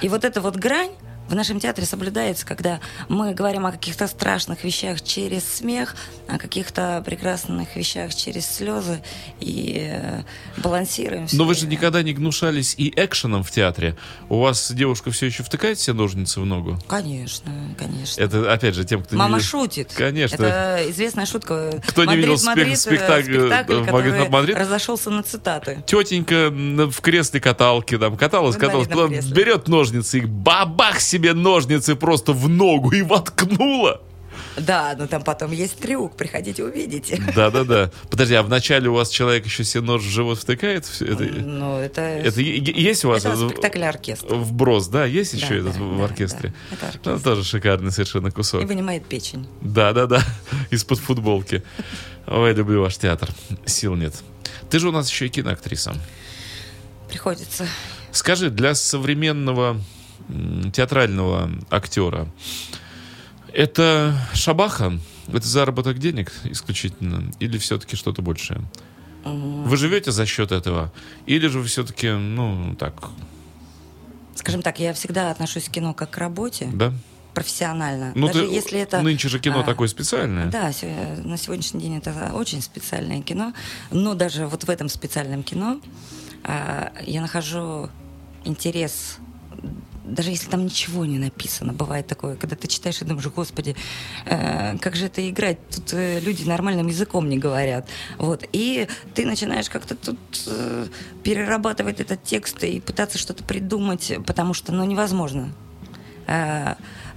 И 0.00 0.08
вот 0.08 0.24
эта 0.24 0.40
вот 0.40 0.56
грань 0.56 0.92
в 1.28 1.34
нашем 1.34 1.60
театре 1.60 1.86
соблюдается, 1.86 2.46
когда 2.46 2.80
мы 3.08 3.34
говорим 3.34 3.66
о 3.66 3.72
каких-то 3.72 4.06
страшных 4.06 4.62
вещах 4.64 5.02
через 5.02 5.44
смех, 5.44 5.96
о 6.28 6.38
каких-то 6.38 7.02
прекрасных 7.04 7.74
вещах 7.76 8.14
через 8.14 8.46
слезы 8.46 9.02
и 9.40 9.88
э, 9.90 10.22
балансируем. 10.58 11.26
Но 11.32 11.44
вы 11.44 11.54
же 11.54 11.66
никогда 11.66 12.02
не 12.02 12.12
гнушались 12.12 12.74
и 12.78 12.92
экшеном 12.96 13.42
в 13.42 13.50
театре. 13.50 13.96
У 14.28 14.38
вас 14.40 14.70
девушка 14.72 15.10
все 15.10 15.26
еще 15.26 15.42
втыкает 15.42 15.78
себе 15.80 15.94
ножницы 15.94 16.40
в 16.40 16.46
ногу? 16.46 16.78
Конечно, 16.86 17.50
конечно. 17.78 18.20
Это, 18.20 18.52
опять 18.52 18.74
же, 18.76 18.84
тем, 18.84 19.02
кто 19.02 19.16
Мама 19.16 19.38
не 19.38 19.42
видел- 19.42 19.48
шутит. 19.50 19.92
Конечно. 19.96 20.36
Это 20.36 20.90
известная 20.90 21.26
шутка. 21.26 21.80
Кто 21.86 22.04
не 22.04 22.16
видел 22.16 22.36
Мадрид, 22.44 22.74
э, 22.74 22.76
спектакль, 22.76 23.36
э, 23.36 23.40
спектакль, 23.40 23.74
в 23.74 23.84
который 23.86 24.10
Мадрид- 24.12 24.30
Мадрид? 24.30 24.56
разошелся 24.56 25.10
на 25.10 25.22
цитаты. 25.22 25.82
Тетенька 25.86 26.50
в 26.50 27.00
кресле 27.00 27.40
каталки, 27.40 27.98
там, 27.98 28.16
каталась, 28.16 28.56
каталась, 28.56 28.86
берет 29.26 29.66
ножницы 29.68 30.18
и 30.18 30.20
бабах 30.22 31.00
себе 31.00 31.15
ножницы 31.18 31.96
просто 31.96 32.32
в 32.32 32.48
ногу 32.48 32.92
и 32.92 33.02
воткнула. 33.02 34.00
Да, 34.58 34.94
но 34.98 35.06
там 35.06 35.22
потом 35.22 35.52
есть 35.52 35.78
трюк, 35.78 36.16
приходите 36.16 36.64
увидите. 36.64 37.20
Да-да-да. 37.34 37.90
Подожди, 38.10 38.34
а 38.34 38.42
вначале 38.42 38.88
у 38.88 38.94
вас 38.94 39.10
человек 39.10 39.44
еще 39.44 39.64
себе 39.64 39.82
нож 39.82 40.02
в 40.02 40.08
живот 40.08 40.38
втыкает? 40.38 40.86
Это, 41.00 41.24
Ну, 41.24 41.78
это... 41.78 42.00
это 42.00 42.40
есть 42.40 43.04
у 43.04 43.08
вас? 43.08 43.24
это 43.24 43.36
спектакль 43.36 43.82
оркестра. 43.82 44.34
Вброс, 44.34 44.88
да? 44.88 45.04
Есть 45.04 45.34
еще 45.34 45.60
Да, 45.62 45.68
этот 45.70 45.74
да, 45.74 45.84
в 45.84 46.02
оркестре? 46.02 46.54
да. 46.70 46.74
Это 46.76 46.86
оркестр. 46.86 47.10
Ну, 47.10 47.18
тоже 47.20 47.44
шикарный 47.44 47.92
совершенно 47.92 48.30
кусок. 48.30 48.62
И 48.62 48.64
вынимает 48.64 49.04
печень. 49.06 49.46
Да, 49.60 49.92
да, 49.92 50.06
да. 50.06 50.22
Из-под 50.70 51.00
футболки. 51.00 51.62
Ой, 52.26 52.54
люблю 52.54 52.80
ваш 52.82 52.96
театр. 52.96 53.28
Сил 53.66 53.94
нет. 53.94 54.14
Ты 54.70 54.78
же 54.78 54.88
у 54.88 54.92
нас 54.92 55.10
еще 55.10 55.26
и 55.26 55.28
киноактриса. 55.28 55.94
Приходится. 57.08 57.66
Скажи, 58.10 58.50
для 58.50 58.74
современного 58.74 59.80
театрального 60.72 61.50
актера 61.70 62.28
это 63.52 64.14
шабаха? 64.34 64.98
Это 65.28 65.46
заработок 65.48 65.98
денег 65.98 66.32
исключительно? 66.44 67.32
Или 67.40 67.58
все-таки 67.58 67.96
что-то 67.96 68.22
большее? 68.22 68.60
Вы 69.24 69.76
живете 69.76 70.12
за 70.12 70.26
счет 70.26 70.52
этого? 70.52 70.92
Или 71.24 71.48
же 71.48 71.58
вы 71.60 71.66
все-таки, 71.66 72.10
ну, 72.10 72.76
так, 72.78 73.10
Скажем 74.36 74.62
так, 74.62 74.78
я 74.78 74.92
всегда 74.92 75.30
отношусь 75.30 75.64
к 75.64 75.72
кино 75.72 75.94
как 75.94 76.10
к 76.10 76.18
работе, 76.18 76.68
да? 76.72 76.92
профессионально. 77.34 78.12
Ну, 78.14 78.28
Даже 78.28 78.46
ты, 78.46 78.54
если 78.54 78.78
это... 78.78 79.02
нынче 79.02 79.28
же 79.28 79.38
кино 79.40 79.60
а, 79.60 79.62
такое 79.62 79.88
специальное. 79.88 80.46
Да, 80.46 80.70
на 81.24 81.36
сегодняшний 81.36 81.80
день 81.80 81.96
это 81.98 82.30
очень 82.32 82.62
специальное 82.62 83.20
кино. 83.22 83.52
Но 83.90 84.14
даже 84.14 84.46
вот 84.46 84.64
в 84.64 84.70
этом 84.70 84.88
специальном 84.88 85.42
кино 85.42 85.80
а, 86.44 86.92
я 87.02 87.20
нахожу 87.20 87.90
интерес 88.44 89.18
даже 90.06 90.30
если 90.30 90.48
там 90.48 90.64
ничего 90.64 91.04
не 91.04 91.18
написано, 91.18 91.72
бывает 91.72 92.06
такое, 92.06 92.36
когда 92.36 92.56
ты 92.56 92.68
читаешь 92.68 93.00
и 93.02 93.04
думаешь, 93.04 93.26
господи, 93.26 93.76
э, 94.24 94.78
как 94.78 94.96
же 94.96 95.06
это 95.06 95.28
играть? 95.28 95.58
Тут 95.68 95.92
э, 95.92 96.20
люди 96.20 96.44
нормальным 96.44 96.86
языком 96.86 97.28
не 97.28 97.38
говорят. 97.38 97.88
Вот. 98.18 98.44
И 98.52 98.88
ты 99.14 99.26
начинаешь 99.26 99.68
как-то 99.68 99.94
тут 99.96 100.18
э, 100.46 100.86
перерабатывать 101.22 102.00
этот 102.00 102.22
текст 102.22 102.62
и 102.64 102.80
пытаться 102.80 103.18
что-то 103.18 103.44
придумать, 103.44 104.12
потому 104.26 104.54
что, 104.54 104.72
ну, 104.72 104.84
невозможно. 104.84 105.52
Э, 106.26 106.74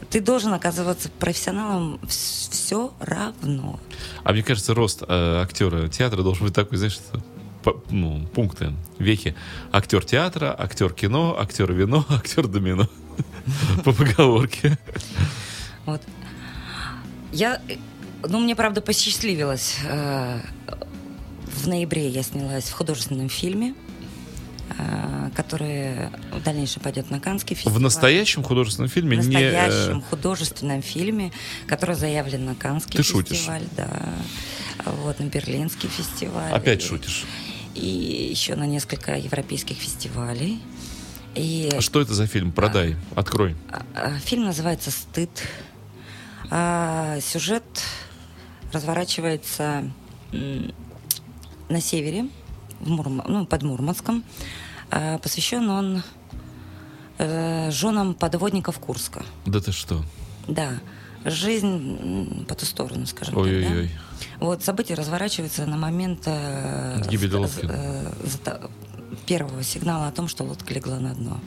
ты 0.10 0.22
должен 0.22 0.54
оказываться 0.54 1.10
профессионалом 1.20 2.00
все 2.08 2.94
равно. 3.00 3.80
А 4.24 4.34
мне 4.34 4.44
кажется, 4.44 4.74
рост 4.74 5.04
э, 5.08 5.42
актера 5.42 5.88
театра 5.88 6.24
должен 6.24 6.46
быть 6.46 6.56
такой, 6.56 6.78
знаешь, 6.78 6.94
что 6.94 7.22
ну, 7.90 8.26
пункты, 8.34 8.74
вехи. 9.00 9.36
Актер 9.72 10.04
театра, 10.04 10.56
актер 10.58 10.94
кино, 10.94 11.38
актер 11.40 11.72
вино, 11.74 12.06
актер 12.10 12.48
домино. 12.48 12.88
По 13.84 13.92
поговорке. 13.94 14.78
Вот. 15.86 16.02
Я, 17.32 17.62
ну, 18.28 18.40
мне, 18.40 18.56
правда, 18.56 18.82
посчастливилось. 18.82 19.78
э, 19.86 20.40
В 21.56 21.68
ноябре 21.68 22.08
я 22.10 22.24
снялась 22.24 22.66
в 22.70 22.74
художественном 22.74 23.30
фильме, 23.30 23.76
э, 24.78 25.30
который 25.36 26.10
в 26.32 26.42
дальнейшем 26.44 26.82
пойдет 26.82 27.12
на 27.12 27.20
Канский 27.20 27.56
фестиваль. 27.56 27.78
В 27.78 27.82
настоящем 27.82 28.44
художественном 28.44 28.90
фильме 28.90 29.18
В 29.20 29.28
не... 29.28 29.36
э, 29.36 29.52
настоящем 29.52 30.02
художественном 30.02 30.82
фильме, 30.82 31.32
который 31.68 31.96
заявлен 31.96 32.46
на 32.46 32.56
Канский 32.56 32.98
Ты 32.98 33.04
шутишь. 33.04 33.38
фестиваль, 33.38 33.64
да. 33.76 33.90
Вот, 34.86 35.20
на 35.20 35.26
Берлинский 35.26 35.90
фестиваль. 35.90 36.52
Опять 36.54 36.84
И- 36.84 36.88
шутишь. 36.88 37.26
И 37.80 38.28
еще 38.32 38.56
на 38.56 38.66
несколько 38.68 39.16
европейских 39.18 39.78
фестивалей. 39.78 40.60
И 41.36 41.70
А 41.76 41.82
что 41.82 42.02
это 42.02 42.14
за 42.14 42.28
фильм? 42.28 42.52
Продай, 42.52 42.98
открой. 43.16 43.56
а, 43.72 43.84
а, 43.96 44.20
Фильм 44.20 44.44
называется 44.46 44.92
«Стыд». 44.92 45.30
А, 46.52 47.20
Сюжет 47.22 47.64
разворачивается 48.74 49.90
на 50.32 51.82
севере, 51.82 52.28
в 52.80 52.90
Мурма- 52.90 53.26
ну, 53.28 53.46
под 53.46 53.64
Мурманском. 53.64 54.24
А, 54.92 55.18
Посвящен 55.20 55.70
он 55.70 56.04
э, 57.20 57.70
женам 57.72 58.14
подводников 58.14 58.80
Курска. 58.80 59.24
Да 59.46 59.60
ты 59.62 59.72
что? 59.72 60.04
Да, 60.48 60.80
жизнь 61.26 62.46
по 62.46 62.56
ту 62.56 62.66
сторону, 62.66 63.06
скажем 63.06 63.38
Ой-ой-ой. 63.38 63.88
так. 63.88 63.98
Да? 64.40 64.46
Вот 64.46 64.64
события 64.64 64.94
разворачиваются 64.96 65.66
на 65.66 65.78
момент 65.78 66.24
э, 66.26 67.02
э, 67.64 68.68
первого 69.26 69.64
сигнала 69.64 70.08
о 70.08 70.12
том, 70.12 70.28
что 70.28 70.44
лодка 70.44 70.74
легла 70.74 71.00
на 71.00 71.14
дно. 71.14 71.40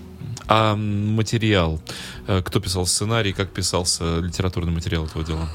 А 0.48 0.74
материал? 0.76 1.80
Э, 2.26 2.42
Кто 2.42 2.60
писал 2.60 2.86
сценарий? 2.86 3.32
Как 3.32 3.50
писался 3.52 4.18
литературный 4.20 4.72
материал 4.72 5.06
этого 5.06 5.24
дела? 5.24 5.48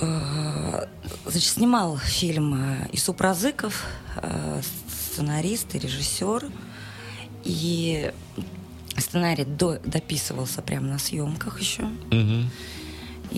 Э, 0.00 0.86
Значит, 1.26 1.50
снимал 1.50 1.98
фильм 1.98 2.54
э, 2.54 2.88
Исуп 2.92 3.20
Разыков, 3.20 3.84
сценарист 5.12 5.74
и 5.74 5.78
режиссер. 5.78 6.44
И 7.44 8.10
сценарий 8.96 9.44
до- 9.44 9.78
дописывался 9.84 10.62
прямо 10.62 10.86
на 10.88 10.98
съемках 10.98 11.60
еще. 11.60 11.82
Мгм. 12.10 12.50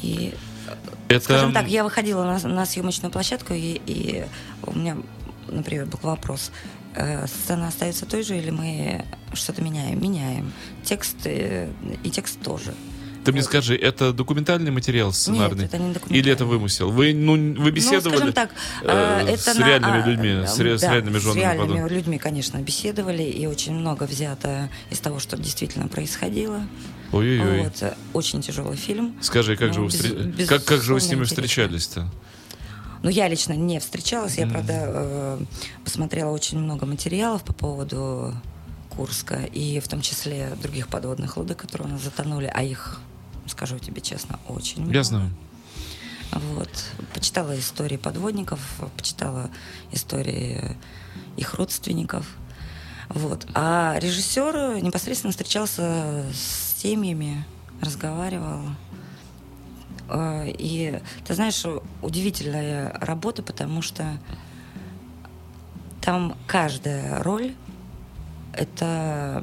И, 0.03 0.35
Это... 1.09 1.25
скажем 1.25 1.53
так, 1.53 1.69
я 1.69 1.85
выходила 1.85 2.25
на, 2.25 2.49
на 2.49 2.67
съемочную 2.67 3.11
площадку, 3.13 3.55
и, 3.55 3.81
и 3.87 4.25
у 4.67 4.79
меня, 4.79 4.97
например, 5.49 5.87
был 5.87 5.99
вопрос. 6.03 6.51
э, 6.95 7.27
Сцена 7.27 7.69
остается 7.69 8.07
той 8.07 8.23
же 8.23 8.37
или 8.37 8.51
мы 8.51 9.05
что-то 9.33 9.63
меняем? 9.63 10.01
Меняем. 10.03 10.53
Текст 10.85 11.17
э, 11.25 11.69
и 12.03 12.11
текст 12.11 12.41
тоже. 12.41 12.75
Ты 13.25 13.33
мне 13.33 13.43
скажи, 13.43 13.75
это 13.75 14.13
документальный 14.13 14.71
материал 14.71 15.11
сценарный? 15.11 15.65
это 15.65 15.79
не 15.79 15.95
документальный. 15.95 16.19
Или 16.19 16.31
это 16.31 16.45
вымысел? 16.45 16.91
Вы, 16.91 17.15
ну, 17.15 17.33
вы 17.59 17.71
беседовали 17.71 18.25
Ну, 18.25 18.33
так, 18.33 18.51
э, 18.83 19.25
э, 19.27 19.33
это 19.33 19.55
с 19.55 19.59
на- 19.59 19.67
реальными 19.67 20.03
а, 20.03 20.07
людьми, 20.07 20.29
э, 20.29 20.47
с, 20.47 20.59
ре- 20.59 20.77
с 20.77 20.83
да, 20.83 20.93
реальными 20.93 21.17
женами? 21.17 21.39
С 21.39 21.43
реальными 21.43 21.73
подруг? 21.73 21.91
людьми, 21.91 22.19
конечно, 22.19 22.59
беседовали, 22.59 23.23
и 23.23 23.47
очень 23.47 23.73
много 23.73 24.03
взято 24.05 24.69
из 24.91 24.99
того, 25.01 25.21
что 25.21 25.39
действительно 25.39 25.89
происходило. 25.89 26.61
Ой-ой-ой. 27.15 27.65
Вот, 27.65 27.83
э, 27.83 27.95
очень 28.13 28.43
тяжелый 28.43 28.77
фильм. 28.77 29.17
Скажи, 29.21 29.57
как, 29.57 29.69
Ну, 29.69 29.75
же 29.75 29.81
вы 29.83 29.87
без- 29.89 29.95
встр- 30.05 30.47
как, 30.47 30.65
как 30.65 30.83
же 30.83 30.95
вы 30.95 31.01
с 31.01 31.09
ними 31.09 31.25
встречались-то? 31.25 32.09
Ну, 33.03 33.11
я 33.11 33.29
лично 33.29 33.53
не 33.53 33.79
встречалась. 33.81 34.37
Я, 34.39 34.47
правда, 34.47 34.73
э, 34.77 35.39
посмотрела 35.85 36.31
очень 36.31 36.59
много 36.59 36.87
материалов 36.87 37.43
по 37.45 37.53
поводу 37.53 38.35
Курска, 38.91 39.37
и 39.45 39.81
в 39.81 39.89
том 39.89 40.01
числе 40.01 40.57
других 40.63 40.89
подводных 40.89 41.37
лодок, 41.37 41.59
которые 41.59 41.89
у 41.89 41.93
нас 41.93 42.03
затонули, 42.03 42.51
а 42.53 42.63
их, 42.63 43.01
скажу 43.47 43.79
тебе 43.79 44.01
честно, 44.01 44.39
очень 44.49 44.81
много. 44.83 44.95
Я 44.95 45.03
знаю. 45.05 45.31
Вот. 46.33 46.71
Почитала 47.13 47.57
истории 47.59 47.97
подводников, 47.97 48.61
почитала 48.97 49.51
истории 49.93 50.77
их 51.37 51.55
родственников. 51.55 52.27
Вот. 53.09 53.47
А 53.55 53.99
режиссер 54.01 54.83
непосредственно 54.83 55.31
встречался 55.31 56.25
с 56.33 56.74
семьями, 56.85 57.45
разговаривал. 57.81 58.61
Э, 60.09 60.45
И 60.59 61.01
ты 61.27 61.35
знаешь, 61.35 61.65
удивительная 62.03 62.93
работа, 63.01 63.43
потому 63.43 63.81
что 63.81 64.05
там 66.03 66.37
каждая 66.47 67.23
роль 67.23 67.53
это 68.53 69.43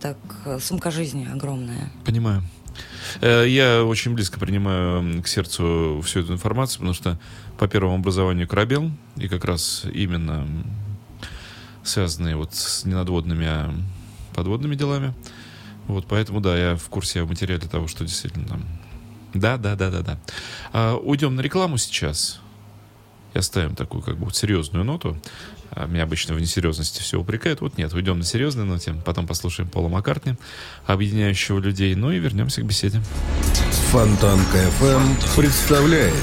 так 0.00 0.18
сумка 0.60 0.90
жизни 0.90 1.26
огромная. 1.32 1.90
Понимаю. 2.04 2.42
Э, 3.22 3.46
Я 3.48 3.82
очень 3.82 4.12
близко 4.12 4.38
принимаю 4.38 5.22
к 5.22 5.26
сердцу 5.26 6.02
всю 6.04 6.20
эту 6.20 6.34
информацию, 6.34 6.80
потому 6.80 6.94
что 6.94 7.18
по 7.58 7.66
первому 7.66 7.94
образованию 7.94 8.46
корабел, 8.46 8.90
и 9.16 9.26
как 9.28 9.46
раз 9.46 9.86
именно 9.90 10.46
связанные 11.82 12.36
вот 12.36 12.54
с 12.54 12.84
ненадводными, 12.84 13.46
а 13.46 13.74
подводными 14.34 14.74
делами. 14.74 15.14
Вот, 15.86 16.06
поэтому, 16.06 16.40
да, 16.40 16.56
я 16.56 16.76
в 16.76 16.88
курсе 16.88 17.22
о 17.22 17.26
материале 17.26 17.66
того, 17.66 17.86
что 17.86 18.04
действительно 18.04 18.46
там. 18.46 18.62
Да, 19.34 19.56
да, 19.56 19.76
да, 19.76 19.90
да, 19.90 20.00
да. 20.00 20.18
А, 20.72 20.96
уйдем 20.96 21.36
на 21.36 21.40
рекламу 21.40 21.78
сейчас. 21.78 22.40
И 23.34 23.38
оставим 23.38 23.74
такую 23.74 24.02
как 24.02 24.16
бы 24.16 24.32
серьезную 24.32 24.84
ноту. 24.84 25.16
А, 25.70 25.86
Меня 25.86 26.04
обычно 26.04 26.34
в 26.34 26.40
несерьезности 26.40 27.02
все 27.02 27.20
упрекают. 27.20 27.60
Вот 27.60 27.76
нет, 27.76 27.92
уйдем 27.92 28.18
на 28.18 28.24
серьезной 28.24 28.64
ноте. 28.64 28.94
Потом 29.04 29.26
послушаем 29.26 29.68
Пола 29.68 29.88
Маккартни, 29.88 30.36
объединяющего 30.86 31.58
людей. 31.58 31.94
Ну 31.94 32.10
и 32.10 32.18
вернемся 32.18 32.62
к 32.62 32.64
беседе. 32.64 33.00
Фонтанка 33.90 34.58
FM 34.80 35.36
представляет 35.36 36.14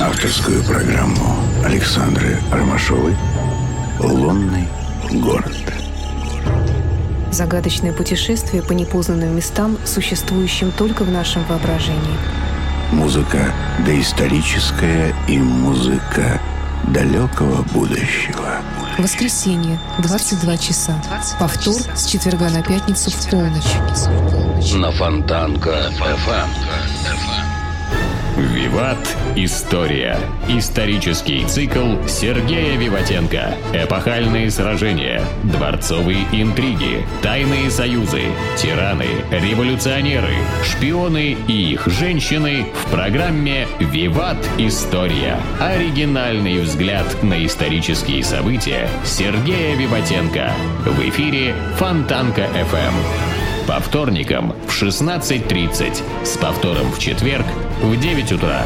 Авторскую 0.00 0.62
программу 0.64 1.36
Александры 1.64 2.38
Ромашовой 2.50 3.14
«Лунный 4.00 4.66
город». 5.20 5.52
Загадочное 7.32 7.94
путешествие 7.94 8.62
по 8.62 8.72
непознанным 8.72 9.34
местам, 9.34 9.78
существующим 9.86 10.70
только 10.70 11.02
в 11.02 11.10
нашем 11.10 11.42
воображении. 11.46 12.18
Музыка 12.92 13.54
доисторическая 13.86 15.14
и 15.26 15.38
музыка 15.38 16.38
далекого 16.88 17.62
будущего. 17.72 18.60
Воскресенье, 18.98 19.80
22 20.00 20.56
часа. 20.58 21.02
Повтор 21.40 21.80
с 21.94 22.04
четверга 22.04 22.50
на 22.50 22.62
пятницу 22.62 23.10
в 23.10 23.30
полночь. 23.30 24.74
На 24.74 24.90
Фонтанка 24.92 25.90
FM. 25.98 27.51
Виват. 28.72 29.16
История. 29.36 30.16
Исторический 30.48 31.44
цикл 31.44 31.96
Сергея 32.06 32.78
Виватенко. 32.78 33.54
Эпохальные 33.74 34.50
сражения. 34.50 35.22
Дворцовые 35.42 36.26
интриги. 36.32 37.04
Тайные 37.20 37.70
союзы. 37.70 38.22
Тираны. 38.56 39.08
Революционеры. 39.30 40.34
Шпионы 40.64 41.36
и 41.48 41.72
их 41.72 41.86
женщины 41.86 42.66
в 42.74 42.90
программе 42.90 43.66
«Виват. 43.78 44.38
История». 44.56 45.36
Оригинальный 45.60 46.58
взгляд 46.60 47.22
на 47.22 47.44
исторические 47.44 48.24
события 48.24 48.88
Сергея 49.04 49.76
Виватенко. 49.76 50.50
В 50.86 50.98
эфире 51.10 51.54
Фонтанка 51.76 52.48
FM. 52.54 53.31
По 53.66 53.78
вторникам 53.80 54.54
в 54.66 54.82
16.30. 54.82 56.24
С 56.24 56.36
повтором 56.36 56.90
в 56.90 56.98
четверг 56.98 57.46
в 57.80 57.98
9 57.98 58.32
утра. 58.32 58.64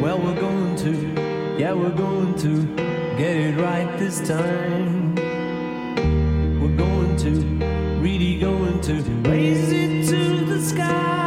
Well, 0.00 0.18
we're 0.18 0.40
going 0.40 0.76
to, 0.76 1.58
yeah, 1.58 1.72
we're 1.72 1.90
going 1.90 2.34
to 2.38 2.66
get 3.16 3.36
it 3.36 3.56
right 3.58 3.88
this 3.98 4.20
time. 4.26 5.14
We're 6.60 6.76
going 6.76 7.16
to, 7.18 7.30
really 8.00 8.38
going 8.38 8.80
to 8.82 8.94
raise 9.28 9.72
it 9.72 10.08
to 10.10 10.44
the 10.44 10.60
sky. 10.60 11.25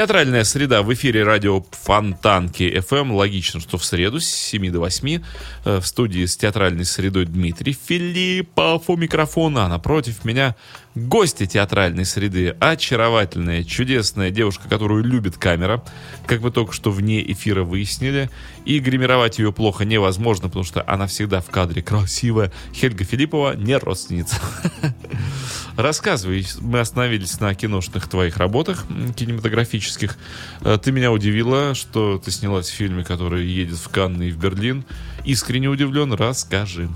Театральная 0.00 0.44
среда 0.44 0.80
в 0.80 0.90
эфире 0.94 1.24
радио 1.24 1.62
Фонтанки 1.72 2.62
FM. 2.62 3.12
Логично, 3.12 3.60
что 3.60 3.76
в 3.76 3.84
среду 3.84 4.18
с 4.18 4.24
7 4.24 4.72
до 4.72 4.80
8 4.80 5.22
э, 5.66 5.78
в 5.78 5.86
студии 5.86 6.24
с 6.24 6.38
театральной 6.38 6.86
средой 6.86 7.26
Дмитрий 7.26 7.74
Филиппов 7.74 8.88
у 8.88 8.96
микрофона. 8.96 9.66
А 9.66 9.68
напротив 9.68 10.24
меня 10.24 10.56
гости 10.94 11.46
театральной 11.46 12.04
среды. 12.04 12.56
Очаровательная, 12.60 13.64
чудесная 13.64 14.30
девушка, 14.30 14.68
которую 14.68 15.04
любит 15.04 15.36
камера. 15.36 15.82
Как 16.26 16.40
вы 16.40 16.50
только 16.50 16.72
что 16.72 16.90
вне 16.90 17.22
эфира 17.32 17.62
выяснили. 17.62 18.30
И 18.64 18.78
гримировать 18.78 19.38
ее 19.38 19.52
плохо 19.52 19.84
невозможно, 19.84 20.48
потому 20.48 20.64
что 20.64 20.84
она 20.86 21.06
всегда 21.06 21.40
в 21.40 21.46
кадре 21.46 21.82
красивая. 21.82 22.52
Хельга 22.74 23.04
Филиппова 23.04 23.54
не 23.56 23.76
родственница. 23.76 24.36
Рассказывай, 25.76 26.46
мы 26.60 26.80
остановились 26.80 27.40
на 27.40 27.54
киношных 27.54 28.08
твоих 28.08 28.36
работах 28.36 28.84
кинематографических. 29.16 30.18
Э, 30.62 30.78
Ты 30.82 30.92
меня 30.92 31.12
удивила, 31.12 31.74
что 31.74 32.18
ты 32.18 32.30
снялась 32.30 32.68
в 32.68 32.74
фильме, 32.74 33.04
который 33.04 33.46
едет 33.46 33.78
в 33.78 33.88
Канны 33.88 34.24
и 34.28 34.30
в 34.30 34.36
Берлин. 34.38 34.84
Искренне 35.24 35.68
удивлен, 35.68 36.12
расскажи. 36.12 36.88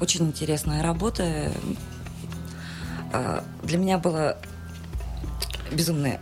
Очень 0.00 0.26
интересная 0.26 0.82
работа. 0.82 1.50
А, 3.12 3.44
Для 3.62 3.78
меня 3.78 3.98
было 3.98 4.36
безумно 5.72 6.18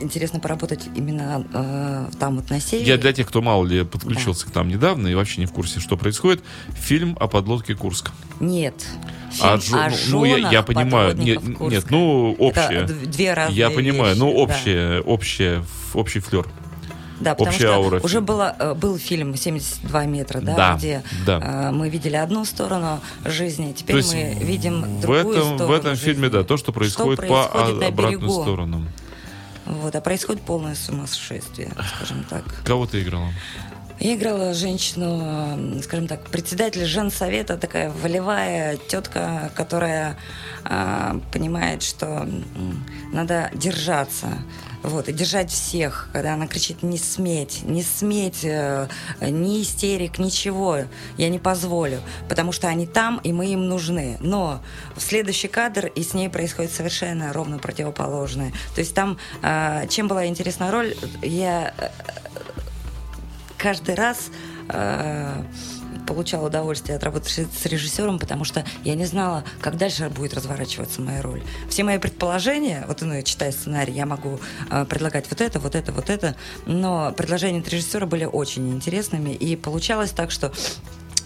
интересно 0.00 0.40
поработать 0.40 0.88
именно 0.94 1.44
э, 1.52 2.10
там 2.18 2.36
вот 2.36 2.50
на 2.50 2.60
севере. 2.60 2.86
Я 2.88 2.98
для 2.98 3.12
тех, 3.12 3.26
кто 3.28 3.42
мало 3.42 3.66
ли 3.66 3.84
подключился 3.84 4.46
к 4.46 4.54
нам 4.54 4.68
недавно 4.68 5.08
и 5.08 5.14
вообще 5.14 5.40
не 5.40 5.46
в 5.46 5.52
курсе, 5.52 5.80
что 5.80 5.96
происходит, 5.96 6.42
фильм 6.74 7.16
о 7.20 7.26
подлодке 7.26 7.74
Курск. 7.74 8.10
Нет. 8.40 8.74
А 9.40 9.58
Фильм 9.58 9.78
Джо- 9.80 9.86
о 9.86 10.10
ну, 10.10 10.24
я, 10.24 10.36
я 10.36 10.50
женах 10.50 10.66
понимаю, 10.66 11.16
нет, 11.16 11.60
нет, 11.60 11.90
ну 11.90 12.32
общее. 12.38 12.84
Это 12.84 12.94
две 12.94 13.34
разные 13.34 13.58
Я 13.58 13.70
понимаю, 13.70 14.16
ну 14.16 14.28
вещи, 14.28 14.36
да. 14.36 14.42
общее, 14.42 15.00
общее, 15.02 15.64
общий 15.94 16.20
флер. 16.20 16.46
Да, 17.20 17.34
потому 17.34 17.48
Общая 17.50 17.66
что 17.66 17.74
аура 17.74 18.00
уже 18.00 18.20
было, 18.20 18.54
э, 18.58 18.74
был 18.74 18.96
фильм 18.98 19.32
«72 19.32 20.06
метра», 20.06 20.40
да, 20.40 20.54
Да, 20.56 20.74
где 20.76 21.02
да. 21.26 21.40
э, 21.42 21.70
мы 21.72 21.88
видели 21.88 22.16
одну 22.16 22.44
сторону 22.44 23.00
жизни, 23.24 23.72
теперь 23.72 24.02
То 24.02 24.08
мы 24.14 24.34
видим 24.40 24.82
в 24.82 25.00
другую 25.00 25.34
этом, 25.36 25.42
сторону 25.56 25.66
в 25.66 25.72
этом 25.72 25.94
жизни. 25.96 26.04
фильме, 26.12 26.28
да, 26.28 26.44
то, 26.44 26.56
что 26.56 26.72
происходит, 26.72 27.18
происходит 27.18 27.50
по 27.50 27.58
а- 27.58 27.88
обратную 27.88 28.20
берегу. 28.20 28.42
сторону. 28.42 28.86
Вот, 29.66 29.94
а 29.94 30.00
происходит 30.00 30.42
полное 30.42 30.74
сумасшествие, 30.74 31.72
скажем 31.96 32.24
так. 32.30 32.44
Кого 32.64 32.86
ты 32.86 33.02
играла? 33.02 33.28
Я 34.00 34.14
играла 34.14 34.54
женщину, 34.54 35.20
м, 35.54 35.82
скажем 35.82 36.06
так, 36.06 36.24
председатель 36.30 36.84
женсовета, 36.86 37.56
такая 37.56 37.90
волевая 37.90 38.76
тетка, 38.76 39.50
которая 39.56 40.16
а, 40.64 41.18
понимает, 41.32 41.82
что 41.82 42.28
надо 43.12 43.50
держаться. 43.54 44.28
Вот, 44.82 45.08
и 45.08 45.12
держать 45.12 45.50
всех, 45.50 46.08
когда 46.12 46.34
она 46.34 46.46
кричит 46.46 46.82
«не 46.82 46.98
сметь, 46.98 47.62
не 47.64 47.82
сметь, 47.82 48.44
э, 48.44 48.88
ни 49.20 49.62
истерик, 49.62 50.18
ничего, 50.18 50.78
я 51.16 51.28
не 51.28 51.38
позволю», 51.38 52.00
потому 52.28 52.52
что 52.52 52.68
они 52.68 52.86
там, 52.86 53.18
и 53.24 53.32
мы 53.32 53.46
им 53.46 53.68
нужны. 53.68 54.16
Но 54.20 54.62
в 54.94 55.00
следующий 55.00 55.48
кадр, 55.48 55.86
и 55.86 56.02
с 56.02 56.14
ней 56.14 56.28
происходит 56.28 56.72
совершенно 56.72 57.32
ровно 57.32 57.58
противоположное. 57.58 58.52
То 58.74 58.80
есть 58.80 58.94
там, 58.94 59.18
а, 59.42 59.86
чем 59.86 60.08
была 60.08 60.26
интересна 60.26 60.70
роль, 60.70 60.94
я 61.22 61.74
э, 61.76 61.88
каждый 63.56 63.94
раз 63.94 64.30
э, 64.68 65.42
получала 66.08 66.46
удовольствие 66.46 66.96
от 66.96 67.04
работы 67.04 67.28
с 67.28 67.66
режиссером, 67.66 68.18
потому 68.18 68.44
что 68.44 68.64
я 68.82 68.94
не 68.94 69.04
знала, 69.04 69.44
как 69.60 69.76
дальше 69.76 70.08
будет 70.08 70.32
разворачиваться 70.32 71.02
моя 71.02 71.20
роль. 71.20 71.42
Все 71.68 71.84
мои 71.84 71.98
предположения, 71.98 72.84
вот 72.88 73.02
ну, 73.02 73.20
читая 73.22 73.52
сценарий, 73.52 73.92
я 73.92 74.06
могу 74.06 74.40
э, 74.70 74.86
предлагать 74.86 75.26
вот 75.28 75.42
это, 75.42 75.60
вот 75.60 75.74
это, 75.74 75.92
вот 75.92 76.08
это, 76.08 76.34
но 76.64 77.12
предложения 77.12 77.60
от 77.60 77.68
режиссера 77.68 78.06
были 78.06 78.24
очень 78.24 78.72
интересными, 78.72 79.34
и 79.34 79.54
получалось 79.54 80.12
так, 80.12 80.30
что 80.30 80.50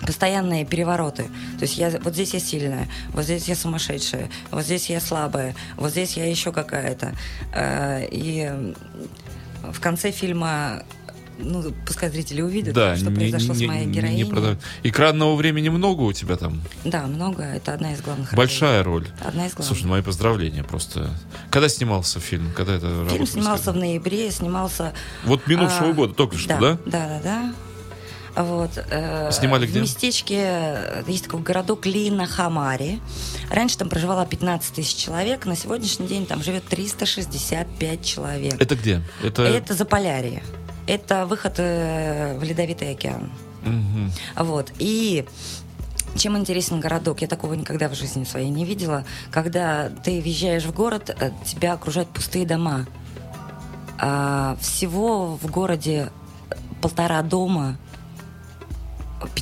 постоянные 0.05 0.65
перевороты. 0.65 1.25
То 1.59 1.63
есть 1.63 1.79
я 1.79 1.91
вот 2.03 2.15
здесь 2.15 2.35
я 2.35 2.41
сильная, 2.41 2.89
вот 3.11 3.23
здесь 3.25 3.47
я 3.47 3.55
сумасшедшая, 3.55 4.31
вот 4.51 4.65
здесь 4.65 4.91
я 4.91 5.01
слабая, 5.01 5.55
вот 5.77 5.93
здесь 5.93 6.17
я 6.17 6.29
еще 6.29 6.51
какая-то. 6.51 7.15
Э, 7.55 8.05
И 8.11 8.51
в 9.63 9.81
конце 9.81 10.11
фильма, 10.11 10.83
ну, 11.39 11.73
пускай 11.87 12.11
зрители 12.11 12.41
увидят, 12.43 12.75
Да, 12.75 12.97
что 12.97 13.11
не- 13.11 13.15
произошло 13.17 13.55
не- 13.55 13.65
с 13.65 13.69
моей 13.69 13.87
не 13.87 13.93
героиней. 13.93 14.25
продав- 14.27 14.59
Экранного 14.83 15.35
времени 15.37 15.69
много 15.69 16.03
у 16.03 16.13
тебя 16.13 16.37
там? 16.37 16.61
Да, 16.85 17.07
много. 17.07 17.43
Это 17.43 17.75
одна 17.75 17.93
из 17.93 18.01
главных 18.01 18.35
Большая 18.35 18.83
роль. 18.83 19.03
ролей. 19.05 19.15
Одна 19.25 19.47
из 19.47 19.53
главных. 19.55 19.67
Слушай, 19.67 19.83
ну, 19.85 19.89
мои 19.91 20.03
поздравления 20.03 20.63
просто. 20.65 21.11
Когда 21.51 21.69
снимался 21.69 22.21
фильм? 22.21 22.53
Когда 22.57 22.75
это 22.75 22.87
Фильм 22.87 23.07
работа 23.07 23.27
снимался 23.27 23.65
происходила? 23.65 23.73
в 23.73 23.77
ноябре, 23.89 24.31
снимался... 24.31 24.93
Вот 25.25 25.47
минувшего 25.47 25.91
а, 25.91 25.93
года, 25.93 26.15
только 26.15 26.37
что, 26.39 26.49
да? 26.59 26.79
Да, 26.87 27.09
да, 27.09 27.21
да. 27.23 27.55
Вот, 28.35 28.71
э, 28.91 29.31
Снимали 29.31 29.67
в 29.67 29.71
где? 29.71 29.81
местечке, 29.83 30.37
э, 30.41 31.03
есть 31.07 31.25
такой 31.25 31.41
городок 31.43 31.85
Лина 31.85 32.27
Хамари. 32.27 32.99
Раньше 33.51 33.77
там 33.77 33.91
проживало 33.91 34.25
15 34.25 34.73
тысяч 34.75 34.95
человек, 34.97 35.45
на 35.45 35.55
сегодняшний 35.55 36.07
день 36.07 36.25
там 36.25 36.43
живет 36.43 36.65
365 36.65 38.03
человек. 38.03 38.55
Это 38.59 38.75
где? 38.75 39.03
Это... 39.23 39.43
Это 39.43 39.75
Заполярье. 39.75 40.43
Это 40.93 41.25
выход 41.25 41.55
э, 41.57 42.37
в 42.39 42.43
Ледовитый 42.43 42.91
океан. 42.91 43.33
Мгм. 43.63 44.13
Вот. 44.37 44.73
И 44.79 45.25
чем 46.17 46.37
интересен 46.37 46.81
городок? 46.81 47.23
Я 47.23 47.29
такого 47.29 47.55
никогда 47.55 47.89
в 47.89 47.95
жизни 47.95 48.25
своей 48.25 48.51
не 48.51 48.67
видела. 48.67 49.07
Когда 49.31 49.89
ты 49.89 50.21
въезжаешь 50.21 50.65
в 50.65 50.75
город, 50.75 51.09
э, 51.19 51.31
тебя 51.47 51.73
окружают 51.73 52.11
пустые 52.11 52.45
дома. 52.45 52.85
А 53.99 54.59
всего 54.61 55.37
в 55.37 55.51
городе 55.51 56.11
полтора 56.83 57.23
дома. 57.23 57.79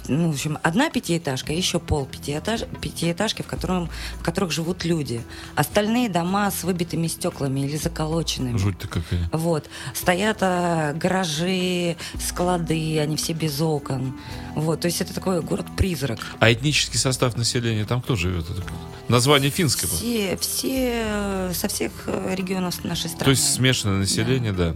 Ну, 0.09 0.31
в 0.31 0.35
общем, 0.35 0.59
одна 0.63 0.91
пятиэтажка, 0.91 1.53
еще 1.53 1.79
пол 1.79 2.07
пятиэтаж, 2.07 2.63
пятиэтажки, 2.81 3.43
в, 3.43 3.47
котором, 3.47 3.89
в 4.19 4.23
которых 4.23 4.53
живут 4.53 4.85
люди. 4.85 5.23
Остальные 5.55 6.09
дома 6.09 6.51
с 6.51 6.65
выбитыми 6.65 7.07
стеклами 7.07 7.61
или 7.61 7.77
заколоченными. 7.77 8.57
Жуть-то 8.59 8.89
какая. 8.89 9.29
Вот. 9.33 9.69
Стоят 9.95 10.39
а, 10.43 10.93
гаражи, 10.95 11.97
склады, 12.19 12.99
они 12.99 13.17
все 13.17 13.33
без 13.33 13.61
окон. 13.61 14.19
Вот. 14.55 14.81
То 14.81 14.87
есть 14.87 15.01
это 15.01 15.15
такой 15.15 15.41
город-призрак. 15.43 16.19
А 16.39 16.53
этнический 16.53 16.99
состав 16.99 17.37
населения 17.37 17.85
там 17.85 18.03
кто 18.03 18.17
живет? 18.17 18.49
Это 18.51 18.63
Название 19.09 19.51
финское. 19.51 19.89
было. 19.89 19.99
Все, 19.99 20.37
все 20.37 21.03
э, 21.05 21.53
со 21.53 21.67
всех 21.69 21.91
э, 22.07 22.35
регионов 22.37 22.85
нашей 22.85 23.09
страны. 23.09 23.25
То 23.25 23.31
есть 23.31 23.55
смешанное 23.55 23.99
население, 23.99 24.53
да. 24.53 24.75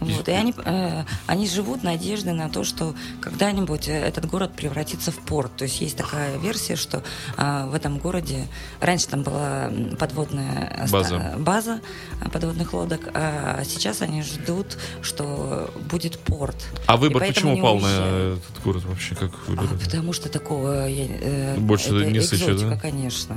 Вот. 0.00 0.28
И 0.28 0.32
они, 0.32 0.54
э, 0.56 1.04
они 1.26 1.48
живут 1.48 1.82
надеждой 1.82 2.32
на 2.32 2.48
то, 2.48 2.62
что 2.64 2.94
когда-нибудь 3.20 3.88
э, 3.88 3.92
этот 4.00 4.26
город 4.26 4.52
превратится 4.54 5.10
в 5.10 5.16
порт. 5.16 5.56
То 5.56 5.64
есть 5.64 5.80
есть 5.80 5.96
такая 5.96 6.38
версия, 6.38 6.76
что 6.76 7.02
а, 7.36 7.66
в 7.66 7.74
этом 7.74 7.98
городе 7.98 8.46
раньше 8.80 9.08
там 9.08 9.22
была 9.22 9.70
подводная 9.98 10.84
ста- 10.86 10.92
База. 10.98 11.34
база 11.38 11.80
а, 12.24 12.28
подводных 12.28 12.72
лодок, 12.72 13.08
а 13.14 13.62
сейчас 13.64 14.02
они 14.02 14.22
ждут, 14.22 14.78
что 15.02 15.70
будет 15.90 16.18
порт. 16.20 16.56
А 16.86 16.96
выбор 16.96 17.24
почему 17.26 17.56
упал 17.58 17.78
на 17.80 18.34
этот 18.34 18.62
город 18.64 18.84
вообще? 18.84 19.14
Как 19.14 19.32
А, 19.48 19.66
потому 19.82 20.12
что 20.12 20.28
такого 20.28 20.86
я, 20.86 21.06
э, 21.08 21.56
Больше 21.58 21.88
это 21.88 22.10
не 22.10 22.20
сыча, 22.20 22.52
экзотика, 22.52 22.70
да? 22.70 22.76
конечно. 22.76 23.36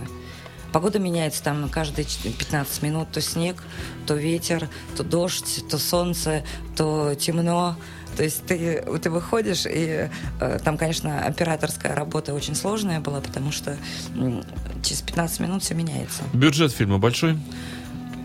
Погода 0.71 0.99
меняется 0.99 1.43
там 1.43 1.69
каждые 1.69 2.05
ч- 2.05 2.29
15 2.31 2.81
минут. 2.81 3.11
То 3.11 3.21
снег, 3.21 3.63
то 4.07 4.15
ветер, 4.15 4.69
то 4.95 5.03
дождь, 5.03 5.63
то 5.69 5.77
солнце, 5.77 6.43
то 6.77 7.13
темно. 7.15 7.75
То 8.17 8.23
есть 8.23 8.45
ты, 8.45 8.83
ты 9.01 9.09
выходишь, 9.09 9.65
и 9.65 10.09
э, 10.41 10.59
там, 10.63 10.77
конечно, 10.77 11.23
операторская 11.25 11.95
работа 11.95 12.33
очень 12.33 12.55
сложная 12.55 12.99
была, 12.99 13.21
потому 13.21 13.51
что 13.53 13.77
м, 14.15 14.43
через 14.83 15.01
15 15.01 15.39
минут 15.39 15.63
все 15.63 15.75
меняется. 15.75 16.23
Бюджет 16.33 16.73
фильма 16.73 16.97
большой? 16.97 17.37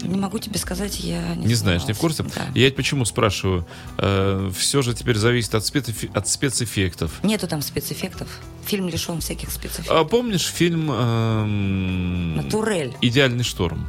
Не 0.07 0.19
могу 0.19 0.39
тебе 0.39 0.59
сказать, 0.59 1.01
я 1.01 1.35
не 1.35 1.47
Не 1.47 1.55
знаешь, 1.55 1.87
не 1.87 1.93
в 1.95 1.99
курсе? 1.99 2.23
Да. 2.23 2.47
Я 2.55 2.71
почему 2.73 3.05
спрашиваю? 3.05 3.67
все 3.99 4.83
же 4.83 4.95
теперь 4.95 5.17
зависит 5.17 5.55
от, 5.55 5.63
спецэфи- 5.65 6.11
от 6.15 6.29
спецэффектов. 6.29 7.23
Нету 7.23 7.47
там 7.49 7.63
спецэффектов. 7.63 8.29
Фильм 8.67 8.89
лишен 8.89 9.21
всяких 9.21 9.51
спецэффектов. 9.51 9.97
А 9.97 10.05
помнишь 10.05 10.47
фильм 10.47 10.91
эм, 10.91 12.37
Натурель. 12.37 12.97
«Идеальный 13.01 13.45
шторм»? 13.45 13.87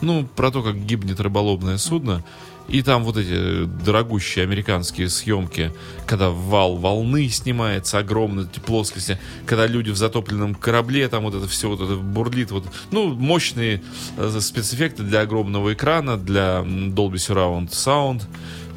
Ну, 0.00 0.26
про 0.26 0.50
то, 0.50 0.62
как 0.62 0.76
гибнет 0.84 1.18
рыболовное 1.20 1.76
судно. 1.78 2.24
И 2.68 2.82
там 2.82 3.02
вот 3.02 3.16
эти 3.16 3.64
дорогущие 3.64 4.42
американские 4.42 5.08
съемки, 5.08 5.72
когда 6.06 6.28
вал 6.28 6.76
волны 6.76 7.28
снимается 7.30 7.98
огромно, 7.98 8.42
эти 8.42 8.60
плоскости, 8.60 9.18
когда 9.46 9.66
люди 9.66 9.90
в 9.90 9.96
затопленном 9.96 10.54
корабле, 10.54 11.08
там 11.08 11.24
вот 11.24 11.34
это 11.34 11.48
все 11.48 11.68
вот 11.68 11.80
это 11.80 11.96
бурлит. 11.96 12.50
Вот, 12.50 12.64
ну, 12.90 13.14
мощные 13.14 13.82
э, 14.18 14.38
спецэффекты 14.40 15.02
для 15.02 15.20
огромного 15.20 15.72
экрана, 15.72 16.18
для 16.18 16.60
Dolby 16.60 17.14
Surround 17.14 17.70
Sound. 17.70 18.22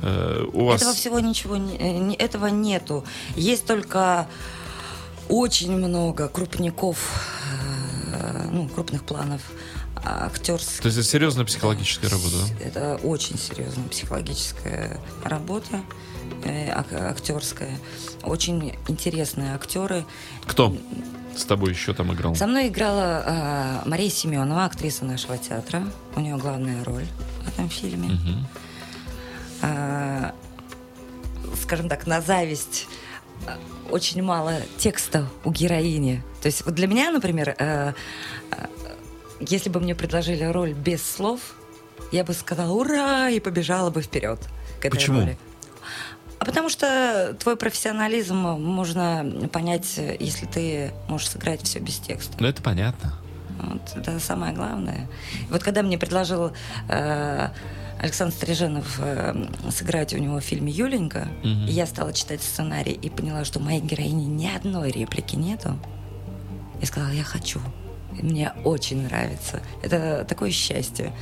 Э, 0.02 0.46
у 0.54 0.66
вас... 0.66 0.82
Этого 0.82 0.96
всего 0.96 1.20
ничего, 1.20 1.58
э, 1.58 1.60
не- 1.60 2.16
этого 2.16 2.48
нету. 2.48 3.04
Есть 3.36 3.66
только 3.66 4.28
очень 5.28 5.72
много 5.76 6.30
крупников, 6.30 6.98
ну, 8.52 8.68
крупных 8.70 9.04
планов 9.04 9.42
актерский. 10.04 10.82
То 10.82 10.88
есть 10.88 10.98
это 10.98 11.08
серьезная 11.08 11.46
психологическая 11.46 12.10
работа, 12.10 12.36
да? 12.38 12.66
Это 12.66 12.96
очень 13.04 13.38
серьезная 13.38 13.88
психологическая 13.88 15.00
работа, 15.24 15.82
э, 16.44 16.70
ак- 16.72 16.94
актерская. 16.94 17.78
Очень 18.24 18.76
интересные 18.88 19.54
актеры. 19.56 20.06
Кто 20.46 20.76
с 21.36 21.46
тобой 21.46 21.72
еще 21.72 21.94
там 21.94 22.14
играл? 22.14 22.36
Со 22.36 22.48
мной 22.48 22.68
играла 22.68 23.24
а, 23.26 23.84
Мария 23.86 24.10
Семенова, 24.10 24.66
актриса 24.66 25.06
нашего 25.06 25.38
театра. 25.38 25.84
У 26.16 26.20
нее 26.20 26.38
главная 26.38 26.84
роль 26.84 27.06
в 27.46 27.48
этом 27.48 27.70
фильме. 27.70 28.10
Мгм. 28.10 28.48
А, 29.62 30.34
скажем 31.62 31.88
так, 31.90 32.08
на 32.08 32.22
зависть 32.22 32.88
а, 33.48 33.58
очень 33.90 34.22
мало 34.22 34.56
текста 34.78 35.28
у 35.44 35.52
героини. 35.52 36.24
То 36.42 36.48
есть 36.48 36.66
вот 36.66 36.74
для 36.76 36.88
меня, 36.88 37.12
например, 37.12 37.56
а, 37.60 37.94
а, 38.52 38.70
если 39.48 39.70
бы 39.70 39.80
мне 39.80 39.96
предложили 39.96 40.44
роль 40.44 40.74
без 40.74 41.04
слов, 41.04 41.40
я 42.12 42.24
бы 42.24 42.34
сказала 42.34 42.72
«Ура!» 42.72 43.30
и 43.30 43.40
побежала 43.40 43.90
бы 43.90 44.02
вперед 44.02 44.40
к 44.80 44.86
этой 44.86 44.92
Почему? 44.92 45.20
роли. 45.22 45.38
А 46.40 46.46
потому 46.46 46.70
что 46.70 47.36
твой 47.40 47.56
профессионализм 47.56 48.36
можно 48.36 49.50
понять, 49.52 50.00
если 50.20 50.48
ты 50.48 50.92
можешь 51.08 51.30
сыграть 51.30 51.62
все 51.62 51.80
без 51.80 51.98
текста. 51.98 52.34
Ну, 52.40 52.48
это 52.48 52.64
понятно. 52.64 53.14
Вот, 53.60 53.82
это 53.96 54.20
самое 54.20 54.54
главное. 54.54 55.08
Вот 55.50 55.62
когда 55.62 55.84
мне 55.84 56.00
предложил 56.00 56.52
э, 56.90 57.50
Александр 58.00 58.34
Стриженов 58.34 59.00
э, 59.00 59.36
сыграть 59.70 60.16
у 60.16 60.18
него 60.18 60.40
в 60.40 60.44
фильме 60.44 60.72
«Юленька», 60.72 61.28
и 61.44 61.72
я 61.72 61.86
стала 61.86 62.12
читать 62.12 62.42
сценарий 62.42 62.94
и 62.94 63.10
поняла, 63.12 63.46
что 63.46 63.60
моей 63.60 63.80
героини 63.80 64.26
ни 64.26 64.48
одной 64.48 64.90
реплики 64.90 65.36
нету, 65.36 65.78
я 66.80 66.88
сказала, 66.88 67.12
я 67.12 67.24
хочу. 67.24 67.62
Мне 68.22 68.54
очень 68.64 69.04
нравится. 69.04 69.62
Это 69.84 70.26
такое 70.28 70.52
счастье. 70.52 71.14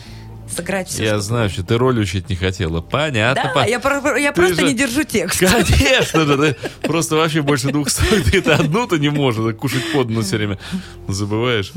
Сыграть 0.50 0.88
все. 0.88 1.04
Я 1.04 1.20
знаю, 1.20 1.50
что 1.50 1.64
ты 1.64 1.78
роль 1.78 2.00
учить 2.00 2.28
не 2.30 2.36
хотела. 2.36 2.82
Понятно. 2.82 3.44
Да, 3.44 3.50
по- 3.62 3.70
я, 3.70 3.80
про- 3.80 4.18
я 4.18 4.32
Ты 4.32 4.42
просто 4.42 4.62
же- 4.62 4.68
не 4.68 4.74
держу 4.74 5.04
текст. 5.04 5.40
Конечно 5.40 6.26
же, 6.26 6.38
ты 6.38 6.88
просто 6.88 7.16
вообще 7.18 7.44
больше 7.44 7.72
двух 7.72 7.90
стоит. 7.92 8.26
Ты 8.32 8.40
одну-то 8.52 8.98
не 8.98 9.10
можешь, 9.10 9.46
а 9.46 9.54
кушать 9.54 9.84
подано 9.94 10.22
все 10.22 10.38
время. 10.38 10.58
Забываешь. 11.08 11.72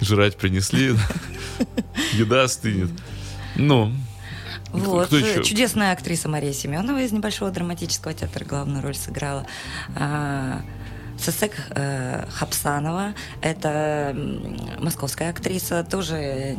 Жрать 0.00 0.36
принесли. 0.36 0.94
Еда 2.12 2.46
стынет. 2.46 2.90
Ну, 3.56 3.92
Вот. 4.72 5.08
кто 5.08 5.16
еще? 5.16 5.42
Чудесная 5.42 5.92
актриса 5.92 6.28
Мария 6.28 6.52
Семенова 6.52 7.02
из 7.02 7.10
небольшого 7.10 7.50
драматического 7.50 8.14
театра 8.14 8.44
главную 8.44 8.82
роль 8.84 8.94
сыграла. 8.94 9.44
Сесек 11.20 11.52
э, 11.70 12.24
Хапсанова, 12.30 13.14
это 13.42 14.16
московская 14.78 15.30
актриса, 15.30 15.84
тоже 15.84 16.54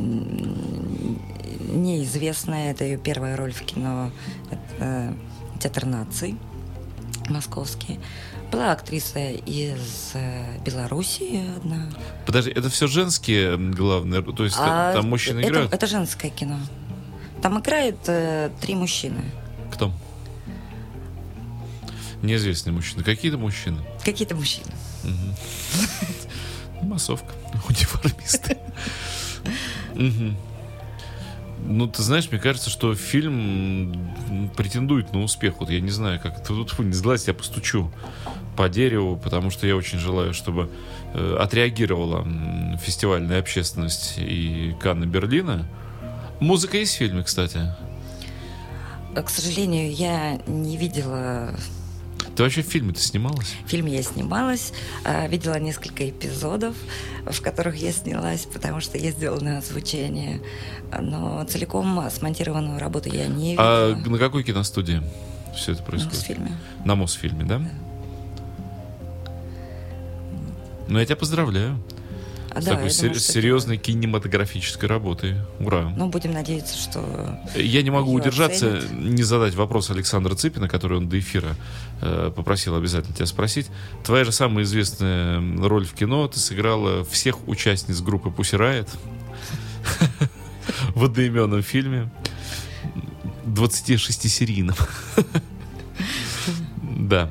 неизвестная, 1.71 2.71
это 2.71 2.83
ее 2.83 2.97
первая 2.97 3.35
роль 3.35 3.53
в 3.53 3.61
кино, 3.63 4.11
это 4.51 5.15
театр 5.59 5.85
наций 5.85 6.37
московский. 7.29 7.99
Была 8.51 8.73
актриса 8.73 9.29
из 9.29 10.11
э, 10.13 10.57
Белоруссии 10.65 11.41
одна. 11.55 11.89
подожди, 12.25 12.51
это 12.51 12.69
все 12.69 12.87
женские 12.87 13.57
главные, 13.57 14.21
то 14.21 14.43
есть 14.43 14.57
А 14.59 14.93
там 14.93 15.09
мужчины 15.09 15.39
это, 15.39 15.47
играют? 15.49 15.73
Это 15.73 15.87
женское 15.87 16.29
кино. 16.29 16.57
Там 17.41 17.59
играет 17.59 17.97
э, 18.07 18.49
три 18.59 18.75
мужчины. 18.75 19.21
Кто? 19.71 19.91
Неизвестные 22.21 22.73
мужчины. 22.73 23.03
Какие-то 23.03 23.37
мужчины. 23.37 23.77
Какие-то 24.03 24.35
мужчины. 24.35 24.71
Массовка. 26.81 27.33
Униформисты. 27.69 28.57
Ну, 31.63 31.87
ты 31.87 32.01
знаешь, 32.01 32.29
мне 32.31 32.39
кажется, 32.39 32.69
что 32.69 32.95
фильм 32.95 34.49
претендует 34.57 35.13
на 35.13 35.21
успех. 35.21 35.59
Вот 35.59 35.69
я 35.69 35.79
не 35.79 35.91
знаю, 35.91 36.19
как 36.19 36.43
тут 36.43 36.71
фу, 36.71 36.83
не 36.83 36.93
сглазь, 36.93 37.27
я 37.27 37.33
постучу 37.33 37.91
по 38.57 38.67
дереву, 38.67 39.15
потому 39.15 39.51
что 39.51 39.67
я 39.67 39.75
очень 39.75 39.99
желаю, 39.99 40.33
чтобы 40.33 40.69
э, 41.13 41.37
отреагировала 41.39 42.27
фестивальная 42.83 43.39
общественность 43.39 44.15
и 44.17 44.75
Канны 44.81 45.05
Берлина. 45.05 45.67
Музыка 46.39 46.77
есть 46.77 46.95
в 46.95 46.97
фильме, 46.97 47.23
кстати. 47.23 47.59
К 49.13 49.29
сожалению, 49.29 49.93
я 49.93 50.41
не 50.47 50.77
видела 50.77 51.53
Ты 52.35 52.43
вообще 52.43 52.61
в 52.61 52.65
фильме-то 52.65 52.99
снималась? 52.99 53.53
фильм, 53.67 53.85
я 53.87 54.01
снималась, 54.03 54.73
а, 55.03 55.27
видела 55.27 55.59
несколько 55.59 56.09
эпизодов, 56.09 56.75
в 57.25 57.41
которых 57.41 57.75
я 57.75 57.91
снялась, 57.91 58.45
потому 58.51 58.79
что 58.81 58.97
я 58.97 59.11
сделала 59.11 59.39
на 59.41 59.57
озвучение, 59.57 60.41
но 60.99 61.43
целиком 61.45 62.01
смонтированную 62.09 62.79
работу 62.79 63.09
я 63.09 63.27
не 63.27 63.55
А 63.59 63.89
видела. 63.93 64.09
на 64.11 64.17
какой 64.17 64.43
киностудии 64.43 65.01
все 65.55 65.73
это 65.73 65.83
происходит? 65.83 66.17
в 66.19 66.25
фильме. 66.25 66.57
На 66.85 66.95
Мосфильме, 66.95 67.43
да? 67.43 67.61
Ну, 70.87 70.99
я 70.99 71.05
тебя 71.05 71.15
поздравляю. 71.15 71.77
А, 72.53 72.61
с 72.61 72.65
да, 72.65 72.71
такой 72.75 72.89
думаю, 72.89 73.15
серьезной 73.15 73.77
кинематографической 73.77 74.89
работой. 74.89 75.37
Ура. 75.59 75.93
Ну, 75.95 76.07
будем 76.07 76.33
надеяться, 76.33 76.77
что... 76.77 77.39
Я 77.55 77.81
не 77.81 77.91
могу 77.91 78.11
удержаться, 78.11 78.79
оценят. 78.79 78.91
не 78.91 79.23
задать 79.23 79.55
вопрос 79.55 79.89
Александра 79.89 80.35
Цыпина, 80.35 80.67
который 80.67 80.97
он 80.97 81.07
до 81.07 81.17
эфира 81.17 81.55
э, 82.01 82.31
попросил 82.35 82.75
обязательно 82.75 83.15
тебя 83.15 83.25
спросить. 83.25 83.67
Твоя 84.03 84.25
же 84.25 84.33
самая 84.33 84.65
известная 84.65 85.41
роль 85.65 85.85
в 85.85 85.93
кино, 85.93 86.27
ты 86.27 86.39
сыграла 86.39 87.05
всех 87.05 87.47
участниц 87.47 88.01
группы 88.01 88.29
Pussy 88.29 88.59
Riot 88.59 88.89
в 90.93 91.05
одноименном 91.05 91.63
фильме. 91.63 92.11
26-серийном. 93.45 94.75
Да. 96.83 97.29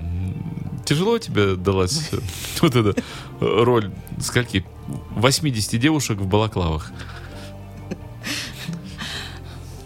Тяжело 0.84 1.16
тебе 1.18 1.54
далась 1.54 2.10
вот 2.60 2.74
эта 2.74 3.00
роль 3.40 3.90
скольки? 4.20 4.64
80 5.16 5.80
девушек 5.80 6.18
в 6.18 6.26
балаклавах. 6.26 6.92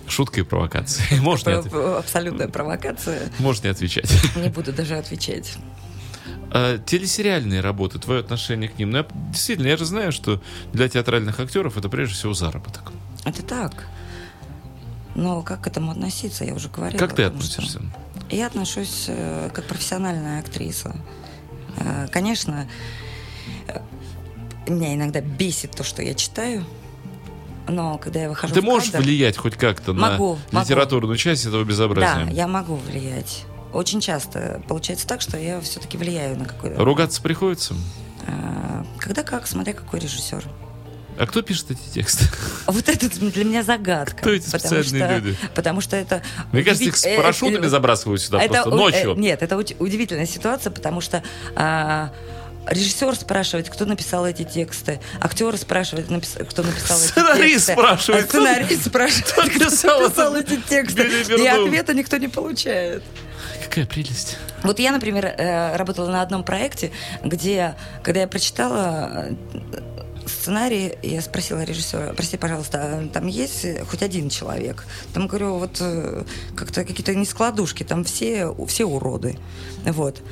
Шутка 0.08 0.40
и 0.40 0.42
провокация. 0.44 1.20
Можешь 1.20 1.46
не, 1.46 1.52
отв- 1.52 1.98
Абсолютная 1.98 2.48
провокация. 2.48 3.30
можешь 3.38 3.62
не 3.62 3.70
отвечать. 3.70 4.08
Не 4.36 4.48
буду 4.48 4.72
даже 4.72 4.96
отвечать. 4.96 5.54
А, 6.50 6.78
телесериальные 6.78 7.60
работы, 7.60 7.98
твое 7.98 8.20
отношение 8.20 8.68
к 8.68 8.78
ним. 8.78 8.90
Ну, 8.90 8.98
я- 8.98 9.06
действительно, 9.32 9.66
я 9.66 9.76
же 9.76 9.84
знаю, 9.86 10.12
что 10.12 10.40
для 10.72 10.88
театральных 10.88 11.40
актеров 11.40 11.76
это 11.76 11.88
прежде 11.88 12.14
всего 12.14 12.32
заработок. 12.34 12.92
Это 13.24 13.42
так. 13.42 13.86
Но 15.16 15.42
как 15.42 15.62
к 15.62 15.66
этому 15.66 15.90
относиться, 15.90 16.44
я 16.44 16.54
уже 16.54 16.68
говорила. 16.68 16.98
Как 16.98 17.10
ты 17.14 17.22
что- 17.22 17.26
относишься? 17.32 17.80
Я 18.30 18.46
отношусь 18.46 19.06
э, 19.08 19.50
как 19.52 19.64
профессиональная 19.66 20.40
актриса. 20.40 20.94
Э, 21.78 22.06
конечно, 22.12 22.68
меня 24.72 24.94
иногда 24.94 25.20
бесит 25.20 25.72
то, 25.72 25.84
что 25.84 26.02
я 26.02 26.14
читаю, 26.14 26.64
но 27.68 27.98
когда 27.98 28.20
я 28.22 28.28
выхожу 28.28 28.54
Ты 28.54 28.60
в 28.60 28.64
можешь 28.64 28.90
кадр- 28.90 29.04
влиять 29.04 29.36
хоть 29.36 29.56
как-то 29.56 29.92
Могу, 29.94 30.34
на 30.50 30.58
могу. 30.58 30.64
литературную 30.66 31.16
часть 31.16 31.46
этого 31.46 31.64
Да, 31.64 31.68
безобразия? 31.68 32.28
я 32.32 32.46
могу 32.46 32.76
влиять. 32.76 33.44
Очень 33.72 34.00
часто 34.00 34.62
получается 34.68 35.06
так, 35.06 35.20
что 35.20 35.36
я 35.38 35.60
все-таки 35.60 35.96
влияю 35.96 36.38
на 36.38 36.44
какой-то... 36.44 36.84
Ругаться 36.84 37.20
приходится? 37.20 37.74
Э, 38.26 38.84
Когда 38.98 39.22
как, 39.22 39.46
смотря 39.46 39.72
какой 39.72 39.98
режиссер. 40.00 40.44
А 41.18 41.26
кто 41.26 41.42
пишет 41.42 41.70
эти 41.70 41.80
тексты? 41.94 42.24
Вот 42.66 42.88
это 42.88 43.08
для 43.08 43.44
меня 43.44 43.62
загадка. 43.62 44.16
Кто 44.16 44.30
эти 44.30 44.44
потому 44.50 44.60
специальные 44.82 45.06
что- 45.06 45.14
люди? 45.16 45.38
Потому 45.54 45.80
что 45.80 45.96
это... 45.96 46.22
Мне 46.52 46.62
кажется, 46.62 46.84
их 46.84 46.96
с 46.96 47.04
э, 47.04 47.16
парашютами 47.16 47.66
э, 47.66 47.68
забрасывают 47.68 48.20
сюда 48.20 48.42
это 48.42 48.52
просто 48.62 48.70
у- 48.70 48.76
ночью. 48.78 49.12
э, 49.12 49.16
Нет, 49.18 49.42
это 49.42 49.56
удивительная 49.56 50.26
ситуация, 50.26 50.70
потому 50.70 51.00
что 51.00 51.22
а, 51.56 52.12
режиссер 52.66 53.14
спрашивает, 53.16 53.68
кто 53.68 53.84
написал 53.84 54.26
эти 54.26 54.42
тексты, 54.42 55.00
актер 55.20 55.56
спрашивает, 55.56 56.06
кто 56.06 56.62
написал 56.62 56.98
эти 56.98 57.08
Сценарист 57.08 57.66
тексты. 57.66 57.72
спрашивает, 57.72 58.24
а 58.24 58.28
сценарист 58.28 58.86
спрашивает, 58.86 59.26
кто 59.32 59.42
написал 59.42 60.00
написал 60.00 60.36
это? 60.36 60.54
эти 60.54 60.60
тексты. 60.60 61.02
И 61.36 61.46
ответа 61.46 61.94
никто 61.94 62.16
не 62.16 62.28
получает. 62.28 63.02
Какая 63.62 63.86
прелесть. 63.86 64.38
Вот 64.62 64.78
я, 64.78 64.92
например, 64.92 65.26
э, 65.26 65.76
работала 65.76 66.10
на 66.10 66.22
одном 66.22 66.44
проекте, 66.44 66.90
где, 67.22 67.74
когда 68.02 68.20
я 68.20 68.28
прочитала 68.28 69.26
э, 69.30 69.34
сценарий, 70.26 70.94
я 71.02 71.20
спросила 71.20 71.62
режиссера, 71.62 72.12
прости, 72.14 72.36
пожалуйста, 72.36 72.78
а 72.82 73.08
там 73.08 73.26
есть 73.26 73.66
хоть 73.90 74.02
один 74.02 74.30
человек? 74.30 74.84
Там, 75.12 75.26
говорю, 75.26 75.58
вот 75.58 75.78
э, 75.80 76.24
как-то 76.56 76.84
какие-то 76.84 77.14
нескладушки, 77.14 77.82
там 77.82 78.04
все, 78.04 78.54
все 78.66 78.84
уроды. 78.84 79.36
Вот. 79.84 80.22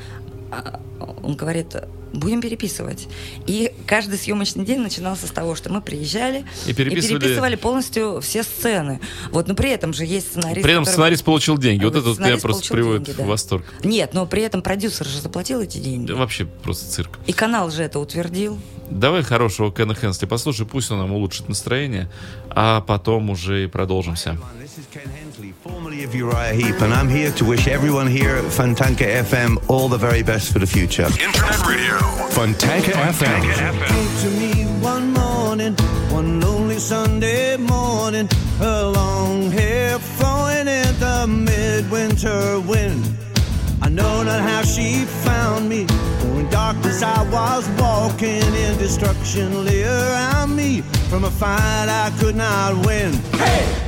А, 0.53 0.80
он 1.22 1.34
говорит, 1.34 1.74
будем 2.12 2.40
переписывать. 2.42 3.09
И 3.46 3.72
каждый 3.86 4.18
съемочный 4.18 4.64
день 4.66 4.80
начинался 4.80 5.26
с 5.26 5.30
того, 5.30 5.55
что 5.55 5.72
мы 5.72 5.80
приезжали 5.80 6.44
И 6.66 6.74
переписывали- 6.74 7.57
полностью 7.57 8.20
все 8.20 8.42
сцены. 8.42 9.00
Вот, 9.30 9.48
но 9.48 9.55
при 9.55 9.70
этом 9.70 9.94
же 9.94 10.05
есть 10.05 10.28
сценарист. 10.32 10.62
При 10.62 10.72
этом 10.72 10.84
который- 10.84 10.92
сценарист 10.94 11.24
получил 11.24 11.57
деньги. 11.59 11.84
Вот 11.84 11.94
Вот 11.94 12.00
это 12.00 12.09
вот 12.11 12.18
меня 12.18 12.36
просто 12.38 12.72
приводит 12.72 13.05
деньги, 13.05 13.18
да. 13.18 13.24
в 13.24 13.28
восторг. 13.28 13.64
Нет, 13.82 14.12
но 14.14 14.26
при 14.26 14.42
этом 14.42 14.61
продюсер 14.62 15.07
же 15.07 15.20
заплатил 15.20 15.61
эти 15.62 15.78
деньги. 15.78 16.09
Да 16.09 16.16
вообще 16.16 16.44
просто 16.44 16.86
цирк. 16.90 17.18
И 17.26 17.32
канал 17.32 17.70
же 17.70 17.82
это 17.82 17.98
утвердил. 17.98 18.59
Давай 18.90 19.22
хорошего 19.22 19.72
Кена 19.72 19.94
Хенсли 19.94 20.26
послушай, 20.26 20.66
пусть 20.66 20.90
он 20.90 20.98
нам 20.98 21.12
улучшит 21.12 21.48
настроение, 21.48 22.11
а 22.50 22.82
потом 22.82 23.30
уже 23.30 23.64
и 23.64 23.66
продолжимся. 23.68 24.36
Hensley, 24.94 25.32
formerly 25.62 26.02
of 26.02 26.12
Uriah 26.12 26.54
Heep, 26.54 26.80
and 26.80 26.92
I'm 26.92 27.08
here 27.08 27.30
to 27.32 27.44
wish 27.44 27.68
everyone 27.68 28.08
here 28.08 28.34
at 28.34 28.44
Fantanka 28.46 29.22
FM 29.22 29.62
all 29.70 29.88
the 29.88 29.96
very 29.96 30.22
best 30.24 30.52
for 30.52 30.58
the 30.58 30.66
future. 30.66 31.04
Internet 31.04 31.66
radio. 31.68 31.98
Fantanka, 32.34 32.92
Fantanka 32.92 33.12
FM. 33.12 33.70
FM. 33.70 33.86
Came 33.86 34.16
to 34.22 34.30
me 34.40 34.64
one 34.82 35.12
morning, 35.12 35.74
one 36.10 36.40
lonely 36.40 36.80
Sunday 36.80 37.56
morning, 37.56 38.28
her 38.58 38.86
long 38.86 39.52
hair 39.52 40.00
flowing 40.00 40.66
in 40.66 40.98
the 40.98 41.26
midwinter 41.28 42.58
wind. 42.60 43.04
I 43.80 43.88
know 43.88 44.24
not 44.24 44.40
how 44.40 44.62
she 44.62 45.04
found 45.04 45.68
me, 45.68 45.86
for 45.86 46.40
in 46.40 46.50
darkness 46.50 47.04
I 47.04 47.22
was 47.30 47.68
walking, 47.78 48.42
in 48.64 48.78
destruction 48.78 49.64
lay 49.64 49.84
around 49.84 50.56
me 50.56 50.80
from 51.08 51.22
a 51.22 51.30
fight 51.30 51.88
I 51.88 52.12
could 52.18 52.34
not 52.34 52.84
win. 52.84 53.12
Hey! 53.38 53.82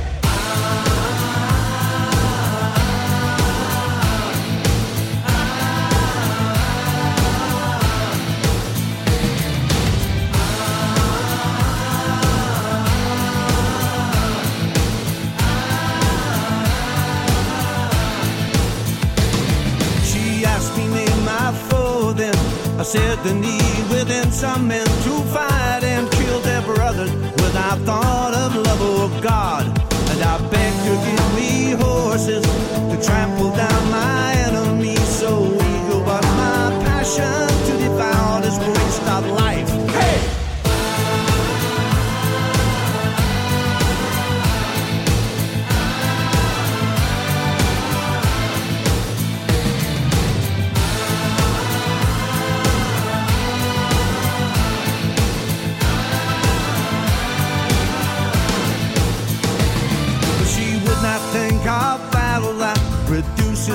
I 22.77 22.83
said 22.83 23.17
the 23.23 23.33
need 23.33 23.89
within 23.89 24.29
some 24.31 24.67
men 24.67 24.85
to 24.85 25.13
fight 25.33 25.83
and 25.83 26.11
kill 26.11 26.39
their 26.41 26.61
brothers 26.61 27.11
without 27.41 27.79
thought 27.79 28.33
of 28.33 28.53
love 28.53 28.81
or 28.81 29.21
God. 29.21 29.65
And 30.11 30.21
I 30.21 30.37
begged 30.49 30.81
to 30.87 30.93
give 31.07 31.35
me 31.35 31.71
horses 31.71 32.43
to 32.43 33.01
trample 33.01 33.51
down 33.55 33.91
my 33.91 34.33
enemies 34.47 35.07
so 35.07 35.45
eager 35.45 35.99
was 36.03 36.25
my 36.35 36.83
passion 36.83 37.54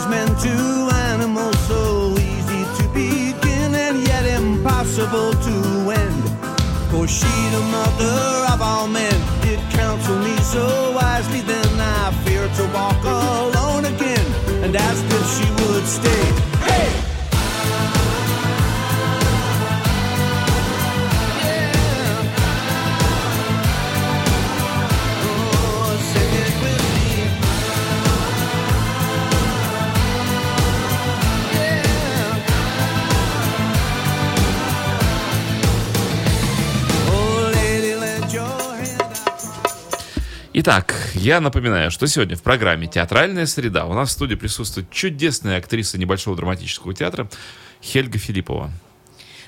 reduces 0.00 0.06
men 0.08 0.28
to 0.36 0.94
animals 0.94 1.58
so 1.66 2.12
easy 2.12 2.64
to 2.82 2.88
begin 2.88 3.74
and 3.74 4.06
yet 4.06 4.24
impossible 4.40 5.32
to 5.32 5.90
end. 5.90 6.24
For 6.90 7.06
she, 7.06 7.26
the 7.50 7.60
mother 7.70 8.52
of 8.52 8.60
all 8.62 8.86
men, 8.86 9.14
did 9.42 9.60
counsel 9.70 10.18
me 10.18 10.36
so 10.38 10.92
wisely. 10.92 11.40
Then 11.40 11.80
I 11.80 12.12
fear 12.24 12.48
to 12.48 12.64
walk 12.74 13.02
alone 13.04 13.84
again 13.84 14.26
and 14.64 14.74
asked 14.76 15.04
if 15.06 15.26
she 15.36 15.64
would 15.64 15.86
stay. 15.86 16.49
Итак, 40.62 40.94
я 41.14 41.40
напоминаю, 41.40 41.90
что 41.90 42.06
сегодня 42.06 42.36
в 42.36 42.42
программе 42.42 42.86
«Театральная 42.86 43.46
среда» 43.46 43.86
у 43.86 43.94
нас 43.94 44.10
в 44.10 44.12
студии 44.12 44.34
присутствует 44.34 44.90
чудесная 44.90 45.56
актриса 45.56 45.96
небольшого 45.96 46.36
драматического 46.36 46.92
театра 46.92 47.30
Хельга 47.82 48.18
Филиппова. 48.18 48.70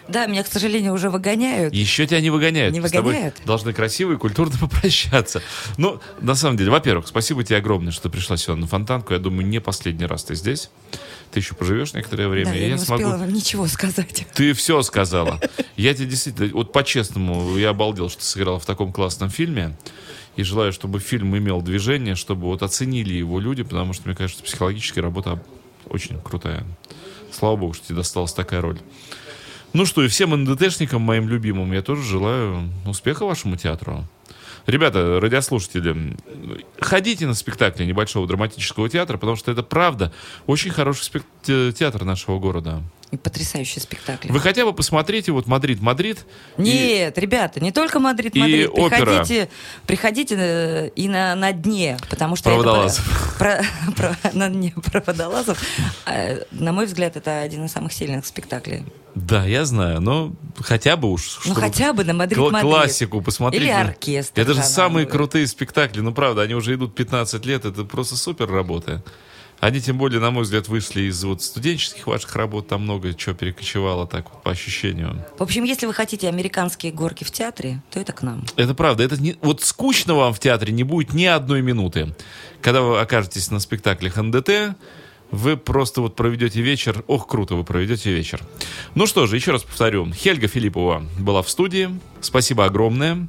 Да, 0.08 0.24
меня, 0.24 0.42
к 0.42 0.46
сожалению, 0.46 0.94
уже 0.94 1.10
выгоняют. 1.10 1.74
Еще 1.74 2.06
тебя 2.06 2.22
не 2.22 2.30
выгоняют. 2.30 2.72
Не 2.72 2.80
Мы 2.80 2.88
с 2.88 2.92
тобой 2.92 3.12
выгоняют? 3.12 3.42
должны 3.44 3.74
красиво 3.74 4.14
и 4.14 4.16
культурно 4.16 4.56
попрощаться. 4.60 5.42
Ну, 5.76 6.00
на 6.22 6.34
самом 6.34 6.56
деле, 6.56 6.70
во-первых, 6.70 7.06
спасибо 7.06 7.44
тебе 7.44 7.58
огромное, 7.58 7.92
что 7.92 8.04
ты 8.04 8.08
пришла 8.08 8.38
сегодня 8.38 8.62
на 8.62 8.68
Фонтанку. 8.68 9.12
Я 9.12 9.18
думаю, 9.18 9.46
не 9.46 9.60
последний 9.60 10.06
раз 10.06 10.24
ты 10.24 10.34
здесь. 10.34 10.70
Ты 11.30 11.40
еще 11.40 11.54
поживешь 11.54 11.92
некоторое 11.92 12.28
время. 12.28 12.52
Да, 12.52 12.56
и 12.56 12.62
я, 12.62 12.72
не 12.72 12.78
смогу... 12.78 13.02
успела 13.02 13.18
вам 13.18 13.34
ничего 13.34 13.66
сказать. 13.66 14.26
Ты 14.34 14.54
все 14.54 14.80
сказала. 14.80 15.38
Я 15.76 15.92
тебе 15.92 16.06
действительно, 16.06 16.48
вот 16.54 16.72
по-честному, 16.72 17.58
я 17.58 17.70
обалдел, 17.70 18.08
что 18.08 18.20
ты 18.20 18.24
сыграла 18.24 18.58
в 18.58 18.64
таком 18.64 18.92
классном 18.92 19.28
фильме. 19.28 19.76
И 20.36 20.42
желаю, 20.44 20.72
чтобы 20.72 20.98
фильм 20.98 21.36
имел 21.36 21.60
движение, 21.60 22.14
чтобы 22.14 22.46
вот 22.46 22.62
оценили 22.62 23.12
его 23.12 23.38
люди, 23.38 23.62
потому 23.62 23.92
что, 23.92 24.08
мне 24.08 24.16
кажется, 24.16 24.42
психологическая 24.42 25.02
работа 25.02 25.42
очень 25.88 26.18
крутая. 26.20 26.64
Слава 27.30 27.56
богу, 27.56 27.74
что 27.74 27.86
тебе 27.86 27.96
досталась 27.96 28.32
такая 28.32 28.60
роль. 28.60 28.78
Ну 29.72 29.86
что, 29.86 30.02
и 30.02 30.08
всем 30.08 30.30
НДТшникам, 30.30 31.02
моим 31.02 31.28
любимым, 31.28 31.72
я 31.72 31.82
тоже 31.82 32.02
желаю 32.02 32.70
успеха 32.86 33.24
вашему 33.24 33.56
театру. 33.56 34.06
Ребята, 34.66 35.18
радиослушатели, 35.20 36.16
ходите 36.80 37.26
на 37.26 37.34
спектакли 37.34 37.84
небольшого 37.84 38.28
драматического 38.28 38.88
театра, 38.88 39.16
потому 39.18 39.36
что 39.36 39.50
это 39.50 39.62
правда 39.62 40.12
очень 40.46 40.70
хороший 40.70 41.02
спек- 41.02 41.24
те- 41.42 41.72
театр 41.72 42.04
нашего 42.04 42.38
города. 42.38 42.82
И 43.12 43.18
потрясающий 43.18 43.78
спектакль. 43.78 44.28
Вы 44.32 44.40
хотя 44.40 44.64
бы 44.64 44.72
посмотрите 44.72 45.32
вот 45.32 45.46
Мадрид, 45.46 45.82
Мадрид. 45.82 46.24
и- 46.56 46.62
Нет, 46.62 47.18
ребята, 47.18 47.60
не 47.60 47.70
только 47.70 47.98
Мадрид, 48.00 48.34
и 48.34 48.40
Мадрид. 48.40 48.70
опера. 48.72 48.88
Приходите, 49.04 49.48
приходите 49.86 50.34
э, 50.38 50.88
и 50.96 51.08
на, 51.08 51.34
на 51.34 51.52
дне, 51.52 51.98
потому 52.08 52.36
что 52.36 52.48
это 52.50 52.62
Про 52.62 52.80
водолазов. 52.80 53.36
про- 53.38 53.62
про- 53.96 54.16
на 54.32 54.48
дне 54.48 54.72
про 54.90 55.07
водолазов. 55.07 55.62
э, 56.06 56.44
На 56.52 56.72
мой 56.72 56.86
взгляд, 56.86 57.16
это 57.18 57.42
один 57.42 57.66
из 57.66 57.72
самых 57.72 57.92
сильных 57.92 58.24
спектаклей. 58.24 58.82
Да, 59.14 59.44
я 59.44 59.66
знаю, 59.66 60.00
но 60.00 60.32
хотя 60.58 60.96
бы 60.96 61.10
уж. 61.12 61.40
Ну, 61.44 61.52
хотя 61.52 61.92
бы 61.92 62.04
на 62.04 62.14
Мадрид, 62.14 62.38
Мадрид. 62.38 62.62
Классику 62.62 63.20
посмотреть. 63.20 63.60
Или 63.62 63.70
оркестр 63.70 64.40
Это 64.40 64.54
же 64.54 64.62
самые 64.62 65.04
крутые 65.06 65.46
спектакли. 65.46 66.00
Ну, 66.00 66.14
правда, 66.14 66.40
они 66.40 66.54
уже 66.54 66.74
идут 66.76 66.94
15 66.94 67.44
лет. 67.44 67.66
Это 67.66 67.84
просто 67.84 68.16
супер 68.16 68.50
работа. 68.50 69.04
Они, 69.62 69.80
тем 69.80 69.96
более, 69.96 70.18
на 70.18 70.32
мой 70.32 70.42
взгляд, 70.42 70.66
вышли 70.66 71.02
из 71.02 71.22
вот 71.22 71.40
студенческих 71.40 72.08
ваших 72.08 72.34
работ. 72.34 72.66
Там 72.66 72.82
много 72.82 73.14
чего 73.14 73.32
перекочевало 73.32 74.08
так 74.08 74.28
вот 74.32 74.42
по 74.42 74.50
ощущению. 74.50 75.24
В 75.38 75.42
общем, 75.44 75.62
если 75.62 75.86
вы 75.86 75.94
хотите 75.94 76.28
американские 76.28 76.90
горки 76.90 77.22
в 77.22 77.30
театре, 77.30 77.80
то 77.92 78.00
это 78.00 78.12
к 78.12 78.22
нам. 78.22 78.44
Это 78.56 78.74
правда. 78.74 79.04
Это 79.04 79.22
не, 79.22 79.36
вот 79.40 79.62
скучно 79.62 80.14
вам 80.14 80.34
в 80.34 80.40
театре 80.40 80.72
не 80.72 80.82
будет 80.82 81.14
ни 81.14 81.26
одной 81.26 81.62
минуты. 81.62 82.12
Когда 82.60 82.82
вы 82.82 82.98
окажетесь 82.98 83.52
на 83.52 83.60
спектаклях 83.60 84.16
НДТ, 84.16 84.74
вы 85.32 85.56
просто 85.56 86.00
вот 86.02 86.14
проведете 86.14 86.60
вечер. 86.60 87.02
Ох, 87.08 87.26
круто 87.26 87.56
вы 87.56 87.64
проведете 87.64 88.12
вечер. 88.12 88.40
Ну 88.94 89.06
что 89.06 89.26
же, 89.26 89.34
еще 89.36 89.50
раз 89.50 89.62
повторю. 89.64 90.12
Хельга 90.12 90.46
Филиппова 90.46 91.02
была 91.18 91.42
в 91.42 91.50
студии. 91.50 91.90
Спасибо 92.20 92.66
огромное. 92.66 93.26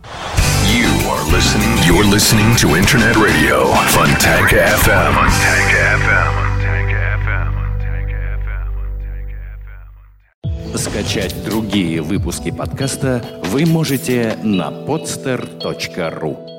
You 0.68 0.89
are 1.08 1.24
listening. 1.32 1.78
You're 1.88 2.04
listening 2.04 2.56
to 2.58 2.76
Internet 2.78 3.16
Radio 3.16 3.74
Fontanka 3.89 4.68
FM. 4.84 5.14
Fontanka 5.16 5.97
FM. 6.04 6.43
Скачать 10.78 11.43
другие 11.45 12.01
выпуски 12.01 12.51
подкаста 12.51 13.24
вы 13.45 13.66
можете 13.66 14.38
на 14.43 14.72
podster.ru 14.72 16.53